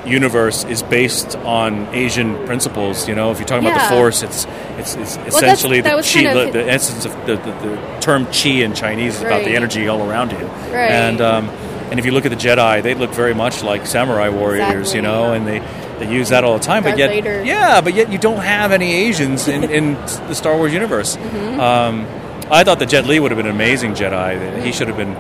universe 0.08 0.64
is 0.66 0.82
based 0.84 1.36
on 1.38 1.88
Asian 1.94 2.46
principles. 2.46 3.08
You 3.08 3.16
know, 3.16 3.32
if 3.32 3.40
you're 3.40 3.48
talking 3.48 3.68
about 3.68 3.90
the 3.90 3.96
Force, 3.96 4.24
it's 4.24 4.46
it's, 4.78 4.96
it's 4.96 5.16
that's- 5.18 5.36
essentially 5.36 5.82
the 5.82 5.90
chi, 5.90 6.24
kind 6.24 6.28
of- 6.40 6.54
the, 6.54 6.60
the 6.64 6.70
essence 6.72 7.06
of 7.06 7.12
the, 7.26 7.36
the, 7.36 7.52
the 7.52 7.98
term 8.00 8.26
chi 8.28 8.50
in 8.50 8.74
Chinese 8.74 9.16
is 9.18 9.22
about 9.22 9.44
the 9.44 9.56
energy 9.56 9.88
all 9.88 10.08
around 10.10 10.32
you. 10.32 10.38
Right. 10.38 10.92
And 10.92 11.22
um, 11.22 11.50
and 11.90 12.00
if 12.00 12.06
you 12.06 12.12
look 12.12 12.26
at 12.26 12.30
the 12.30 12.36
Jedi, 12.38 12.84
they 12.84 12.94
look 12.96 13.12
very 13.12 13.34
much 13.34 13.64
like 13.64 13.86
samurai 13.86 14.30
warriors, 14.30 14.92
Exactly. 14.92 14.96
you 14.98 15.02
know, 15.04 15.32
and 15.34 15.48
they, 15.48 15.60
they 16.00 16.12
use 16.12 16.30
that 16.30 16.44
all 16.44 16.58
the 16.58 16.64
time. 16.64 16.84
Darth 16.84 16.96
but 16.96 17.00
yet, 17.00 17.10
Vader. 17.10 17.44
yeah, 17.46 17.80
but 17.80 17.94
yet 17.94 18.12
you 18.12 18.18
don't 18.18 18.42
have 18.42 18.72
any 18.74 18.94
Asians 18.94 19.48
in, 19.48 19.64
in 19.64 19.94
the 20.28 20.34
Star 20.34 20.58
Wars 20.58 20.74
universe. 20.74 21.16
Mm-hmm. 21.16 21.60
Um, 21.62 22.06
I 22.52 22.64
thought 22.66 22.80
that 22.80 22.90
Jet 22.90 23.06
Li 23.06 23.20
would 23.20 23.32
have 23.32 23.38
been 23.38 23.46
an 23.48 23.56
amazing 23.56 23.94
Jedi. 23.94 24.62
He 24.64 24.72
should 24.74 24.88
have 24.90 24.98
been 24.98 25.16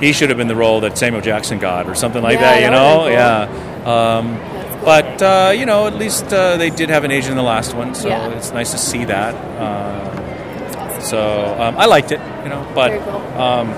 he 0.00 0.12
should 0.12 0.28
have 0.28 0.36
been 0.38 0.48
the 0.48 0.56
role 0.56 0.80
that 0.80 0.98
Samuel 0.98 1.22
Jackson 1.22 1.58
got, 1.58 1.86
or 1.86 1.94
something 1.94 2.22
like 2.22 2.34
Yeah, 2.38 2.40
that. 2.40 2.62
You 2.62 2.70
know, 2.70 2.98
would've 3.04 3.12
yeah. 3.12 3.75
Um, 3.86 4.36
but 4.84 5.22
uh, 5.22 5.52
you 5.56 5.64
know, 5.66 5.86
at 5.86 5.94
least 5.94 6.32
uh, 6.32 6.56
they 6.56 6.70
did 6.70 6.90
have 6.90 7.04
an 7.04 7.10
Asian 7.10 7.32
in 7.32 7.36
the 7.36 7.42
last 7.42 7.74
one, 7.74 7.94
so 7.94 8.08
Yeah. 8.08 8.30
it's 8.30 8.52
nice 8.52 8.72
to 8.72 8.78
see 8.78 9.04
that. 9.06 9.34
Uh, 9.34 11.00
so 11.00 11.56
um, 11.60 11.76
I 11.78 11.86
liked 11.86 12.10
it, 12.12 12.20
you 12.42 12.48
know, 12.48 12.66
but 12.74 12.90
cool. 13.02 13.40
um, 13.40 13.68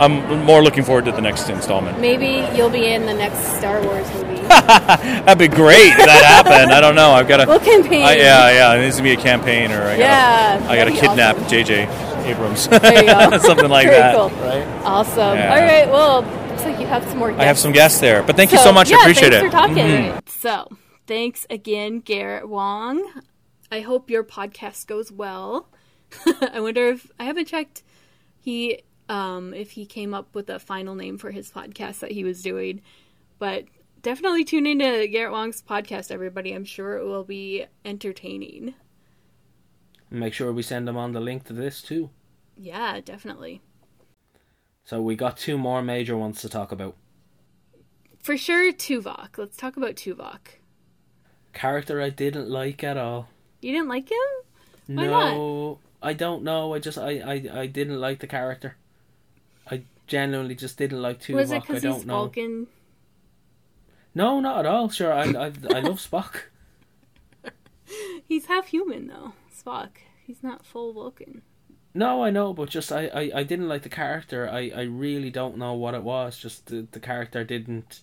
I'm 0.00 0.44
more 0.44 0.62
looking 0.62 0.84
forward 0.84 1.06
to 1.06 1.12
the 1.12 1.22
next 1.22 1.48
installment. 1.48 2.00
Maybe 2.00 2.46
you'll 2.56 2.68
be 2.70 2.86
in 2.86 3.06
the 3.06 3.14
next 3.14 3.38
Star 3.58 3.82
Wars 3.82 4.06
movie. 4.12 4.36
That'd 4.46 5.38
be 5.38 5.48
great 5.48 5.88
if 5.92 5.96
that 6.04 6.22
happened. 6.44 6.70
I 6.72 6.80
don't 6.82 6.94
know. 6.94 7.10
I've 7.12 7.26
got 7.28 7.38
to. 7.38 7.46
We'll 7.46 7.58
campaign. 7.60 8.04
I, 8.04 8.16
yeah, 8.16 8.50
yeah. 8.50 8.74
It 8.74 8.82
needs 8.82 8.96
to 8.98 9.02
be 9.02 9.12
a 9.12 9.16
campaign, 9.16 9.72
or 9.72 9.82
I 9.82 9.96
gotta, 9.96 10.64
I 10.70 10.76
got 10.76 10.84
to 10.84 10.90
kidnap 10.92 11.36
awesome. 11.36 11.48
J.J. 11.48 11.82
Abrams, 12.26 12.68
There 12.68 12.94
you 13.04 13.06
go. 13.30 13.38
something 13.42 13.68
like 13.70 13.86
Very 13.86 13.96
that. 13.98 14.14
cool. 14.16 14.28
Right? 14.30 14.66
awesome. 14.84 15.36
Yeah. 15.36 15.54
All 15.54 15.60
right. 15.62 15.88
Well, 15.88 16.22
looks 16.56 16.68
like 16.70 16.80
you 16.80 16.86
have 16.86 17.04
some 17.04 17.18
more. 17.18 17.28
Guests. 17.28 17.40
I 17.42 17.44
have 17.44 17.58
some 17.58 17.72
guests 17.72 18.00
there, 18.00 18.22
but 18.22 18.34
thank 18.36 18.50
you 18.50 18.58
so 18.58 18.72
much. 18.72 18.90
Yeah, 18.90 18.96
I 18.96 19.00
appreciate 19.00 19.32
thanks 19.32 19.46
it. 19.46 19.50
for 19.50 19.52
talking. 19.52 19.76
Mhm. 19.76 20.28
So, 20.28 20.68
thanks 21.06 21.46
again, 21.50 22.00
Garrett 22.00 22.48
Wang. 22.48 23.04
I 23.70 23.80
hope 23.80 24.08
your 24.08 24.24
podcast 24.24 24.86
goes 24.86 25.12
well. 25.12 25.68
I 26.52 26.60
wonder 26.60 26.88
if 26.88 27.10
I 27.18 27.24
haven't 27.24 27.46
checked 27.46 27.82
he 28.40 28.80
um 29.08 29.52
if 29.52 29.72
he 29.72 29.84
came 29.86 30.14
up 30.14 30.34
with 30.34 30.48
a 30.48 30.58
final 30.58 30.94
name 30.94 31.18
for 31.18 31.30
his 31.30 31.50
podcast 31.50 31.98
that 31.98 32.12
he 32.12 32.24
was 32.24 32.40
doing, 32.42 32.80
but 33.38 33.64
definitely 34.00 34.44
tune 34.44 34.66
into 34.66 35.06
Garrett 35.08 35.32
Wang's 35.32 35.60
podcast, 35.62 36.10
everybody. 36.10 36.52
I'm 36.52 36.64
sure 36.64 36.96
it 36.96 37.04
will 37.04 37.24
be 37.24 37.66
entertaining. 37.84 38.74
Make 40.10 40.32
sure 40.32 40.52
we 40.52 40.62
send 40.62 40.88
them 40.88 40.96
on 40.96 41.12
the 41.12 41.20
link 41.20 41.44
to 41.46 41.52
this 41.52 41.82
too. 41.82 42.08
Yeah, 42.56 43.00
definitely. 43.04 43.60
So 44.86 45.02
we 45.02 45.16
got 45.16 45.36
two 45.36 45.58
more 45.58 45.82
major 45.82 46.16
ones 46.16 46.40
to 46.42 46.48
talk 46.48 46.70
about. 46.70 46.94
For 48.22 48.36
sure, 48.36 48.72
Tuvok. 48.72 49.36
Let's 49.36 49.56
talk 49.56 49.76
about 49.76 49.96
Tuvok. 49.96 50.60
Character 51.52 52.00
I 52.00 52.10
didn't 52.10 52.48
like 52.48 52.84
at 52.84 52.96
all. 52.96 53.28
You 53.60 53.72
didn't 53.72 53.88
like 53.88 54.08
him? 54.10 54.96
Why 54.96 55.04
no, 55.06 55.78
I 56.00 56.12
don't 56.12 56.44
know. 56.44 56.72
I 56.72 56.78
just 56.78 56.98
I, 56.98 57.18
I 57.18 57.62
I 57.62 57.66
didn't 57.66 58.00
like 58.00 58.20
the 58.20 58.28
character. 58.28 58.76
I 59.68 59.82
genuinely 60.06 60.54
just 60.54 60.78
didn't 60.78 61.02
like 61.02 61.20
Tuvok. 61.20 61.34
Was 61.34 61.50
it 61.50 61.56
I 61.56 61.58
because 61.58 61.82
don't 61.82 61.94
he's 61.94 62.06
know. 62.06 62.14
Vulcan? 62.14 62.66
No, 64.14 64.38
not 64.38 64.60
at 64.60 64.66
all. 64.66 64.88
Sure, 64.88 65.12
I 65.12 65.24
I, 65.24 65.46
I 65.46 65.80
love 65.80 65.98
Spock. 66.10 66.42
He's 68.24 68.46
half 68.46 68.68
human, 68.68 69.08
though. 69.08 69.32
Spock. 69.52 69.90
He's 70.24 70.44
not 70.44 70.64
full 70.64 70.92
Vulcan. 70.92 71.42
No, 71.96 72.22
I 72.22 72.28
know, 72.28 72.52
but 72.52 72.68
just 72.68 72.92
I, 72.92 73.06
I, 73.06 73.30
I 73.36 73.42
didn't 73.42 73.68
like 73.68 73.80
the 73.82 73.88
character. 73.88 74.46
I, 74.50 74.70
I 74.76 74.82
really 74.82 75.30
don't 75.30 75.56
know 75.56 75.72
what 75.72 75.94
it 75.94 76.02
was. 76.02 76.36
Just 76.36 76.66
the, 76.66 76.86
the 76.90 77.00
character 77.00 77.42
didn't 77.42 78.02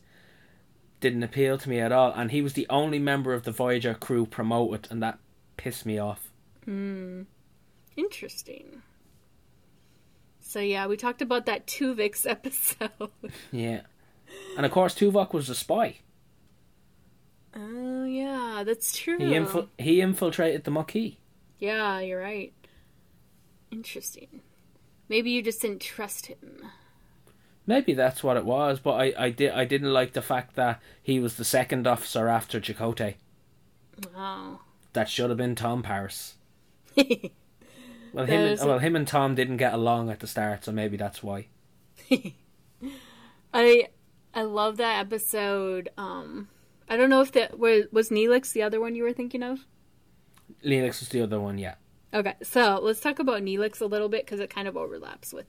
didn't 1.00 1.22
appeal 1.22 1.60
to 1.60 1.70
me 1.70 1.80
at 1.80 1.91
all, 1.91 2.12
and 2.12 2.32
he 2.32 2.41
was 2.41 2.54
the 2.54 2.66
only 2.72 2.98
member 2.98 3.34
of 3.34 3.44
the 3.44 3.52
Voyager 3.52 3.94
crew 3.94 4.26
promoted, 4.26 4.88
and 4.89 5.04
that 5.04 5.20
pissed 5.58 5.86
me 5.86 6.00
off. 6.00 6.32
Hmm. 6.66 7.24
Interesting. 7.96 8.82
So 10.39 10.60
yeah, 10.60 10.88
we 10.88 10.98
talked 10.98 11.22
about 11.22 11.46
that 11.46 11.68
Tuvix 11.68 12.26
episode. 12.30 13.12
Yeah, 13.52 13.82
and 14.58 14.66
of 14.66 14.72
course 14.72 14.96
Tuvok 14.96 15.34
was 15.34 15.50
a 15.52 15.56
spy. 15.56 15.98
Oh 17.56 18.06
yeah, 18.06 18.64
that's 18.66 18.98
true. 18.98 19.20
He 19.20 19.34
infil- 19.34 19.68
he 19.78 20.02
infiltrated 20.02 20.64
the 20.64 20.72
Maquis. 20.72 21.18
Yeah, 21.60 22.00
you're 22.00 22.20
right. 22.20 22.54
Interesting. 23.74 24.41
Maybe 25.09 25.32
you 25.32 25.41
just 25.41 25.61
didn't 25.61 25.82
trust 25.82 26.28
him. 26.28 26.67
Maybe 27.65 27.93
that's 27.93 28.24
what 28.24 28.38
it 28.38 28.45
was, 28.45 28.80
but 28.80 28.93
I, 28.93 29.13
I 29.17 29.30
did 29.30 29.51
I 29.51 29.65
didn't 29.65 29.93
like 29.93 30.13
the 30.13 30.21
fact 30.21 30.55
that 30.55 30.82
he 31.01 31.19
was 31.19 31.36
the 31.36 31.45
second 31.45 31.88
officer 31.88 32.28
after 32.28 32.59
Chakotay. 32.59 33.15
Wow. 34.15 34.59
That 34.93 35.09
should 35.09 35.30
have 35.30 35.38
been 35.38 35.55
Tom 35.55 35.82
Paris. 35.82 36.36
Well, 38.13 38.28
him 38.28 38.41
and, 38.41 38.59
well 38.59 38.78
him 38.78 38.95
and 38.95 39.07
Tom 39.07 39.34
didn't 39.34 39.57
get 39.57 39.74
along 39.74 40.11
at 40.11 40.19
the 40.19 40.28
start, 40.28 40.65
so 40.65 40.71
maybe 40.71 40.97
that's 40.97 41.24
why. 41.24 41.47
I 43.53 43.88
I 44.36 44.41
love 44.43 44.78
that 44.78 44.99
episode. 44.99 45.89
Um, 45.97 46.47
I 46.88 46.95
don't 46.95 47.09
know 47.09 47.21
if 47.21 47.32
that 47.32 47.57
was 47.57 47.86
was 47.91 48.09
Neelix 48.09 48.53
the 48.53 48.61
other 48.61 48.80
one 48.80 48.93
you 48.93 49.01
were 49.01 49.13
thinking 49.13 49.41
of. 49.41 49.65
Neelix 50.63 50.99
was 50.99 51.09
the 51.09 51.21
other 51.21 51.39
one, 51.39 51.57
yeah. 51.57 51.74
Okay, 52.14 52.36
so 52.43 52.80
let's 52.82 52.99
talk 52.99 53.20
about 53.20 53.41
Neelix 53.41 53.82
a 53.82 53.86
little 53.86 54.09
bit 54.09 54.26
because 54.26 54.39
it 54.39 54.49
kind 54.49 54.68
of 54.68 54.78
overlaps 54.78 55.34
with 55.34 55.47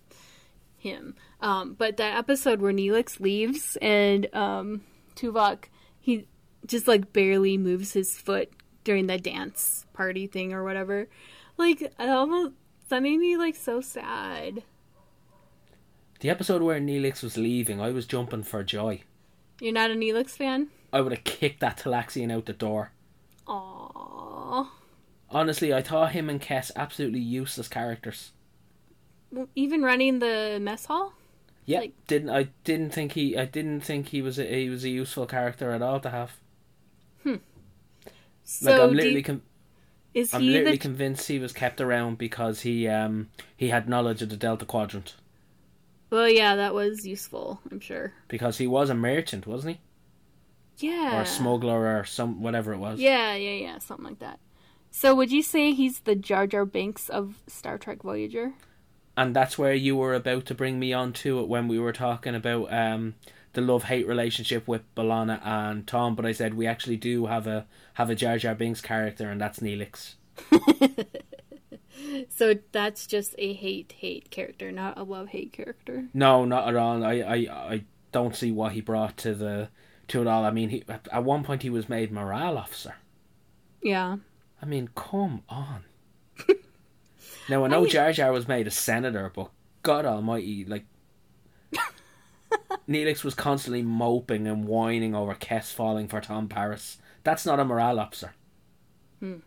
him. 0.79 1.15
Um, 1.41 1.75
but 1.75 1.99
that 1.99 2.17
episode 2.17 2.61
where 2.61 2.73
Neelix 2.73 3.21
leaves 3.21 3.77
and 3.83 4.33
um, 4.35 4.83
Tuvok, 5.15 5.65
he 6.01 6.27
just 6.65 6.89
like 6.89 7.13
barely 7.13 7.59
moves 7.59 7.93
his 7.93 8.17
foot 8.17 8.51
during 8.83 9.07
the 9.07 9.19
dance 9.19 9.85
party 9.93 10.27
thing 10.27 10.53
or 10.53 10.65
whatever. 10.65 11.09
Like, 11.59 11.93
I 11.99 12.09
almost 12.09 12.55
that 12.89 13.03
made 13.03 13.19
me 13.19 13.37
like 13.37 13.57
so 13.57 13.81
sad. 13.81 14.63
The 16.21 16.31
episode 16.31 16.63
where 16.63 16.81
Neelix 16.81 17.23
was 17.23 17.37
leaving, 17.37 17.81
I 17.81 17.91
was 17.91 18.07
jumping 18.07 18.43
for 18.43 18.63
joy. 18.63 19.03
You're 19.61 19.73
not 19.73 19.91
a 19.91 19.95
Neelix 19.95 20.31
fan? 20.31 20.69
I 20.93 21.01
would 21.01 21.13
have 21.13 21.25
kicked 21.25 21.61
that 21.61 21.79
Talaxian 21.79 22.33
out 22.33 22.47
the 22.47 22.53
door. 22.53 22.93
Honestly, 25.35 25.75
I 25.75 25.83
thought 25.83 26.13
him 26.13 26.31
and 26.31 26.41
Kes 26.41 26.71
absolutely 26.77 27.21
useless 27.21 27.69
characters. 27.69 28.33
Even 29.55 29.83
running 29.83 30.21
the 30.21 30.59
mess 30.63 30.87
hall? 30.87 31.13
Yeah, 31.67 31.81
Like- 31.81 32.07
didn't 32.07 32.31
I 32.31 32.49
didn't 32.65 32.91
think 32.91 33.13
he 33.13 33.37
I 33.37 33.45
didn't 33.47 33.81
think 33.83 34.09
he 34.09 34.23
was 34.23 34.39
a, 34.39 34.45
he 34.47 34.69
was 34.71 34.85
a 34.85 34.89
useful 34.89 35.27
character 35.27 35.73
at 35.73 35.83
all 35.83 36.01
to 36.01 36.11
have. 36.11 36.33
So 38.45 38.71
Like 38.71 38.81
I'm 38.81 38.93
literally 38.95 39.17
you- 39.19 39.23
con- 39.23 39.43
is 40.15 40.33
I'm 40.35 40.43
literally 40.47 40.73
the 40.73 40.79
convinced 40.79 41.29
he 41.29 41.39
was 41.39 41.53
kept 41.53 41.81
around 41.81 42.19
because 42.19 42.61
he 42.63 42.87
um 42.89 43.31
he 43.57 43.69
had 43.71 43.89
knowledge 43.89 44.23
of 44.23 44.29
the 44.29 44.37
Delta 44.37 44.65
Quadrant 44.67 45.15
Well, 46.11 46.29
yeah, 46.29 46.55
that 46.57 46.75
was 46.75 47.07
useful, 47.07 47.61
I'm 47.71 47.81
sure. 47.81 48.13
because 48.29 48.59
he 48.59 48.67
was 48.67 48.89
a 48.91 48.95
merchant, 48.95 49.47
wasn't 49.47 49.77
he? 49.77 50.87
Yeah. 50.87 51.19
Or 51.19 51.23
a 51.23 51.27
smuggler 51.27 51.99
or 51.99 52.05
some 52.05 52.43
whatever 52.43 52.73
it 52.73 52.79
was. 52.79 53.01
Yeah, 53.01 53.35
yeah, 53.35 53.55
yeah, 53.55 53.79
something 53.79 54.05
like 54.07 54.19
that. 54.21 54.39
So 54.97 55.13
would 55.17 55.33
you 55.33 55.43
say 55.43 55.73
he's 55.73 56.01
the 56.01 56.15
Jar 56.15 56.47
Jar 56.47 56.65
Binks 56.65 57.09
of 57.09 57.43
Star 57.49 57.79
Trek 57.79 58.03
Voyager? 58.05 58.53
and 59.17 59.35
that's 59.35 59.59
where 59.59 59.75
you 59.75 59.97
were 59.97 60.15
about 60.15 60.45
to 60.47 60.55
bring 60.55 60.79
me 60.79 60.93
on 60.93 61.13
to 61.13 61.41
it 61.41 61.49
when 61.49 61.67
we 61.69 61.79
were 61.81 61.93
talking 61.93 62.35
about 62.35 62.73
um 62.73 63.15
the 63.55 63.61
love 63.61 63.85
hate 63.85 64.07
relationship 64.07 64.67
with 64.69 64.83
B'Elanna 64.95 65.45
and 65.45 65.85
Tom. 65.87 66.15
But 66.15 66.27
I 66.27 66.33
said 66.33 66.55
we 66.55 66.67
actually 66.69 66.97
do 66.97 67.27
have 67.27 67.47
a 67.49 67.67
have 67.95 68.09
a 68.09 68.15
Jar 68.15 68.39
Jar 68.39 68.55
Binks 68.55 68.81
character, 68.81 69.29
and 69.31 69.41
that's 69.41 69.59
Neelix. 69.61 70.15
So 72.29 72.55
that's 72.73 73.07
just 73.07 73.35
a 73.39 73.53
hate 73.53 73.95
hate 73.99 74.31
character, 74.31 74.71
not 74.71 74.99
a 74.99 75.05
love 75.05 75.29
hate 75.29 75.53
character. 75.53 76.07
No, 76.13 76.45
not 76.45 76.69
at 76.69 76.77
all. 76.77 77.03
I 77.05 77.15
I 77.15 77.37
I 77.75 77.85
don't 78.13 78.37
see 78.37 78.53
what 78.53 78.73
he 78.73 78.81
brought 78.81 79.17
to 79.19 79.35
the 79.35 79.69
to 80.09 80.21
it 80.21 80.27
all. 80.27 80.45
I 80.45 80.51
mean, 80.51 80.69
he 80.69 80.85
at 80.89 81.25
one 81.25 81.43
point 81.45 81.63
he 81.63 81.71
was 81.71 81.89
made 81.89 82.13
morale 82.13 82.59
officer. 82.59 82.95
Yeah. 83.83 84.19
I 84.65 84.67
mean, 84.67 84.89
come 84.95 85.43
on. 85.47 85.85
now 87.51 87.65
I 87.67 87.69
know 87.69 87.85
I- 87.85 87.89
Jar 87.89 88.13
Jar 88.13 88.33
was 88.33 88.49
made 88.49 88.67
a 88.67 88.71
senator, 88.71 89.31
but 89.35 89.51
God 89.83 90.07
Almighty, 90.07 90.65
like. 90.65 90.87
Neelix 92.89 93.23
was 93.23 93.35
constantly 93.35 93.83
moping 93.83 94.47
and 94.47 94.65
whining 94.65 95.15
over 95.15 95.35
Kes 95.35 95.71
falling 95.73 96.09
for 96.09 96.23
Tom 96.23 96.49
Paris. 96.49 96.97
That's 97.25 97.45
not 97.45 97.61
a 97.61 97.65
morale 97.65 98.01
officer. 98.01 98.33
Hmm. 99.21 99.41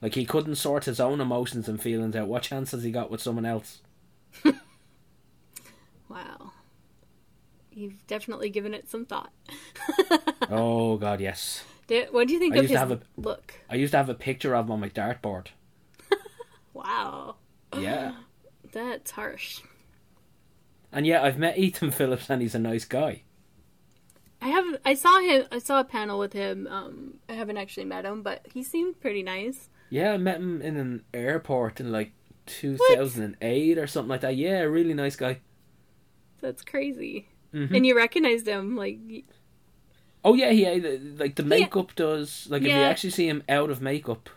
Like 0.00 0.14
he 0.14 0.24
couldn't 0.24 0.54
sort 0.54 0.86
his 0.86 0.98
own 0.98 1.20
emotions 1.20 1.68
and 1.68 1.78
feelings 1.78 2.16
out. 2.16 2.28
What 2.28 2.42
chance 2.42 2.70
has 2.70 2.84
he 2.84 2.90
got 2.90 3.10
with 3.10 3.20
someone 3.20 3.44
else? 3.44 3.82
Wow. 6.08 6.52
You've 7.70 8.06
definitely 8.06 8.48
given 8.48 8.72
it 8.72 8.88
some 8.88 9.04
thought. 9.04 9.30
oh 10.48 10.96
God, 10.96 11.20
yes. 11.20 11.62
What 12.10 12.26
do 12.28 12.34
you 12.34 12.38
think 12.38 12.54
I 12.54 12.58
of 12.58 12.62
used 12.64 12.70
his 12.70 12.76
to 12.76 12.78
have 12.80 12.90
a- 12.92 13.00
look? 13.16 13.54
I 13.70 13.76
used 13.76 13.92
to 13.92 13.96
have 13.96 14.08
a 14.08 14.14
picture 14.14 14.54
of 14.54 14.66
him 14.66 14.72
on 14.72 14.80
my 14.80 14.88
dartboard. 14.90 15.46
Wow. 16.74 17.36
Yeah. 17.76 18.12
That's 18.72 19.10
harsh. 19.12 19.60
And 20.92 21.06
yeah, 21.06 21.22
I've 21.22 21.38
met 21.38 21.58
Ethan 21.58 21.90
Phillips 21.90 22.30
and 22.30 22.40
he's 22.40 22.54
a 22.54 22.58
nice 22.58 22.84
guy. 22.84 23.22
I 24.40 24.48
haven't. 24.48 24.80
I 24.84 24.94
saw 24.94 25.20
him. 25.20 25.46
I 25.50 25.58
saw 25.58 25.80
a 25.80 25.84
panel 25.84 26.18
with 26.18 26.32
him. 26.32 26.68
Um, 26.70 27.14
I 27.28 27.32
haven't 27.32 27.56
actually 27.56 27.86
met 27.86 28.04
him, 28.04 28.22
but 28.22 28.46
he 28.54 28.62
seemed 28.62 29.00
pretty 29.00 29.22
nice. 29.24 29.68
Yeah, 29.90 30.12
I 30.12 30.16
met 30.18 30.36
him 30.36 30.62
in 30.62 30.76
an 30.76 31.02
airport 31.12 31.80
in 31.80 31.90
like 31.90 32.12
2008 32.46 33.78
or 33.78 33.86
something 33.88 34.08
like 34.08 34.20
that. 34.20 34.36
Yeah, 34.36 34.60
really 34.60 34.94
nice 34.94 35.16
guy. 35.16 35.40
That's 36.40 36.62
crazy. 36.62 37.28
Mhm. 37.52 37.74
And 37.74 37.84
you 37.86 37.96
recognized 37.96 38.46
him, 38.46 38.76
like 38.76 38.98
Oh 40.24 40.34
yeah, 40.34 40.50
yeah, 40.50 40.78
the- 40.78 40.98
like 41.16 41.36
the 41.36 41.42
makeup 41.42 41.94
does. 41.94 42.46
Like 42.50 42.62
if 42.62 42.68
you 42.68 42.74
actually 42.74 43.10
see 43.10 43.28
him 43.28 43.42
out 43.48 43.70
of 43.70 43.80
makeup, 43.80 44.28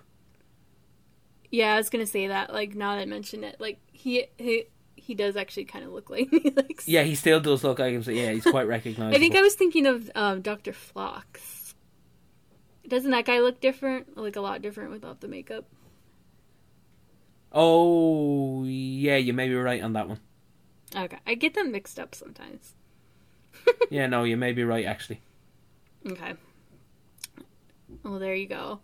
yeah. 1.50 1.74
I 1.74 1.78
was 1.78 1.90
gonna 1.90 2.06
say 2.06 2.28
that. 2.28 2.54
Like 2.54 2.76
now 2.76 2.96
that 2.96 3.02
I 3.02 3.06
mention 3.06 3.44
it, 3.44 3.60
like 3.60 3.80
he 3.92 4.26
he 4.38 4.66
he 4.96 5.16
does 5.16 5.36
actually 5.36 5.66
kind 5.66 5.84
of 5.84 5.92
look 5.92 6.10
like 6.10 6.30
yeah, 6.86 7.04
he 7.04 7.16
still 7.16 7.40
does 7.40 7.64
look 7.64 7.80
like 7.80 7.94
him. 7.94 8.04
So 8.04 8.12
yeah, 8.12 8.32
he's 8.32 8.44
quite 8.46 8.68
recognizable. 8.68 9.16
I 9.16 9.20
think 9.20 9.36
I 9.36 9.42
was 9.42 9.56
thinking 9.56 9.86
of 9.88 10.10
um, 10.16 10.42
Doctor 10.42 10.72
Phlox. 10.74 11.74
Doesn't 12.88 13.12
that 13.12 13.26
guy 13.26 13.40
look 13.40 13.60
different? 13.62 14.18
Like 14.18 14.36
a 14.36 14.42
lot 14.42 14.62
different 14.62 14.92
without 14.92 15.22
the 15.22 15.28
makeup. 15.28 15.66
Oh 17.52 18.64
yeah, 18.66 19.18
you 19.18 19.34
may 19.34 19.48
be 19.50 19.56
right 19.56 19.82
on 19.82 19.94
that 19.94 20.08
one. 20.08 20.20
Okay, 20.96 21.18
I 21.26 21.36
get 21.36 21.54
them 21.54 21.72
mixed 21.72 22.00
up 22.00 22.16
sometimes. 22.16 22.76
Yeah, 23.90 24.08
no, 24.08 24.24
you 24.24 24.38
may 24.38 24.54
be 24.54 24.64
right 24.64 24.86
actually. 24.86 25.22
Okay. 26.10 26.34
Well, 28.04 28.20
there 28.20 28.36
you 28.36 28.48
go. 28.48 28.80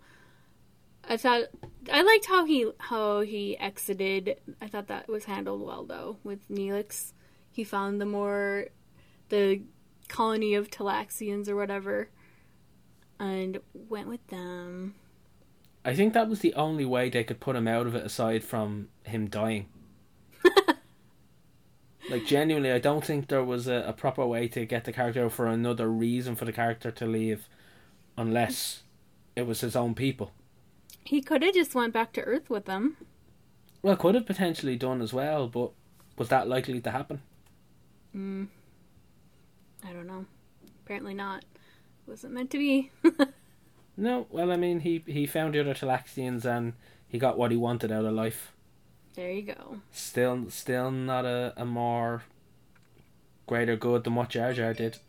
I 1.09 1.17
thought 1.17 1.43
I 1.91 2.01
liked 2.01 2.25
how 2.25 2.45
he 2.45 2.69
how 2.79 3.21
he 3.21 3.57
exited. 3.57 4.39
I 4.61 4.67
thought 4.67 4.87
that 4.87 5.07
was 5.07 5.25
handled 5.25 5.61
well 5.61 5.85
though 5.85 6.17
with 6.23 6.47
Neelix. 6.49 7.13
He 7.49 7.63
found 7.63 8.01
the 8.01 8.05
more 8.05 8.67
the 9.29 9.61
colony 10.07 10.53
of 10.53 10.69
Talaxians 10.69 11.47
or 11.47 11.55
whatever 11.55 12.09
and 13.19 13.59
went 13.73 14.07
with 14.07 14.25
them. 14.27 14.95
I 15.83 15.95
think 15.95 16.13
that 16.13 16.27
was 16.27 16.39
the 16.39 16.53
only 16.55 16.85
way 16.85 17.09
they 17.09 17.23
could 17.23 17.39
put 17.39 17.55
him 17.55 17.67
out 17.67 17.87
of 17.87 17.95
it, 17.95 18.05
aside 18.05 18.43
from 18.43 18.89
him 19.03 19.29
dying. 19.29 19.67
Like 22.09 22.25
genuinely, 22.25 22.71
I 22.71 22.79
don't 22.79 23.03
think 23.03 23.27
there 23.27 23.43
was 23.43 23.67
a, 23.67 23.83
a 23.87 23.93
proper 23.93 24.25
way 24.25 24.47
to 24.49 24.65
get 24.65 24.85
the 24.85 24.93
character 24.93 25.29
for 25.29 25.45
another 25.47 25.89
reason 25.89 26.35
for 26.35 26.45
the 26.45 26.53
character 26.53 26.89
to 26.91 27.05
leave, 27.05 27.49
unless 28.17 28.83
it 29.35 29.43
was 29.45 29.61
his 29.61 29.75
own 29.75 29.93
people. 29.93 30.31
He 31.03 31.21
could 31.21 31.43
have 31.43 31.53
just 31.53 31.75
went 31.75 31.93
back 31.93 32.13
to 32.13 32.21
Earth 32.21 32.49
with 32.49 32.65
them. 32.65 32.97
Well, 33.81 33.95
could 33.95 34.15
have 34.15 34.25
potentially 34.25 34.75
done 34.75 35.01
as 35.01 35.13
well, 35.13 35.47
but 35.47 35.71
was 36.17 36.29
that 36.29 36.47
likely 36.47 36.81
to 36.81 36.91
happen? 36.91 37.21
Mm. 38.15 38.47
I 39.83 39.91
don't 39.93 40.07
know. 40.07 40.25
Apparently 40.85 41.13
not. 41.13 41.45
Wasn't 42.05 42.33
meant 42.33 42.51
to 42.51 42.57
be. 42.57 42.91
No, 43.97 44.27
well, 44.29 44.51
I 44.51 44.57
mean, 44.57 44.81
he 44.81 45.03
he 45.07 45.25
found 45.25 45.53
the 45.55 45.59
other 45.59 45.73
Talaxians 45.73 46.45
and 46.45 46.73
he 47.07 47.17
got 47.17 47.37
what 47.37 47.51
he 47.51 47.57
wanted 47.57 47.91
out 47.91 48.05
of 48.05 48.13
life. 48.13 48.53
There 49.17 49.31
you 49.31 49.41
go. 49.41 49.79
Still, 49.91 50.45
still 50.49 50.91
not 50.91 51.25
a, 51.25 51.51
a 51.57 51.65
more 51.65 52.21
greater 53.47 53.75
good 53.75 54.03
than 54.03 54.13
what 54.13 54.29
Jar 54.29 54.53
Jar 54.53 54.75
did. 54.75 54.99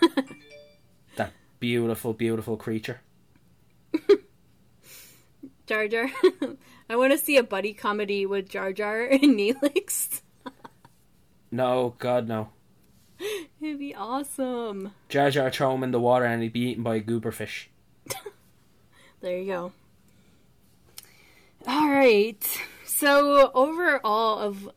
that 1.16 1.32
beautiful, 1.60 2.12
beautiful 2.12 2.56
creature. 2.56 3.00
Jar 5.66 5.86
Jar. 5.86 6.10
I 6.90 6.96
want 6.96 7.12
to 7.12 7.18
see 7.18 7.36
a 7.36 7.44
buddy 7.44 7.72
comedy 7.72 8.26
with 8.26 8.48
Jar 8.48 8.72
Jar 8.72 9.02
and 9.04 9.38
Neelix. 9.38 10.22
No, 11.52 11.94
God, 11.98 12.26
no. 12.26 12.48
It'd 13.60 13.78
be 13.78 13.94
awesome. 13.94 14.92
Jar 15.08 15.30
Jar 15.30 15.50
throw 15.50 15.74
him 15.74 15.84
in 15.84 15.92
the 15.92 16.00
water 16.00 16.24
and 16.24 16.42
he'd 16.42 16.52
be 16.52 16.70
eaten 16.70 16.82
by 16.82 16.96
a 16.96 17.00
goober 17.00 17.30
fish. 17.30 17.70
There 19.20 19.38
you 19.38 19.46
go. 19.46 19.72
All 21.66 21.88
right. 21.88 22.60
So 22.98 23.52
overall 23.54 24.40
of 24.40 24.68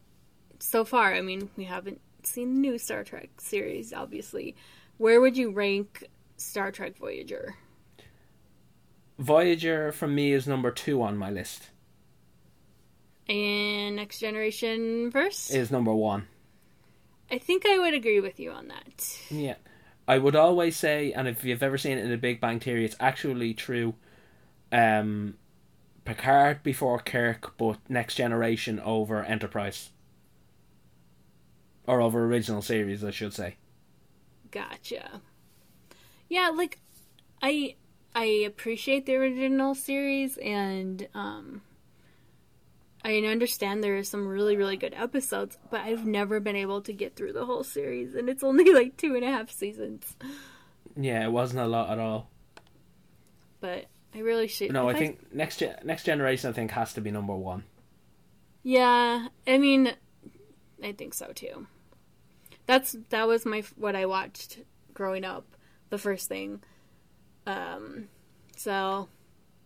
so 0.60 0.86
far, 0.86 1.12
I 1.12 1.22
mean, 1.22 1.50
we 1.58 1.64
haven't 1.64 2.00
seen 2.22 2.54
the 2.54 2.60
new 2.60 2.78
Star 2.78 3.04
Trek 3.04 3.30
series, 3.40 3.94
obviously. 3.94 4.56
Where 4.98 5.20
would 5.20 5.36
you 5.36 5.50
rank 5.50 6.04
Star 6.38 6.72
Trek 6.72 7.00
Voyager? 7.00 7.56
Voyager 9.18 9.92
from 9.92 10.14
me 10.14 10.34
is 10.34 10.46
number 10.46 10.70
two 10.70 11.02
on 11.02 11.18
my 11.18 11.32
list. 11.32 11.72
And 13.28 13.96
Next 13.96 14.20
Generation 14.20 15.10
first? 15.10 15.52
Is 15.52 15.72
number 15.72 15.96
one. 15.96 16.28
I 17.32 17.40
think 17.40 17.66
I 17.66 17.80
would 17.80 17.96
agree 17.96 18.20
with 18.20 18.40
you 18.40 18.52
on 18.52 18.68
that. 18.68 19.18
Yeah. 19.32 19.56
I 20.08 20.20
would 20.20 20.36
always 20.36 20.78
say, 20.78 21.12
and 21.12 21.28
if 21.28 21.44
you've 21.44 21.64
ever 21.64 21.80
seen 21.80 21.98
it 21.98 22.04
in 22.04 22.12
the 22.12 22.18
Big 22.18 22.40
Bang 22.40 22.60
Theory, 22.60 22.86
it's 22.86 22.96
actually 23.00 23.56
true. 23.56 23.96
Um, 24.72 25.38
Picard 26.06 26.64
before 26.64 27.00
Kirk, 27.00 27.58
but 27.58 27.78
Next 27.90 28.16
Generation 28.16 28.80
over 28.80 29.24
Enterprise. 29.24 29.92
Or 31.86 32.02
over 32.02 32.26
original 32.26 32.62
series, 32.62 33.04
I 33.04 33.12
should 33.12 33.34
say. 33.34 33.58
Gotcha. 34.50 35.22
Yeah, 36.30 36.50
like 36.50 36.80
I 37.42 37.76
I 38.14 38.26
appreciate 38.26 39.06
the 39.06 39.16
original 39.16 39.76
series 39.76 40.38
and 40.38 41.08
um 41.14 41.62
I 43.04 43.18
understand 43.18 43.84
there 43.84 43.98
are 43.98 44.04
some 44.04 44.28
really, 44.28 44.56
really 44.56 44.78
good 44.78 44.94
episodes, 44.96 45.58
but 45.72 45.82
I've 45.82 46.06
never 46.06 46.40
been 46.40 46.56
able 46.56 46.82
to 46.84 46.94
get 46.94 47.16
through 47.16 47.34
the 47.34 47.46
whole 47.46 47.64
series 47.64 48.14
and 48.16 48.30
it's 48.30 48.44
only 48.44 48.74
like 48.74 48.98
two 48.98 49.16
and 49.16 49.24
a 49.24 49.32
half 49.32 49.50
seasons. 49.50 50.16
Yeah, 50.96 51.24
it 51.24 51.32
wasn't 51.32 51.62
a 51.62 51.68
lot 51.68 51.90
at 51.90 52.00
all. 52.00 52.30
But 53.60 53.86
I 54.14 54.20
really 54.20 54.48
should 54.48 54.72
No, 54.72 54.90
I 54.90 54.92
if 54.92 54.98
think 54.98 55.34
next 55.34 55.58
Gen- 55.58 55.80
next 55.84 56.04
generation. 56.04 56.50
I 56.50 56.54
think 56.54 56.72
has 56.72 56.94
to 56.94 57.02
be 57.02 57.12
number 57.12 57.36
one. 57.36 57.64
Yeah, 58.64 59.28
I 59.48 59.58
mean 59.58 59.94
I 60.84 60.92
think 60.92 61.14
so 61.14 61.32
too. 61.34 61.68
That's 62.66 62.96
that 63.10 63.28
was 63.28 63.46
my 63.46 63.64
what 63.76 63.96
I 63.96 64.06
watched 64.06 64.60
growing 64.94 65.24
up, 65.24 65.46
the 65.90 65.98
first 65.98 66.28
thing. 66.28 66.62
Um 67.48 68.08
so 68.56 69.10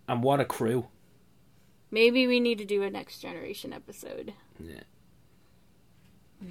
And 0.08 0.24
what 0.24 0.40
a 0.40 0.46
crew! 0.46 0.88
Maybe 1.92 2.28
we 2.28 2.40
need 2.40 2.58
to 2.60 2.66
do 2.66 2.84
a 2.84 2.90
next 2.90 3.20
generation 3.20 3.74
episode. 3.74 4.34
Yeah. 4.60 4.84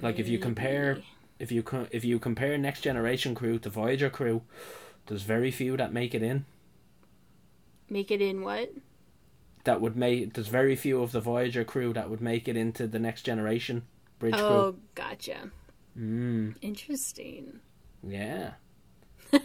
Like 0.01 0.19
if 0.19 0.27
you 0.27 0.39
compare, 0.39 1.01
if 1.39 1.51
you 1.51 1.63
if 1.91 2.03
you 2.03 2.19
compare 2.19 2.57
next 2.57 2.81
generation 2.81 3.35
crew 3.35 3.59
to 3.59 3.69
Voyager 3.69 4.09
crew, 4.09 4.41
there's 5.05 5.21
very 5.23 5.51
few 5.51 5.77
that 5.77 5.93
make 5.93 6.13
it 6.13 6.23
in. 6.23 6.45
Make 7.89 8.11
it 8.11 8.21
in 8.21 8.41
what? 8.41 8.71
That 9.63 9.81
would 9.81 9.95
make 9.95 10.33
there's 10.33 10.47
very 10.47 10.75
few 10.75 11.01
of 11.01 11.11
the 11.11 11.19
Voyager 11.21 11.63
crew 11.63 11.93
that 11.93 12.09
would 12.09 12.21
make 12.21 12.47
it 12.47 12.55
into 12.57 12.87
the 12.87 12.99
next 12.99 13.23
generation 13.23 13.83
bridge 14.19 14.43
crew. 14.45 14.57
Oh, 14.57 14.75
gotcha. 14.95 15.51
Mm, 15.97 16.55
Interesting. 16.61 17.59
yeah. 18.07 18.53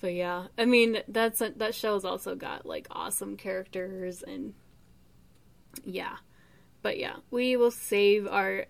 But 0.00 0.14
yeah, 0.14 0.46
I 0.56 0.64
mean 0.64 1.02
that's 1.08 1.40
that 1.40 1.74
show's 1.74 2.04
also 2.06 2.34
got 2.34 2.64
like 2.64 2.86
awesome 2.90 3.36
characters 3.36 4.22
and 4.22 4.54
yeah. 5.84 6.16
But 6.82 6.98
yeah, 6.98 7.16
we 7.30 7.56
will 7.56 7.70
save 7.70 8.26
our 8.26 8.64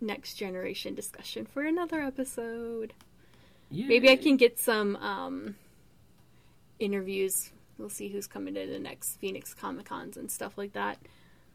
next 0.00 0.34
generation 0.36 0.94
discussion 0.94 1.44
for 1.44 1.62
another 1.62 2.00
episode. 2.00 2.94
yeah. 3.70 3.86
Maybe 3.88 4.08
I 4.08 4.16
can 4.16 4.38
get 4.38 4.58
some 4.58 4.96
um 4.96 5.56
interviews. 6.80 7.50
We'll 7.78 7.88
see 7.88 8.08
who's 8.08 8.26
coming 8.26 8.54
to 8.54 8.66
the 8.66 8.78
next 8.78 9.18
Phoenix 9.20 9.54
Comic 9.54 9.86
Cons 9.86 10.16
and 10.16 10.30
stuff 10.30 10.58
like 10.58 10.72
that. 10.72 10.98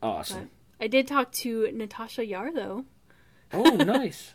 Awesome. 0.02 0.50
I 0.80 0.88
did 0.88 1.08
talk 1.08 1.32
to 1.34 1.70
Natasha 1.74 2.26
Yar 2.26 2.52
though. 2.54 2.86
Oh, 3.54 3.62
nice. 3.76 4.34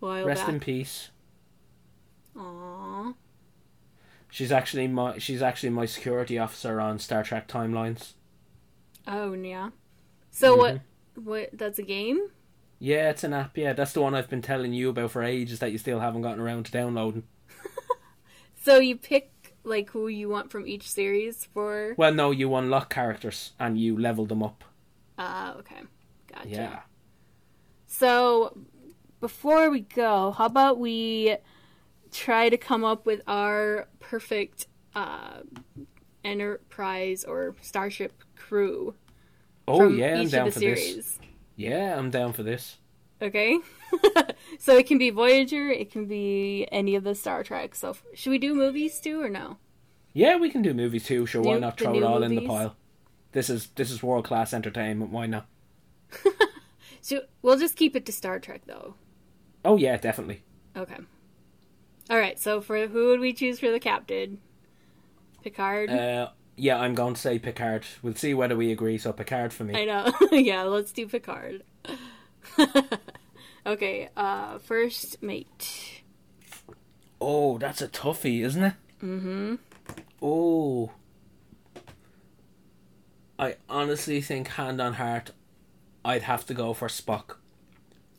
While 0.00 0.24
Rest 0.26 0.42
back. 0.42 0.48
in 0.50 0.60
peace. 0.60 1.10
Aww. 2.36 3.14
She's 4.30 4.50
actually 4.52 4.88
my 4.88 5.18
she's 5.18 5.42
actually 5.42 5.70
my 5.70 5.86
security 5.86 6.38
officer 6.38 6.80
on 6.80 6.98
Star 6.98 7.22
Trek 7.22 7.46
Timelines. 7.48 8.14
Oh 9.06 9.32
yeah. 9.32 9.70
So 10.30 10.52
Mm-hmm. 10.56 10.58
what? 10.60 10.80
What? 11.24 11.50
That's 11.52 11.78
a 11.78 11.82
game. 11.82 12.28
Yeah, 12.80 13.10
it's 13.10 13.22
an 13.24 13.32
app. 13.32 13.56
Yeah, 13.56 13.72
that's 13.72 13.92
the 13.92 14.02
one 14.02 14.14
I've 14.14 14.28
been 14.28 14.42
telling 14.42 14.72
you 14.72 14.90
about 14.90 15.12
for 15.12 15.22
ages 15.22 15.60
that 15.60 15.70
you 15.72 15.78
still 15.78 16.00
haven't 16.00 16.22
gotten 16.22 16.40
around 16.40 16.66
to 16.66 16.72
downloading. 16.72 17.22
So 18.62 18.78
you 18.78 18.96
pick 18.96 19.30
like 19.64 19.90
who 19.90 20.08
you 20.08 20.28
want 20.28 20.50
from 20.50 20.66
each 20.66 20.90
series 20.90 21.46
for. 21.52 21.94
Well, 21.96 22.14
no, 22.14 22.30
you 22.30 22.54
unlock 22.54 22.92
characters 22.92 23.52
and 23.58 23.78
you 23.78 23.98
level 23.98 24.26
them 24.26 24.42
up. 24.42 24.64
Uh, 25.18 25.54
okay, 25.58 25.82
gotcha. 26.32 26.48
Yeah. 26.48 26.80
So 27.86 28.56
before 29.20 29.70
we 29.70 29.80
go, 29.80 30.32
how 30.32 30.46
about 30.46 30.78
we 30.78 31.36
try 32.10 32.48
to 32.48 32.56
come 32.56 32.84
up 32.84 33.06
with 33.06 33.22
our 33.26 33.88
perfect 34.00 34.66
uh, 34.94 35.40
Enterprise 36.24 37.24
or 37.24 37.54
Starship 37.60 38.12
crew 38.36 38.94
Oh 39.66 39.88
yeah, 39.88 40.18
I'm 40.18 40.28
down 40.28 40.50
for 40.50 40.58
the 40.58 40.66
this. 40.74 41.18
Yeah, 41.56 41.96
I'm 41.98 42.10
down 42.10 42.32
for 42.32 42.42
this. 42.42 42.76
Okay. 43.22 43.58
so 44.58 44.76
it 44.76 44.86
can 44.86 44.98
be 44.98 45.10
Voyager, 45.10 45.70
it 45.70 45.90
can 45.90 46.06
be 46.06 46.66
any 46.72 46.94
of 46.94 47.04
the 47.04 47.14
Star 47.14 47.42
Trek. 47.42 47.74
So 47.74 47.90
f- 47.90 48.02
should 48.14 48.30
we 48.30 48.38
do 48.38 48.54
movies 48.54 49.00
too 49.00 49.22
or 49.22 49.28
no? 49.28 49.58
Yeah, 50.12 50.36
we 50.36 50.50
can 50.50 50.62
do 50.62 50.74
movies 50.74 51.04
too. 51.06 51.26
Sure, 51.26 51.42
why 51.42 51.54
New- 51.54 51.60
not 51.60 51.78
throw 51.78 51.94
it 51.94 52.02
all 52.02 52.22
in 52.22 52.34
the 52.34 52.46
pile? 52.46 52.76
This 53.32 53.50
is 53.50 53.68
this 53.74 53.90
is 53.90 54.02
world 54.02 54.24
class 54.24 54.52
entertainment. 54.52 55.10
Why 55.10 55.26
not? 55.26 55.46
So 57.04 57.20
we'll 57.42 57.58
just 57.58 57.76
keep 57.76 57.94
it 57.96 58.06
to 58.06 58.12
Star 58.12 58.40
Trek 58.40 58.62
though. 58.66 58.94
Oh 59.62 59.76
yeah, 59.76 59.98
definitely. 59.98 60.42
Okay. 60.74 60.96
All 62.08 62.16
right. 62.16 62.38
So 62.38 62.62
for 62.62 62.86
who 62.86 63.08
would 63.08 63.20
we 63.20 63.34
choose 63.34 63.60
for 63.60 63.70
the 63.70 63.78
captain? 63.78 64.38
Picard. 65.42 65.90
Uh, 65.90 66.30
yeah, 66.56 66.78
I'm 66.80 66.94
going 66.94 67.12
to 67.12 67.20
say 67.20 67.38
Picard. 67.38 67.84
We'll 68.02 68.14
see 68.14 68.32
whether 68.32 68.56
we 68.56 68.72
agree. 68.72 68.96
So 68.96 69.12
Picard 69.12 69.52
for 69.52 69.64
me. 69.64 69.74
I 69.74 69.84
know. 69.84 70.14
yeah, 70.32 70.62
let's 70.62 70.92
do 70.92 71.06
Picard. 71.06 71.62
okay. 73.66 74.08
Uh, 74.16 74.58
first 74.58 75.22
mate. 75.22 76.02
Oh, 77.20 77.58
that's 77.58 77.80
a 77.82 77.88
toughie, 77.88 78.44
isn't 78.44 78.62
it? 78.64 78.74
Mm-hmm. 79.02 79.54
Oh. 80.22 80.90
I 83.38 83.56
honestly 83.68 84.20
think, 84.20 84.48
hand 84.48 84.80
on 84.80 84.94
heart, 84.94 85.32
I'd 86.04 86.22
have 86.22 86.46
to 86.46 86.54
go 86.54 86.72
for 86.74 86.88
Spock. 86.88 87.36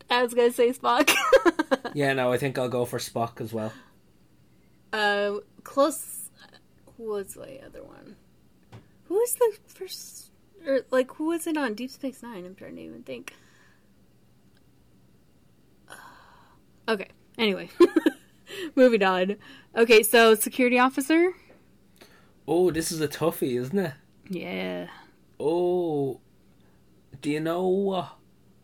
I 0.10 0.22
was 0.24 0.34
gonna 0.34 0.52
say 0.52 0.72
Spock. 0.72 1.12
Yeah, 1.94 2.12
no, 2.12 2.32
I 2.34 2.38
think 2.38 2.58
I'll 2.58 2.68
go 2.68 2.84
for 2.84 3.00
Spock 3.00 3.40
as 3.40 3.54
well. 3.54 3.72
uh, 4.92 5.36
close. 5.64 6.30
Who 6.98 7.04
was 7.04 7.36
the 7.36 7.66
other 7.66 7.84
one? 7.84 8.18
Who 9.06 9.14
was 9.14 9.34
the 9.36 9.58
first? 9.68 10.32
Or 10.68 10.82
like, 10.92 11.12
who 11.14 11.28
was 11.28 11.48
it 11.48 11.56
on 11.56 11.74
Deep 11.74 11.92
Space 11.92 12.22
Nine? 12.22 12.46
I'm 12.46 12.54
trying 12.56 12.76
to 12.76 12.82
even 12.82 13.04
think. 13.04 13.34
Okay. 16.88 17.10
Anyway, 17.38 17.70
moving 18.76 19.04
on. 19.04 19.36
Okay, 19.76 20.04
so 20.04 20.36
security 20.36 20.80
officer. 20.80 21.34
Oh, 22.48 22.72
this 22.72 22.92
is 22.92 23.02
a 23.02 23.08
toughie, 23.08 23.60
isn't 23.60 23.78
it? 23.78 23.94
Yeah. 24.30 24.88
Oh, 25.40 26.20
do 27.22 27.30
you 27.30 27.40
know 27.40 27.68
what? 27.68 28.14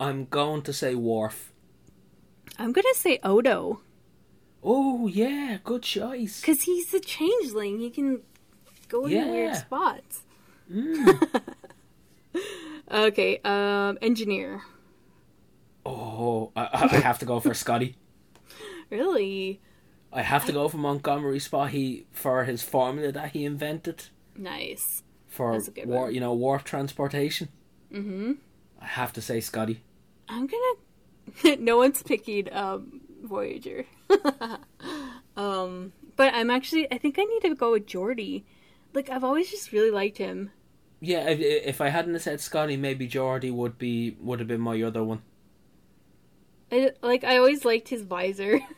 I'm 0.00 0.24
going 0.26 0.62
to 0.62 0.72
say 0.72 0.94
Worf. 0.94 1.52
I'm 2.58 2.72
gonna 2.72 2.94
say 2.94 3.18
Odo 3.22 3.80
Oh 4.62 5.06
yeah, 5.06 5.58
good 5.64 5.82
choice. 5.82 6.40
because 6.40 6.62
he's 6.62 6.92
a 6.94 7.00
changeling. 7.00 7.78
He 7.78 7.90
can 7.90 8.20
go 8.88 9.06
into 9.06 9.26
weird 9.30 9.56
spots. 9.56 10.22
Mm. 10.72 11.40
Okay, 12.90 13.40
um, 13.42 13.96
engineer. 14.02 14.60
Oh, 15.86 16.52
I, 16.54 16.68
I 16.74 16.86
have 16.98 17.18
to 17.20 17.24
go 17.24 17.40
for 17.40 17.54
Scotty. 17.54 17.96
Really 18.92 19.60
I 20.12 20.22
have 20.22 20.44
to 20.46 20.52
go 20.52 20.68
for 20.68 20.76
Montgomery 20.76 21.38
Spot. 21.38 21.70
He 21.70 22.06
for 22.12 22.44
his 22.44 22.62
formula 22.62 23.12
that 23.12 23.32
he 23.32 23.44
invented 23.44 24.04
nice. 24.36 25.02
for 25.26 25.52
That's 25.52 25.68
a 25.68 25.70
good 25.70 25.88
war, 25.88 26.04
one. 26.04 26.14
you 26.14 26.20
know, 26.20 26.34
warp 26.34 26.64
transportation. 26.64 27.48
Mm-hmm. 27.92 28.32
I 28.80 28.86
have 28.86 29.12
to 29.14 29.22
say 29.22 29.40
Scotty. 29.40 29.82
I'm 30.28 30.46
gonna. 30.46 31.56
no 31.58 31.78
one's 31.78 32.02
picking 32.02 32.52
um, 32.52 33.00
Voyager. 33.22 33.86
um, 35.36 35.92
but 36.16 36.34
I'm 36.34 36.50
actually. 36.50 36.92
I 36.92 36.98
think 36.98 37.18
I 37.18 37.24
need 37.24 37.40
to 37.42 37.54
go 37.54 37.72
with 37.72 37.86
Geordi. 37.86 38.42
Like 38.92 39.08
I've 39.08 39.24
always 39.24 39.50
just 39.50 39.72
really 39.72 39.90
liked 39.90 40.18
him. 40.18 40.50
Yeah, 41.00 41.28
if, 41.30 41.40
if 41.40 41.80
I 41.80 41.88
hadn't 41.88 42.18
said 42.20 42.40
Scotty, 42.40 42.76
maybe 42.76 43.08
Geordi 43.08 43.50
would 43.50 43.78
be 43.78 44.16
would 44.20 44.40
have 44.40 44.48
been 44.48 44.60
my 44.60 44.80
other 44.82 45.02
one. 45.02 45.22
I, 46.72 46.92
like 47.02 47.22
I 47.22 47.36
always 47.36 47.64
liked 47.64 47.88
his 47.88 48.02
visor. 48.02 48.60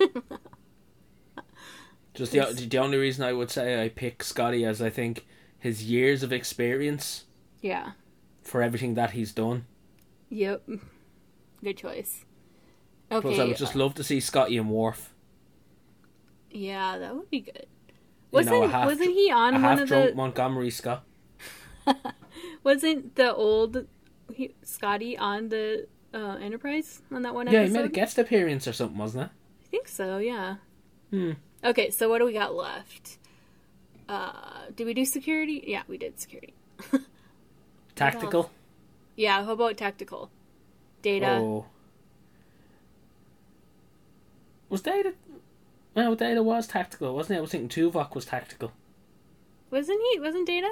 Just 2.14 2.32
the 2.32 2.66
the 2.68 2.78
only 2.78 2.98
reason 2.98 3.24
I 3.24 3.32
would 3.32 3.50
say 3.50 3.82
I 3.82 3.88
pick 3.88 4.22
Scotty 4.22 4.64
as 4.64 4.82
I 4.82 4.90
think 4.90 5.26
his 5.58 5.84
years 5.84 6.22
of 6.22 6.32
experience 6.32 7.24
yeah. 7.62 7.92
for 8.42 8.62
everything 8.62 8.94
that 8.94 9.12
he's 9.12 9.32
done. 9.32 9.64
Yep. 10.28 10.68
Good 11.62 11.78
choice. 11.78 12.24
Okay. 13.10 13.20
Plus, 13.20 13.38
I 13.38 13.44
would 13.44 13.56
just 13.56 13.74
uh, 13.74 13.78
love 13.78 13.94
to 13.94 14.04
see 14.04 14.20
Scotty 14.20 14.58
and 14.58 14.68
Worf. 14.68 15.14
yeah, 16.50 16.98
that 16.98 17.16
would 17.16 17.30
be 17.30 17.40
good. 17.40 17.66
Wasn't 18.30 18.54
know, 18.54 18.68
half- 18.68 18.86
wasn't 18.86 19.12
he 19.12 19.30
on 19.30 19.62
one 19.62 19.78
of 19.78 19.88
the 19.88 20.12
Montgomery 20.14 20.70
Scott. 20.70 21.04
wasn't 22.64 23.14
the 23.14 23.32
old 23.34 23.86
he, 24.32 24.54
Scotty 24.62 25.16
on 25.16 25.48
the 25.48 25.86
uh, 26.14 26.36
Enterprise 26.40 27.02
on 27.12 27.22
that 27.22 27.34
one 27.34 27.50
Yeah, 27.50 27.64
he 27.64 27.70
made 27.70 27.84
a 27.84 27.88
guest 27.88 28.18
appearance 28.18 28.68
or 28.68 28.72
something, 28.72 28.96
wasn't 28.96 29.24
it? 29.24 29.30
I 29.64 29.66
think 29.68 29.88
so. 29.88 30.18
Yeah. 30.18 30.56
Hmm. 31.10 31.32
Okay, 31.62 31.90
so 31.90 32.08
what 32.08 32.18
do 32.18 32.24
we 32.24 32.32
got 32.32 32.54
left? 32.54 33.18
Uh, 34.08 34.66
did 34.74 34.86
we 34.86 34.94
do 34.94 35.04
security? 35.04 35.64
Yeah, 35.66 35.82
we 35.88 35.98
did 35.98 36.20
security. 36.20 36.54
Tactical. 37.94 38.50
Yeah, 39.16 39.44
how 39.44 39.52
about 39.52 39.76
tactical? 39.76 40.30
Data. 41.02 41.38
Oh. 41.40 41.66
Was 44.68 44.82
Data? 44.82 45.14
Well, 45.94 46.16
Data 46.16 46.42
was 46.42 46.66
tactical, 46.66 47.14
wasn't 47.14 47.36
it? 47.36 47.38
I 47.38 47.40
was 47.42 47.50
thinking 47.50 47.68
Tuvok 47.68 48.14
was 48.14 48.24
tactical. 48.24 48.72
Wasn't 49.70 50.00
he? 50.12 50.20
Wasn't 50.20 50.46
Data? 50.46 50.70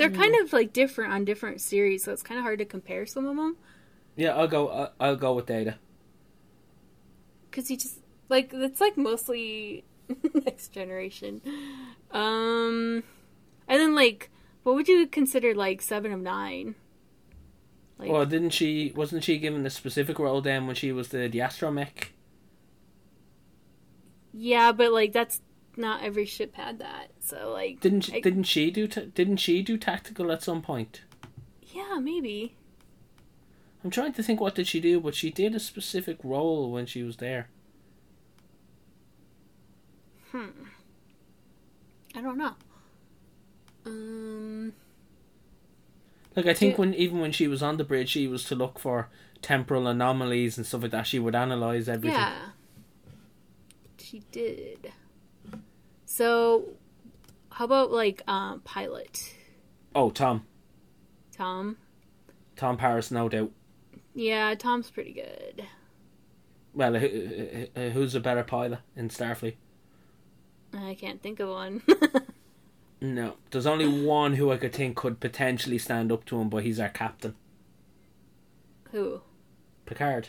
They're 0.00 0.10
kind 0.10 0.34
Hmm. 0.34 0.42
of 0.42 0.52
like 0.52 0.72
different 0.72 1.12
on 1.12 1.24
different 1.26 1.60
series, 1.60 2.04
so 2.04 2.12
it's 2.12 2.22
kind 2.24 2.38
of 2.38 2.44
hard 2.44 2.58
to 2.60 2.64
compare 2.64 3.06
some 3.06 3.26
of 3.26 3.36
them. 3.36 3.56
Yeah, 4.16 4.34
I'll 4.36 4.46
go. 4.48 4.68
I'll, 4.68 4.92
I'll 5.00 5.16
go 5.16 5.32
with 5.34 5.46
Data. 5.46 5.78
Cause 7.50 7.66
he 7.68 7.76
just 7.76 7.98
like 8.28 8.50
it's 8.52 8.80
like 8.80 8.96
mostly 8.96 9.84
next 10.34 10.68
generation. 10.68 11.40
Um, 12.12 13.02
and 13.68 13.80
then 13.80 13.94
like, 13.94 14.30
what 14.62 14.74
would 14.76 14.88
you 14.88 15.06
consider 15.06 15.54
like 15.54 15.82
seven 15.82 16.12
of 16.12 16.20
nine? 16.20 16.76
Like, 17.98 18.10
Well, 18.10 18.26
didn't 18.26 18.50
she? 18.50 18.92
Wasn't 18.94 19.24
she 19.24 19.38
given 19.38 19.64
a 19.64 19.70
specific 19.70 20.18
role 20.18 20.42
then 20.42 20.66
when 20.66 20.76
she 20.76 20.92
was 20.92 21.08
the 21.08 21.28
the 21.28 21.38
astromech? 21.38 22.08
yeah, 24.32 24.72
but 24.72 24.92
like 24.92 25.12
that's 25.12 25.40
not 25.76 26.02
every 26.02 26.26
ship 26.26 26.54
had 26.56 26.78
that. 26.80 27.08
So 27.20 27.50
like, 27.52 27.80
Didn't 27.80 28.02
she, 28.02 28.14
I- 28.16 28.20
didn't 28.20 28.44
she 28.44 28.70
do? 28.70 28.86
ta 28.88 29.02
didn't 29.14 29.38
she 29.38 29.62
do 29.62 29.76
tactical 29.78 30.30
at 30.32 30.42
some 30.42 30.62
point? 30.62 31.02
yeah, 31.72 31.98
maybe. 32.00 32.54
I'm 33.84 33.90
trying 33.90 34.12
to 34.14 34.22
think 34.22 34.40
what 34.40 34.54
did 34.56 34.66
she 34.66 34.80
do, 34.80 35.00
but 35.00 35.14
she 35.14 35.30
did 35.30 35.54
a 35.54 35.60
specific 35.60 36.18
role 36.22 36.70
when 36.70 36.84
she 36.86 37.02
was 37.02 37.16
there. 37.16 37.48
Hmm. 40.32 40.46
I 42.14 42.20
don't 42.20 42.36
know. 42.38 42.54
Um. 43.86 44.72
Like 46.36 46.46
I 46.46 46.54
think 46.54 46.72
Yeah. 46.74 46.80
when 46.80 46.94
even 46.94 47.20
when 47.20 47.32
she 47.32 47.48
was 47.48 47.62
on 47.62 47.76
the 47.76 47.84
bridge, 47.84 48.10
she 48.10 48.28
was 48.28 48.44
to 48.44 48.54
look 48.54 48.78
for 48.78 49.08
temporal 49.42 49.86
anomalies 49.86 50.56
and 50.58 50.66
stuff 50.66 50.82
like 50.82 50.90
that. 50.92 51.06
She 51.06 51.18
would 51.18 51.34
analyze 51.34 51.88
everything. 51.88 52.18
Yeah. 52.18 52.50
She 53.98 54.22
did. 54.30 54.92
So, 56.12 56.64
how 57.52 57.66
about 57.66 57.92
like 57.92 58.22
um 58.26 58.60
pilot 58.64 59.32
Oh, 59.94 60.10
Tom, 60.10 60.44
Tom? 61.32 61.76
Tom 62.56 62.76
Paris, 62.76 63.12
no 63.12 63.28
doubt. 63.28 63.52
Yeah, 64.12 64.54
Tom's 64.56 64.90
pretty 64.90 65.12
good. 65.12 65.64
Well, 66.74 66.94
who, 66.94 67.66
who's 67.92 68.14
a 68.16 68.20
better 68.20 68.42
pilot 68.42 68.80
in 68.96 69.08
Starfleet? 69.08 69.54
I 70.74 70.94
can't 70.94 71.22
think 71.22 71.38
of 71.40 71.48
one. 71.48 71.82
No, 73.02 73.36
there's 73.50 73.64
only 73.66 73.88
one 74.04 74.34
who 74.34 74.52
I 74.52 74.58
could 74.58 74.74
think 74.74 74.94
could 74.94 75.20
potentially 75.20 75.78
stand 75.78 76.12
up 76.12 76.26
to 76.26 76.38
him, 76.38 76.50
but 76.50 76.64
he's 76.64 76.78
our 76.78 76.90
captain, 76.90 77.34
Who? 78.90 79.22
Picard. 79.86 80.28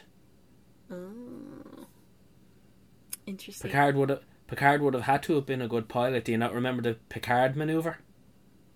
Oh. 0.89 1.86
Interesting. 3.25 3.69
Picard 3.69 3.97
would 3.97 4.09
have 4.09 4.21
Picard 4.52 4.82
would 4.82 4.93
have 4.93 5.04
had 5.04 5.24
to 5.24 5.36
have 5.36 5.45
been 5.45 5.62
a 5.62 5.68
good 5.70 5.88
pilot. 5.88 6.26
Do 6.26 6.34
you 6.34 6.38
not 6.38 6.54
remember 6.54 6.82
the 6.82 6.95
Picard 7.08 7.56
maneuver? 7.56 7.99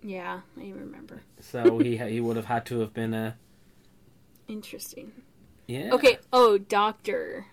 Yeah, 0.01 0.39
I 0.57 0.71
remember. 0.73 1.23
So 1.41 1.79
he 1.83 1.97
he 1.97 2.21
would 2.21 2.37
have 2.37 2.45
had 2.45 2.65
to 2.67 2.79
have 2.79 2.93
been 2.93 3.13
a 3.13 3.35
Interesting. 4.47 5.11
yeah. 5.67 5.89
Okay. 5.91 6.19
Oh, 6.31 6.57
Doctor. 6.57 7.47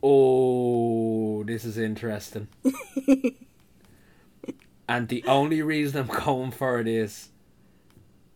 Oh, 0.00 1.42
this 1.42 1.64
is 1.64 1.76
interesting. 1.76 2.46
and 4.88 5.08
the 5.08 5.24
only 5.26 5.60
reason 5.60 6.00
I'm 6.00 6.06
going 6.24 6.52
for 6.52 6.78
it 6.78 6.86
is 6.86 7.30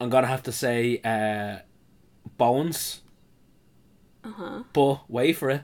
I'm 0.01 0.11
gonna 0.11 0.27
have 0.27 0.43
to 0.45 0.53
say 0.53 1.01
uh, 1.05 1.59
Bones, 2.37 3.03
Uh 4.25 4.31
huh. 4.33 4.63
but 4.73 5.03
wait 5.09 5.35
for 5.35 5.51
it, 5.51 5.63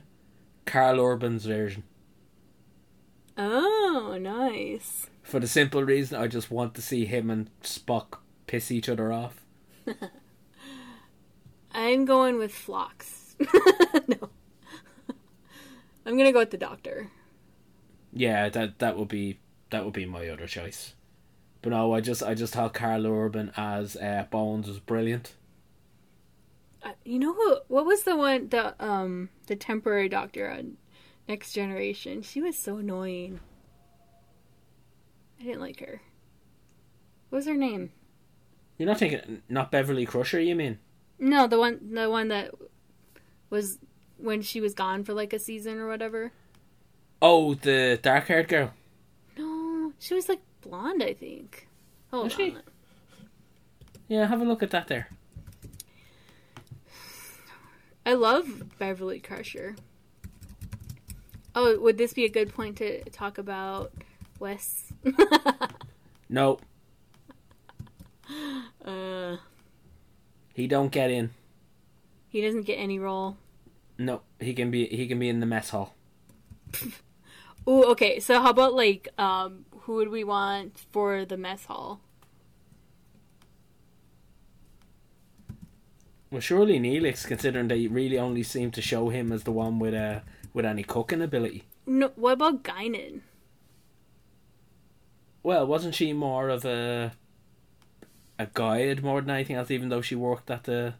Karl 0.65 1.01
Urban's 1.01 1.45
version. 1.45 1.83
Oh, 3.41 4.17
nice. 4.19 5.09
For 5.23 5.39
the 5.39 5.47
simple 5.47 5.81
reason 5.85 6.19
I 6.19 6.27
just 6.27 6.51
want 6.51 6.75
to 6.75 6.81
see 6.81 7.05
him 7.05 7.29
and 7.29 7.49
Spock 7.63 8.17
piss 8.47 8.69
each 8.69 8.89
other 8.89 9.13
off. 9.13 9.45
I'm 11.71 12.03
going 12.03 12.37
with 12.37 12.53
Phlox. 12.53 13.37
no. 14.07 14.29
I'm 16.05 16.17
gonna 16.17 16.33
go 16.33 16.39
with 16.39 16.51
the 16.51 16.57
Doctor. 16.57 17.11
Yeah, 18.11 18.49
that 18.49 18.79
that 18.79 18.97
would 18.97 19.07
be 19.07 19.39
that 19.69 19.85
would 19.85 19.93
be 19.93 20.05
my 20.05 20.27
other 20.27 20.47
choice. 20.47 20.95
But 21.61 21.69
no, 21.69 21.93
I 21.93 22.01
just 22.01 22.21
I 22.21 22.33
just 22.33 22.53
thought 22.53 22.73
Karl 22.73 23.07
Urban 23.07 23.53
as 23.55 23.95
uh, 23.95 24.25
Bones 24.29 24.67
was 24.67 24.79
brilliant. 24.79 25.35
Uh, 26.83 26.91
you 27.05 27.19
know 27.19 27.33
who? 27.33 27.59
What 27.69 27.85
was 27.85 28.03
the 28.03 28.17
one? 28.17 28.49
The 28.49 28.75
um, 28.83 29.29
the 29.47 29.55
temporary 29.55 30.09
Doctor 30.09 30.49
on 30.49 30.75
Next 31.29 31.53
Generation. 31.53 32.23
She 32.23 32.41
was 32.41 32.57
so 32.57 32.77
annoying. 32.77 33.39
I 35.39 35.43
didn't 35.43 35.61
like 35.61 35.79
her. 35.79 36.01
What 37.29 37.37
was 37.37 37.45
her 37.45 37.53
name? 37.53 37.91
You're 38.79 38.87
not 38.87 38.97
thinking 38.97 39.43
not 39.47 39.71
Beverly 39.71 40.07
Crusher, 40.07 40.39
you 40.41 40.55
mean? 40.55 40.79
No, 41.19 41.45
the 41.45 41.59
one, 41.59 41.93
the 41.93 42.09
one 42.09 42.29
that 42.29 42.55
was 43.51 43.77
when 44.17 44.41
she 44.41 44.59
was 44.59 44.73
gone 44.73 45.03
for 45.03 45.13
like 45.13 45.31
a 45.31 45.37
season 45.37 45.77
or 45.77 45.87
whatever. 45.87 46.31
Oh, 47.21 47.53
the 47.53 47.99
dark 48.01 48.25
haired 48.25 48.47
girl. 48.47 48.73
No, 49.37 49.93
she 49.99 50.15
was 50.15 50.27
like 50.29 50.41
blonde, 50.61 51.03
I 51.03 51.13
think. 51.13 51.67
Hold 52.09 52.23
Was 52.25 52.33
she? 52.33 52.51
on. 52.55 52.63
Yeah, 54.07 54.25
have 54.25 54.41
a 54.41 54.45
look 54.45 54.63
at 54.63 54.71
that 54.71 54.87
there. 54.87 55.09
I 58.03 58.13
love 58.13 58.79
Beverly 58.79 59.19
Crusher. 59.19 59.75
Oh, 61.55 61.79
would 61.79 61.97
this 61.97 62.13
be 62.13 62.25
a 62.25 62.29
good 62.29 62.53
point 62.53 62.77
to 62.77 63.03
talk 63.09 63.37
about 63.37 63.91
Wes? 64.39 64.91
No, 66.31 66.59
uh, 68.85 69.37
he 70.53 70.67
don't 70.67 70.91
get 70.91 71.09
in. 71.09 71.31
he 72.27 72.41
doesn't 72.41 72.63
get 72.63 72.75
any 72.75 72.99
role. 72.99 73.37
No, 73.97 74.21
he 74.39 74.53
can 74.53 74.71
be 74.71 74.85
he 74.87 75.07
can 75.07 75.19
be 75.19 75.29
in 75.29 75.39
the 75.39 75.45
mess 75.45 75.69
hall. 75.71 75.95
Ooh, 77.67 77.83
okay. 77.91 78.19
So 78.19 78.41
how 78.41 78.49
about 78.51 78.73
like 78.73 79.09
um 79.17 79.65
who 79.81 79.95
would 79.95 80.09
we 80.09 80.23
want 80.23 80.77
for 80.91 81.25
the 81.25 81.37
mess 81.37 81.65
hall? 81.65 82.01
Well, 86.31 86.41
surely 86.41 86.79
Neelix, 86.79 87.25
considering 87.25 87.67
they 87.67 87.87
really 87.87 88.17
only 88.19 88.43
seem 88.43 88.71
to 88.71 88.81
show 88.81 89.09
him 89.09 89.31
as 89.31 89.43
the 89.43 89.51
one 89.51 89.79
with 89.79 89.93
uh, 89.95 90.19
with 90.53 90.65
any 90.65 90.83
cooking 90.83 91.21
ability. 91.21 91.65
No, 91.85 92.11
what 92.15 92.33
about 92.33 92.63
Guinan? 92.63 93.21
Well, 95.43 95.65
wasn't 95.65 95.95
she 95.95 96.13
more 96.13 96.49
of 96.49 96.65
a 96.65 97.13
a 98.37 98.47
guide 98.53 99.03
more 99.03 99.21
than 99.21 99.29
anything 99.31 99.55
else? 99.55 99.71
Even 99.71 99.89
though 99.89 100.01
she 100.01 100.15
worked 100.15 100.49
at 100.51 100.63
the 100.65 100.95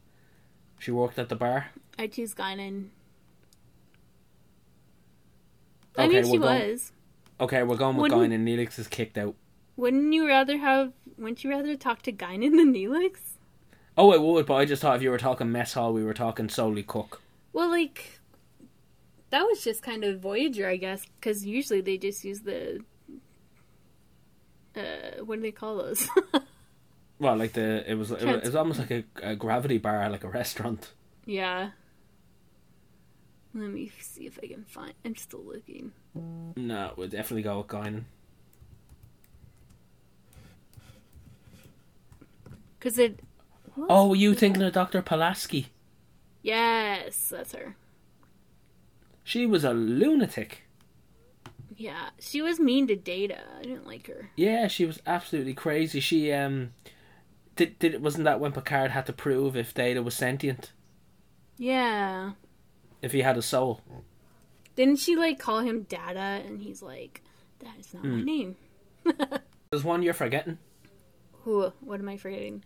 she 0.78 0.92
worked 0.92 1.20
at 1.20 1.30
the 1.30 1.36
bar. 1.36 1.68
I 1.98 2.08
choose 2.08 2.34
Guinan. 2.34 2.88
I 5.98 6.06
Okay, 6.06 6.22
mean, 6.22 6.32
she 6.32 6.38
going- 6.38 6.70
was. 6.72 6.92
Okay, 7.42 7.64
we're 7.64 7.76
going 7.76 7.96
with 7.98 8.12
Wouldn't- 8.14 8.34
Guinan. 8.34 8.46
Neelix 8.46 8.80
is 8.80 8.88
kicked 8.88 9.18
out. 9.18 9.36
Wouldn't 9.76 10.14
you 10.14 10.28
rather 10.28 10.58
have? 10.58 10.94
Wouldn't 11.18 11.44
you 11.44 11.50
rather 11.50 11.76
talk 11.76 12.02
to 12.04 12.12
Guinan 12.12 12.52
than 12.58 12.74
Neelix? 12.74 13.20
Oh, 13.98 14.12
I 14.14 14.18
would, 14.18 14.46
but 14.46 14.56
I 14.56 14.66
just 14.66 14.82
thought 14.82 14.96
if 14.96 15.02
you 15.02 15.10
were 15.10 15.18
talking 15.18 15.52
mess 15.52 15.74
hall, 15.74 15.92
we 15.94 16.04
were 16.04 16.14
talking 16.14 16.48
solely 16.48 16.84
cook. 16.84 17.22
Well, 17.52 17.70
like 17.70 18.19
that 19.32 19.44
was 19.44 19.64
just 19.64 19.82
kind 19.84 20.04
of 20.04 20.20
Voyager, 20.20 20.68
I 20.68 20.78
guess, 20.78 21.06
because 21.20 21.46
usually 21.46 21.82
they 21.82 21.98
just 21.98 22.24
use 22.24 22.42
the. 22.42 22.80
Uh, 24.76 25.24
what 25.26 25.38
do 25.38 25.42
they 25.42 25.52
call 25.52 25.78
those? 25.78 26.08
Well, 27.22 27.36
like 27.36 27.52
the 27.52 27.84
it 27.86 27.96
was 27.96 28.12
it 28.12 28.24
was, 28.24 28.36
it 28.38 28.46
was 28.46 28.56
almost 28.56 28.80
like 28.80 28.92
a, 28.92 29.04
a 29.22 29.36
gravity 29.36 29.78
bar, 29.78 30.10
like 30.10 30.24
a 30.24 30.30
restaurant. 30.30 30.94
yeah. 31.26 31.72
Let 33.54 33.72
me 33.72 33.92
see 34.00 34.26
if 34.28 34.40
I 34.42 34.48
can 34.48 34.64
find. 34.64 34.94
I'm 35.04 35.16
still 35.18 35.44
looking. 35.44 35.92
No, 36.56 36.94
we'll 36.96 37.10
definitely 37.10 37.42
go 37.42 37.58
with 37.58 37.68
Guinan. 37.68 38.04
Cause 42.80 42.98
it. 42.98 43.20
Oh, 43.90 44.08
were 44.08 44.16
you 44.16 44.34
thinking 44.34 44.62
of 44.64 44.72
Doctor 44.74 45.02
Pulaski? 45.02 45.68
Yes, 46.42 47.30
that's 47.30 47.54
her. 47.54 47.76
She 49.30 49.46
was 49.46 49.64
a 49.64 49.74
lunatic. 49.74 50.64
Yeah, 51.76 52.10
she 52.18 52.42
was 52.42 52.60
mean 52.60 52.88
to 52.88 52.96
Data. 52.96 53.38
I 53.60 53.62
didn't 53.62 53.86
like 53.86 54.08
her. 54.08 54.32
Yeah, 54.36 54.66
she 54.68 54.86
was 54.88 55.00
absolutely 55.06 55.54
crazy. 55.54 56.00
She 56.00 56.34
um, 56.34 56.74
did 57.56 57.78
did 57.78 58.02
wasn't 58.02 58.24
that 58.24 58.40
when 58.40 58.54
Picard 58.54 58.90
had 58.90 59.06
to 59.06 59.14
prove 59.14 59.56
if 59.56 59.72
Data 59.72 60.02
was 60.02 60.16
sentient, 60.16 60.72
Yeah. 61.60 62.32
if 63.04 63.12
he 63.12 63.22
had 63.22 63.38
a 63.38 63.44
soul. 63.44 63.82
Didn't 64.76 64.98
she 64.98 65.16
like 65.16 65.38
call 65.38 65.60
him 65.60 65.84
Data? 65.84 66.42
And 66.44 66.62
he's 66.64 66.82
like, 66.82 67.22
"That 67.60 67.78
is 67.80 67.94
not 67.94 68.06
my 68.06 68.24
name." 68.24 68.56
There's 69.70 69.84
one 69.84 70.02
you're 70.02 70.16
forgetting. 70.16 70.58
Who? 71.44 71.72
What 71.82 72.00
am 72.00 72.10
I 72.10 72.18
forgetting? 72.18 72.64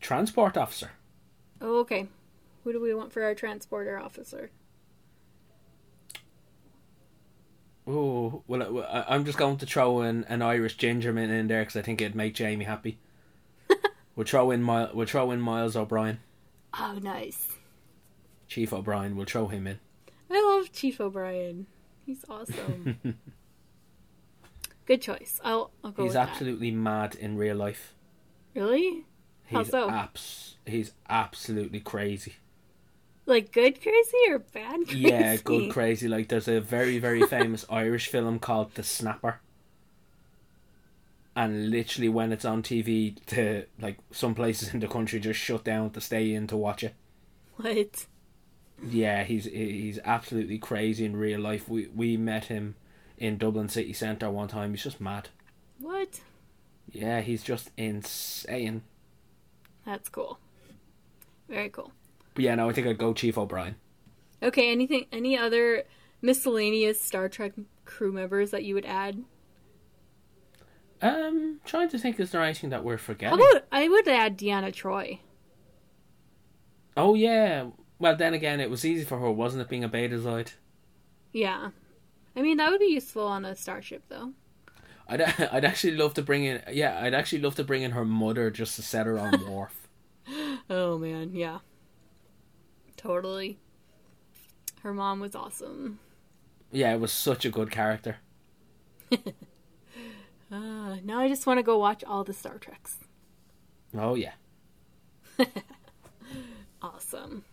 Transport 0.00 0.56
officer. 0.56 0.92
Oh, 1.60 1.80
okay. 1.80 2.06
Who 2.62 2.72
do 2.72 2.80
we 2.80 2.94
want 2.94 3.12
for 3.12 3.24
our 3.24 3.34
transporter 3.34 3.98
officer? 3.98 4.52
Oh, 7.86 8.42
well, 8.46 8.84
I- 8.90 9.04
I'm 9.14 9.24
just 9.24 9.36
going 9.38 9.58
to 9.58 9.66
throw 9.66 10.02
in 10.02 10.24
an 10.24 10.40
Irish 10.42 10.76
gingerman 10.78 11.28
in 11.30 11.48
there 11.48 11.62
because 11.62 11.76
I 11.76 11.82
think 11.82 12.00
it'd 12.00 12.14
make 12.14 12.34
Jamie 12.34 12.64
happy. 12.64 12.98
we'll 14.16 14.26
throw 14.26 14.50
in 14.50 14.64
Mil- 14.64 14.90
we'll 14.94 15.06
throw 15.06 15.30
in 15.30 15.40
Miles 15.40 15.76
O'Brien, 15.76 16.20
Oh, 16.78 16.98
nice. 17.02 17.48
Chief 18.48 18.72
O'Brien. 18.72 19.16
We'll 19.16 19.26
throw 19.26 19.46
him 19.48 19.66
in. 19.66 19.78
I 20.30 20.40
love 20.58 20.72
Chief 20.72 21.00
O'Brien. 21.00 21.66
He's 22.06 22.24
awesome. 22.28 22.98
Good 24.86 25.00
choice. 25.00 25.40
I'll 25.44 25.70
I'll 25.82 25.92
go 25.92 26.04
He's 26.04 26.16
absolutely 26.16 26.70
mad 26.70 27.14
in 27.14 27.36
real 27.36 27.56
life. 27.56 27.94
that. 28.54 28.60
Really? 28.60 29.04
How 29.50 29.60
He's 29.60 29.70
so? 29.70 29.88
abs- 29.90 30.56
He's 30.66 30.92
absolutely 31.08 31.80
crazy. 31.80 32.34
Like 33.26 33.52
good 33.52 33.80
crazy 33.80 34.18
or 34.28 34.38
bad 34.38 34.86
crazy? 34.86 35.00
Yeah, 35.00 35.36
good 35.36 35.70
crazy. 35.70 36.08
Like 36.08 36.28
there's 36.28 36.48
a 36.48 36.60
very 36.60 36.98
very 36.98 37.22
famous 37.26 37.64
Irish 37.70 38.08
film 38.08 38.38
called 38.38 38.74
The 38.74 38.82
Snapper. 38.82 39.40
And 41.36 41.70
literally 41.70 42.08
when 42.08 42.32
it's 42.32 42.44
on 42.44 42.62
TV 42.62 43.16
to 43.26 43.64
like 43.80 43.98
some 44.12 44.34
places 44.34 44.72
in 44.72 44.80
the 44.80 44.86
country 44.86 45.18
just 45.18 45.40
shut 45.40 45.64
down 45.64 45.90
to 45.90 46.00
stay 46.00 46.32
in 46.32 46.46
to 46.48 46.56
watch 46.56 46.84
it. 46.84 46.94
What? 47.56 48.06
Yeah, 48.82 49.24
he's 49.24 49.44
he's 49.46 49.98
absolutely 50.04 50.58
crazy 50.58 51.04
in 51.04 51.16
real 51.16 51.40
life. 51.40 51.68
We 51.68 51.88
we 51.94 52.16
met 52.16 52.46
him 52.46 52.76
in 53.16 53.38
Dublin 53.38 53.68
city 53.68 53.92
centre 53.92 54.30
one 54.30 54.48
time. 54.48 54.72
He's 54.72 54.82
just 54.84 55.00
mad. 55.00 55.28
What? 55.78 56.20
Yeah, 56.90 57.20
he's 57.20 57.42
just 57.42 57.70
insane. 57.76 58.82
That's 59.86 60.08
cool. 60.08 60.38
Very 61.48 61.68
cool. 61.68 61.92
But 62.34 62.44
yeah, 62.44 62.54
no, 62.56 62.68
I 62.68 62.72
think 62.72 62.86
I'd 62.86 62.98
go 62.98 63.12
Chief 63.14 63.38
O'Brien. 63.38 63.76
Okay, 64.42 64.70
anything 64.70 65.06
any 65.12 65.38
other 65.38 65.84
miscellaneous 66.20 67.00
Star 67.00 67.28
Trek 67.28 67.52
crew 67.84 68.12
members 68.12 68.50
that 68.50 68.64
you 68.64 68.74
would 68.74 68.86
add? 68.86 69.24
Um, 71.02 71.60
trying 71.64 71.88
to 71.90 71.98
think, 71.98 72.18
is 72.18 72.30
there 72.30 72.42
anything 72.42 72.70
that 72.70 72.84
we're 72.84 72.96
How 72.96 73.04
forgetting? 73.04 73.38
about 73.38 73.64
I 73.70 73.88
would 73.88 74.08
add 74.08 74.38
Deanna 74.38 74.72
Troi. 74.72 75.20
Oh 76.96 77.14
yeah. 77.14 77.70
Well, 77.98 78.16
then 78.16 78.34
again, 78.34 78.60
it 78.60 78.70
was 78.70 78.84
easy 78.84 79.04
for 79.04 79.18
her, 79.18 79.30
wasn't 79.30 79.62
it, 79.62 79.68
being 79.68 79.84
a 79.84 79.88
Betazoid? 79.88 80.52
Yeah. 81.32 81.70
I 82.36 82.42
mean 82.42 82.56
that 82.56 82.70
would 82.70 82.80
be 82.80 82.86
useful 82.86 83.26
on 83.26 83.44
a 83.44 83.54
starship 83.54 84.04
though. 84.08 84.32
I'd 85.08 85.20
I'd 85.52 85.64
actually 85.64 85.96
love 85.96 86.14
to 86.14 86.22
bring 86.22 86.44
in. 86.44 86.62
Yeah, 86.72 86.98
I'd 87.00 87.14
actually 87.14 87.42
love 87.42 87.54
to 87.56 87.64
bring 87.64 87.82
in 87.82 87.92
her 87.92 88.04
mother 88.04 88.50
just 88.50 88.76
to 88.76 88.82
set 88.82 89.06
her 89.06 89.18
on 89.18 89.44
Worf. 89.50 89.88
Oh 90.70 90.98
man, 90.98 91.34
yeah. 91.34 91.58
Totally. 93.04 93.58
Her 94.82 94.94
mom 94.94 95.20
was 95.20 95.34
awesome. 95.34 95.98
Yeah, 96.72 96.94
it 96.94 97.00
was 97.00 97.12
such 97.12 97.44
a 97.44 97.50
good 97.50 97.70
character. 97.70 98.16
Uh, 99.12 99.18
now 101.04 101.20
I 101.20 101.28
just 101.28 101.46
want 101.46 101.58
to 101.58 101.62
go 101.62 101.78
watch 101.78 102.02
all 102.02 102.24
the 102.24 102.32
Star 102.32 102.58
Treks. 102.58 102.98
Oh 103.96 104.14
yeah. 104.14 104.32
Awesome. 106.84 107.44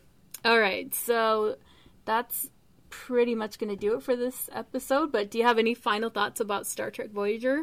All 0.43 0.59
right, 0.59 0.93
so 0.93 1.55
that's 2.03 2.49
pretty 2.89 3.33
much 3.33 3.57
going 3.57 3.69
to 3.69 3.77
do 3.77 3.95
it 3.95 4.03
for 4.03 4.13
this 4.13 4.49
episode. 4.51 5.09
But 5.09 5.31
do 5.31 5.37
you 5.37 5.45
have 5.45 5.57
any 5.57 5.73
final 5.73 6.09
thoughts 6.09 6.41
about 6.41 6.67
Star 6.67 6.91
Trek 6.91 7.11
Voyager? 7.11 7.61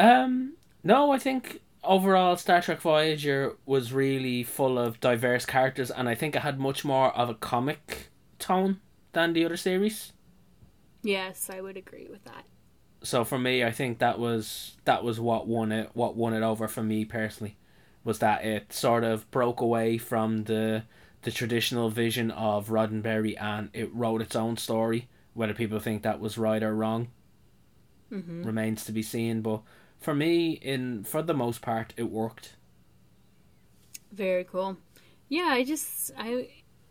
Um, 0.00 0.54
no, 0.82 1.12
I 1.12 1.18
think 1.20 1.60
overall 1.84 2.36
Star 2.36 2.60
Trek 2.62 2.80
Voyager 2.80 3.56
was 3.66 3.92
really 3.92 4.42
full 4.42 4.78
of 4.78 5.00
diverse 5.00 5.46
characters, 5.46 5.90
and 5.90 6.08
I 6.08 6.14
think 6.14 6.34
it 6.36 6.42
had 6.42 6.58
much 6.60 6.84
more 6.84 7.10
of 7.16 7.28
a 7.28 7.34
comic 7.34 8.08
tone 8.38 8.80
than 9.12 9.32
the 9.32 9.44
other 9.44 9.56
series. 9.56 10.12
Yes, 11.02 11.48
I 11.50 11.60
would 11.60 11.76
agree 11.76 12.08
with 12.10 12.24
that. 12.24 12.46
So 13.04 13.24
for 13.24 13.38
me, 13.38 13.64
I 13.64 13.70
think 13.70 13.98
that 13.98 14.18
was 14.18 14.76
that 14.84 15.02
was 15.04 15.18
what 15.20 15.46
won 15.46 15.72
it. 15.72 15.90
What 15.94 16.16
won 16.16 16.34
it 16.34 16.42
over 16.42 16.68
for 16.68 16.82
me 16.82 17.04
personally 17.04 17.56
was 18.04 18.18
that 18.20 18.44
it 18.44 18.72
sort 18.72 19.04
of 19.04 19.30
broke 19.30 19.60
away 19.60 19.98
from 19.98 20.44
the 20.44 20.84
the 21.22 21.30
traditional 21.30 21.90
vision 21.90 22.30
of 22.32 22.68
Roddenberry 22.68 23.40
and 23.40 23.70
it 23.72 23.92
wrote 23.94 24.22
its 24.22 24.36
own 24.36 24.56
story. 24.56 25.08
Whether 25.34 25.54
people 25.54 25.78
think 25.80 26.02
that 26.02 26.20
was 26.20 26.36
right 26.38 26.62
or 26.62 26.74
wrong 26.74 27.08
hmm 28.10 28.42
remains 28.42 28.84
to 28.84 28.92
be 28.92 29.02
seen. 29.02 29.42
But 29.42 29.62
for 30.02 30.14
me, 30.14 30.52
in 30.52 31.04
for 31.04 31.22
the 31.22 31.34
most 31.34 31.62
part, 31.62 31.94
it 31.96 32.10
worked. 32.10 32.56
Very 34.12 34.44
cool. 34.44 34.76
Yeah, 35.28 35.48
I 35.50 35.64
just 35.64 36.10
I 36.18 36.48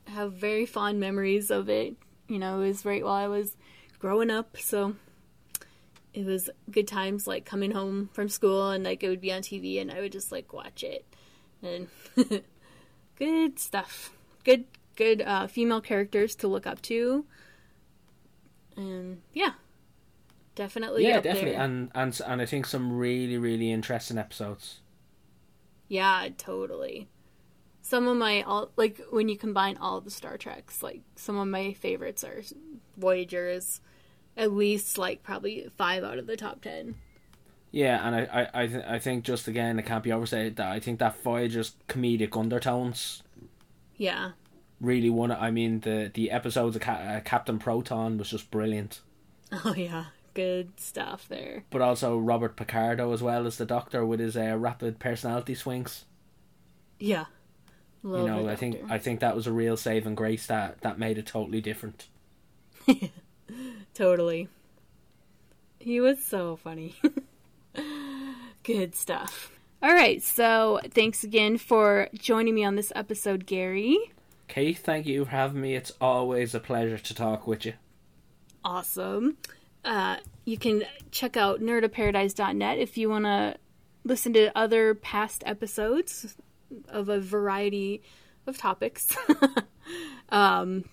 have 0.07 0.34
very 0.34 0.66
fond 0.66 0.99
memories 0.99 1.51
of 1.51 1.70
it. 1.70 1.95
You 2.28 2.39
know, 2.39 2.62
it 2.62 2.68
was 2.68 2.86
right 2.86 3.03
while 3.03 3.14
I 3.14 3.28
was 3.28 3.55
growing 3.99 4.32
up, 4.32 4.57
so 4.57 4.95
it 6.14 6.26
was 6.26 6.49
good 6.70 6.88
times 6.88 7.28
like 7.28 7.45
coming 7.45 7.72
home 7.72 8.09
from 8.14 8.30
school 8.30 8.72
and 8.72 8.84
like 8.84 9.03
it 9.03 9.09
would 9.09 9.22
be 9.22 9.32
on 9.32 9.41
TV 9.41 9.80
and 9.80 9.91
I 9.91 10.01
would 10.01 10.12
just 10.12 10.32
like 10.32 10.51
watch 10.53 10.84
it. 10.84 11.05
And 11.62 11.88
good 13.18 13.59
stuff. 13.59 14.12
Good 14.43 14.66
good 14.95 15.22
uh 15.22 15.47
female 15.47 15.82
characters 15.82 16.36
to 16.36 16.47
look 16.47 16.66
up 16.66 16.82
to. 16.84 17.26
And 18.76 19.22
yeah. 19.34 19.51
Definitely 20.62 21.07
yeah, 21.07 21.20
definitely, 21.22 21.51
there. 21.53 21.62
and 21.62 21.89
and 21.95 22.22
and 22.28 22.39
I 22.41 22.45
think 22.45 22.68
some 22.68 22.91
really 22.95 23.38
really 23.38 23.72
interesting 23.72 24.20
episodes. 24.20 24.80
Yeah, 25.88 26.30
totally. 26.38 27.07
Some 27.82 28.07
of 28.07 28.16
my 28.18 28.43
all 28.43 28.70
like 28.78 29.01
when 29.09 29.28
you 29.28 29.38
combine 29.38 29.78
all 29.78 30.01
the 30.01 30.12
Star 30.12 30.38
Treks, 30.38 30.84
like 30.84 31.01
some 31.16 31.36
of 31.38 31.47
my 31.47 31.74
favorites 31.74 32.24
are 32.24 32.43
Voyagers, 32.95 33.82
at 34.38 34.51
least 34.53 34.97
like 34.99 35.24
probably 35.24 35.68
five 35.78 36.03
out 36.03 36.20
of 36.20 36.28
the 36.28 36.38
top 36.38 36.62
ten. 36.62 36.95
Yeah, 37.72 38.05
and 38.05 38.16
I 38.16 38.22
I 38.53 38.64
I, 38.64 38.68
th- 38.68 38.86
I 38.86 38.99
think 38.99 39.24
just 39.24 39.47
again 39.47 39.80
it 39.80 39.86
can't 39.88 40.03
be 40.03 40.12
overstated 40.12 40.57
that 40.57 40.68
I 40.72 40.80
think 40.80 40.99
that 40.99 41.24
Voyager's 41.24 41.76
comedic 41.88 42.38
undertones 42.39 43.24
Yeah, 43.97 44.32
really 44.80 45.09
won 45.09 45.32
it. 45.32 45.39
I 45.39 45.49
mean 45.51 45.80
the 45.80 46.12
the 46.14 46.30
episodes 46.32 46.76
of 46.76 46.84
Ca- 46.84 46.91
uh, 47.18 47.20
Captain 47.22 47.57
Proton 47.59 48.18
was 48.20 48.30
just 48.30 48.51
brilliant, 48.51 49.01
oh 49.66 49.74
yeah, 49.76 50.05
good 50.34 50.79
stuff 50.79 51.27
there. 51.27 51.63
but 51.69 51.82
also 51.82 52.17
Robert 52.17 52.55
Picardo 52.55 53.11
as 53.13 53.21
well 53.21 53.45
as 53.45 53.57
the 53.57 53.65
Doctor 53.65 54.05
with 54.05 54.19
his 54.19 54.38
uh, 54.38 54.55
rapid 54.57 54.99
personality 54.99 55.55
swings. 55.55 56.05
Yeah, 56.99 57.25
you 58.03 58.09
know, 58.09 58.47
I 58.49 58.55
think 58.55 58.82
I 58.89 58.97
think 58.97 59.19
that 59.19 59.36
was 59.36 59.47
a 59.47 59.51
real 59.51 59.77
saving 59.77 60.15
grace 60.15 60.47
that 60.47 60.82
that 60.82 60.97
made 60.99 61.17
it 61.17 61.25
totally 61.27 61.61
different. 61.61 62.07
totally. 63.93 64.47
He 65.79 65.99
was 65.99 66.23
so 66.23 66.55
funny. 66.55 66.95
Good 68.63 68.95
stuff. 68.95 69.51
All 69.84 69.93
right, 69.93 70.21
so 70.21 70.79
thanks 70.91 71.23
again 71.23 71.57
for 71.57 72.07
joining 72.13 72.53
me 72.53 72.63
on 72.63 72.75
this 72.75 72.91
episode, 72.95 73.47
Gary. 73.47 73.97
Kate, 74.47 74.77
thank 74.77 75.07
you 75.07 75.25
for 75.25 75.32
having 75.32 75.61
me. 75.61 75.75
It's 75.75 75.91
always 75.99 76.53
a 76.53 76.59
pleasure 76.59 76.99
to 76.99 77.15
talk 77.15 77.47
with 77.47 77.65
you. 77.65 77.73
Awesome. 78.63 79.38
Uh, 79.84 80.17
you 80.45 80.57
can 80.57 80.84
check 81.11 81.38
out 81.38 81.61
nerdoparadise.net 81.61 82.77
if 82.77 82.97
you 82.97 83.09
want 83.09 83.25
to 83.25 83.55
listen 84.03 84.34
to 84.34 84.55
other 84.57 84.95
past 84.95 85.43
episodes 85.45 86.36
of 86.88 87.09
a 87.09 87.19
variety 87.19 88.01
of 88.47 88.57
topics. 88.57 89.15
um, 90.29 90.86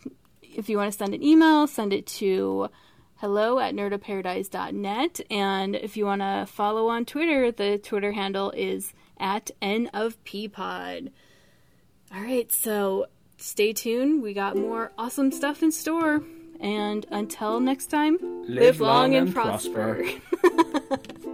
if 0.43 0.69
you 0.69 0.77
want 0.77 0.93
to 0.93 0.99
send 0.99 1.15
an 1.15 1.23
email, 1.23 1.67
send 1.67 1.93
it 1.93 2.07
to 2.07 2.69
hello 3.17 3.59
at 3.59 3.75
nerdoparadise.net. 3.75 5.21
And 5.31 5.77
if 5.77 5.97
you 5.97 6.05
want 6.05 6.23
to 6.23 6.47
follow 6.51 6.89
on 6.89 7.05
Twitter, 7.05 7.51
the 7.51 7.79
Twitter 7.79 8.13
handle 8.13 8.51
is 8.53 8.93
at 9.19 9.51
N 9.61 9.89
of 9.93 10.23
Peapod. 10.25 11.11
All 12.15 12.23
right, 12.23 12.51
so 12.51 13.07
stay 13.37 13.73
tuned. 13.73 14.23
We 14.23 14.33
got 14.33 14.57
more 14.57 14.93
awesome 14.97 15.31
stuff 15.31 15.63
in 15.63 15.73
store. 15.73 16.23
And 16.61 17.07
until 17.11 17.61
next 17.61 17.87
time, 17.87 18.19
live, 18.43 18.49
live 18.49 18.81
long, 18.81 18.91
long, 18.91 19.15
and, 19.15 19.27
and 19.27 19.35
prosper. 19.35 20.03
prosper. 20.43 21.19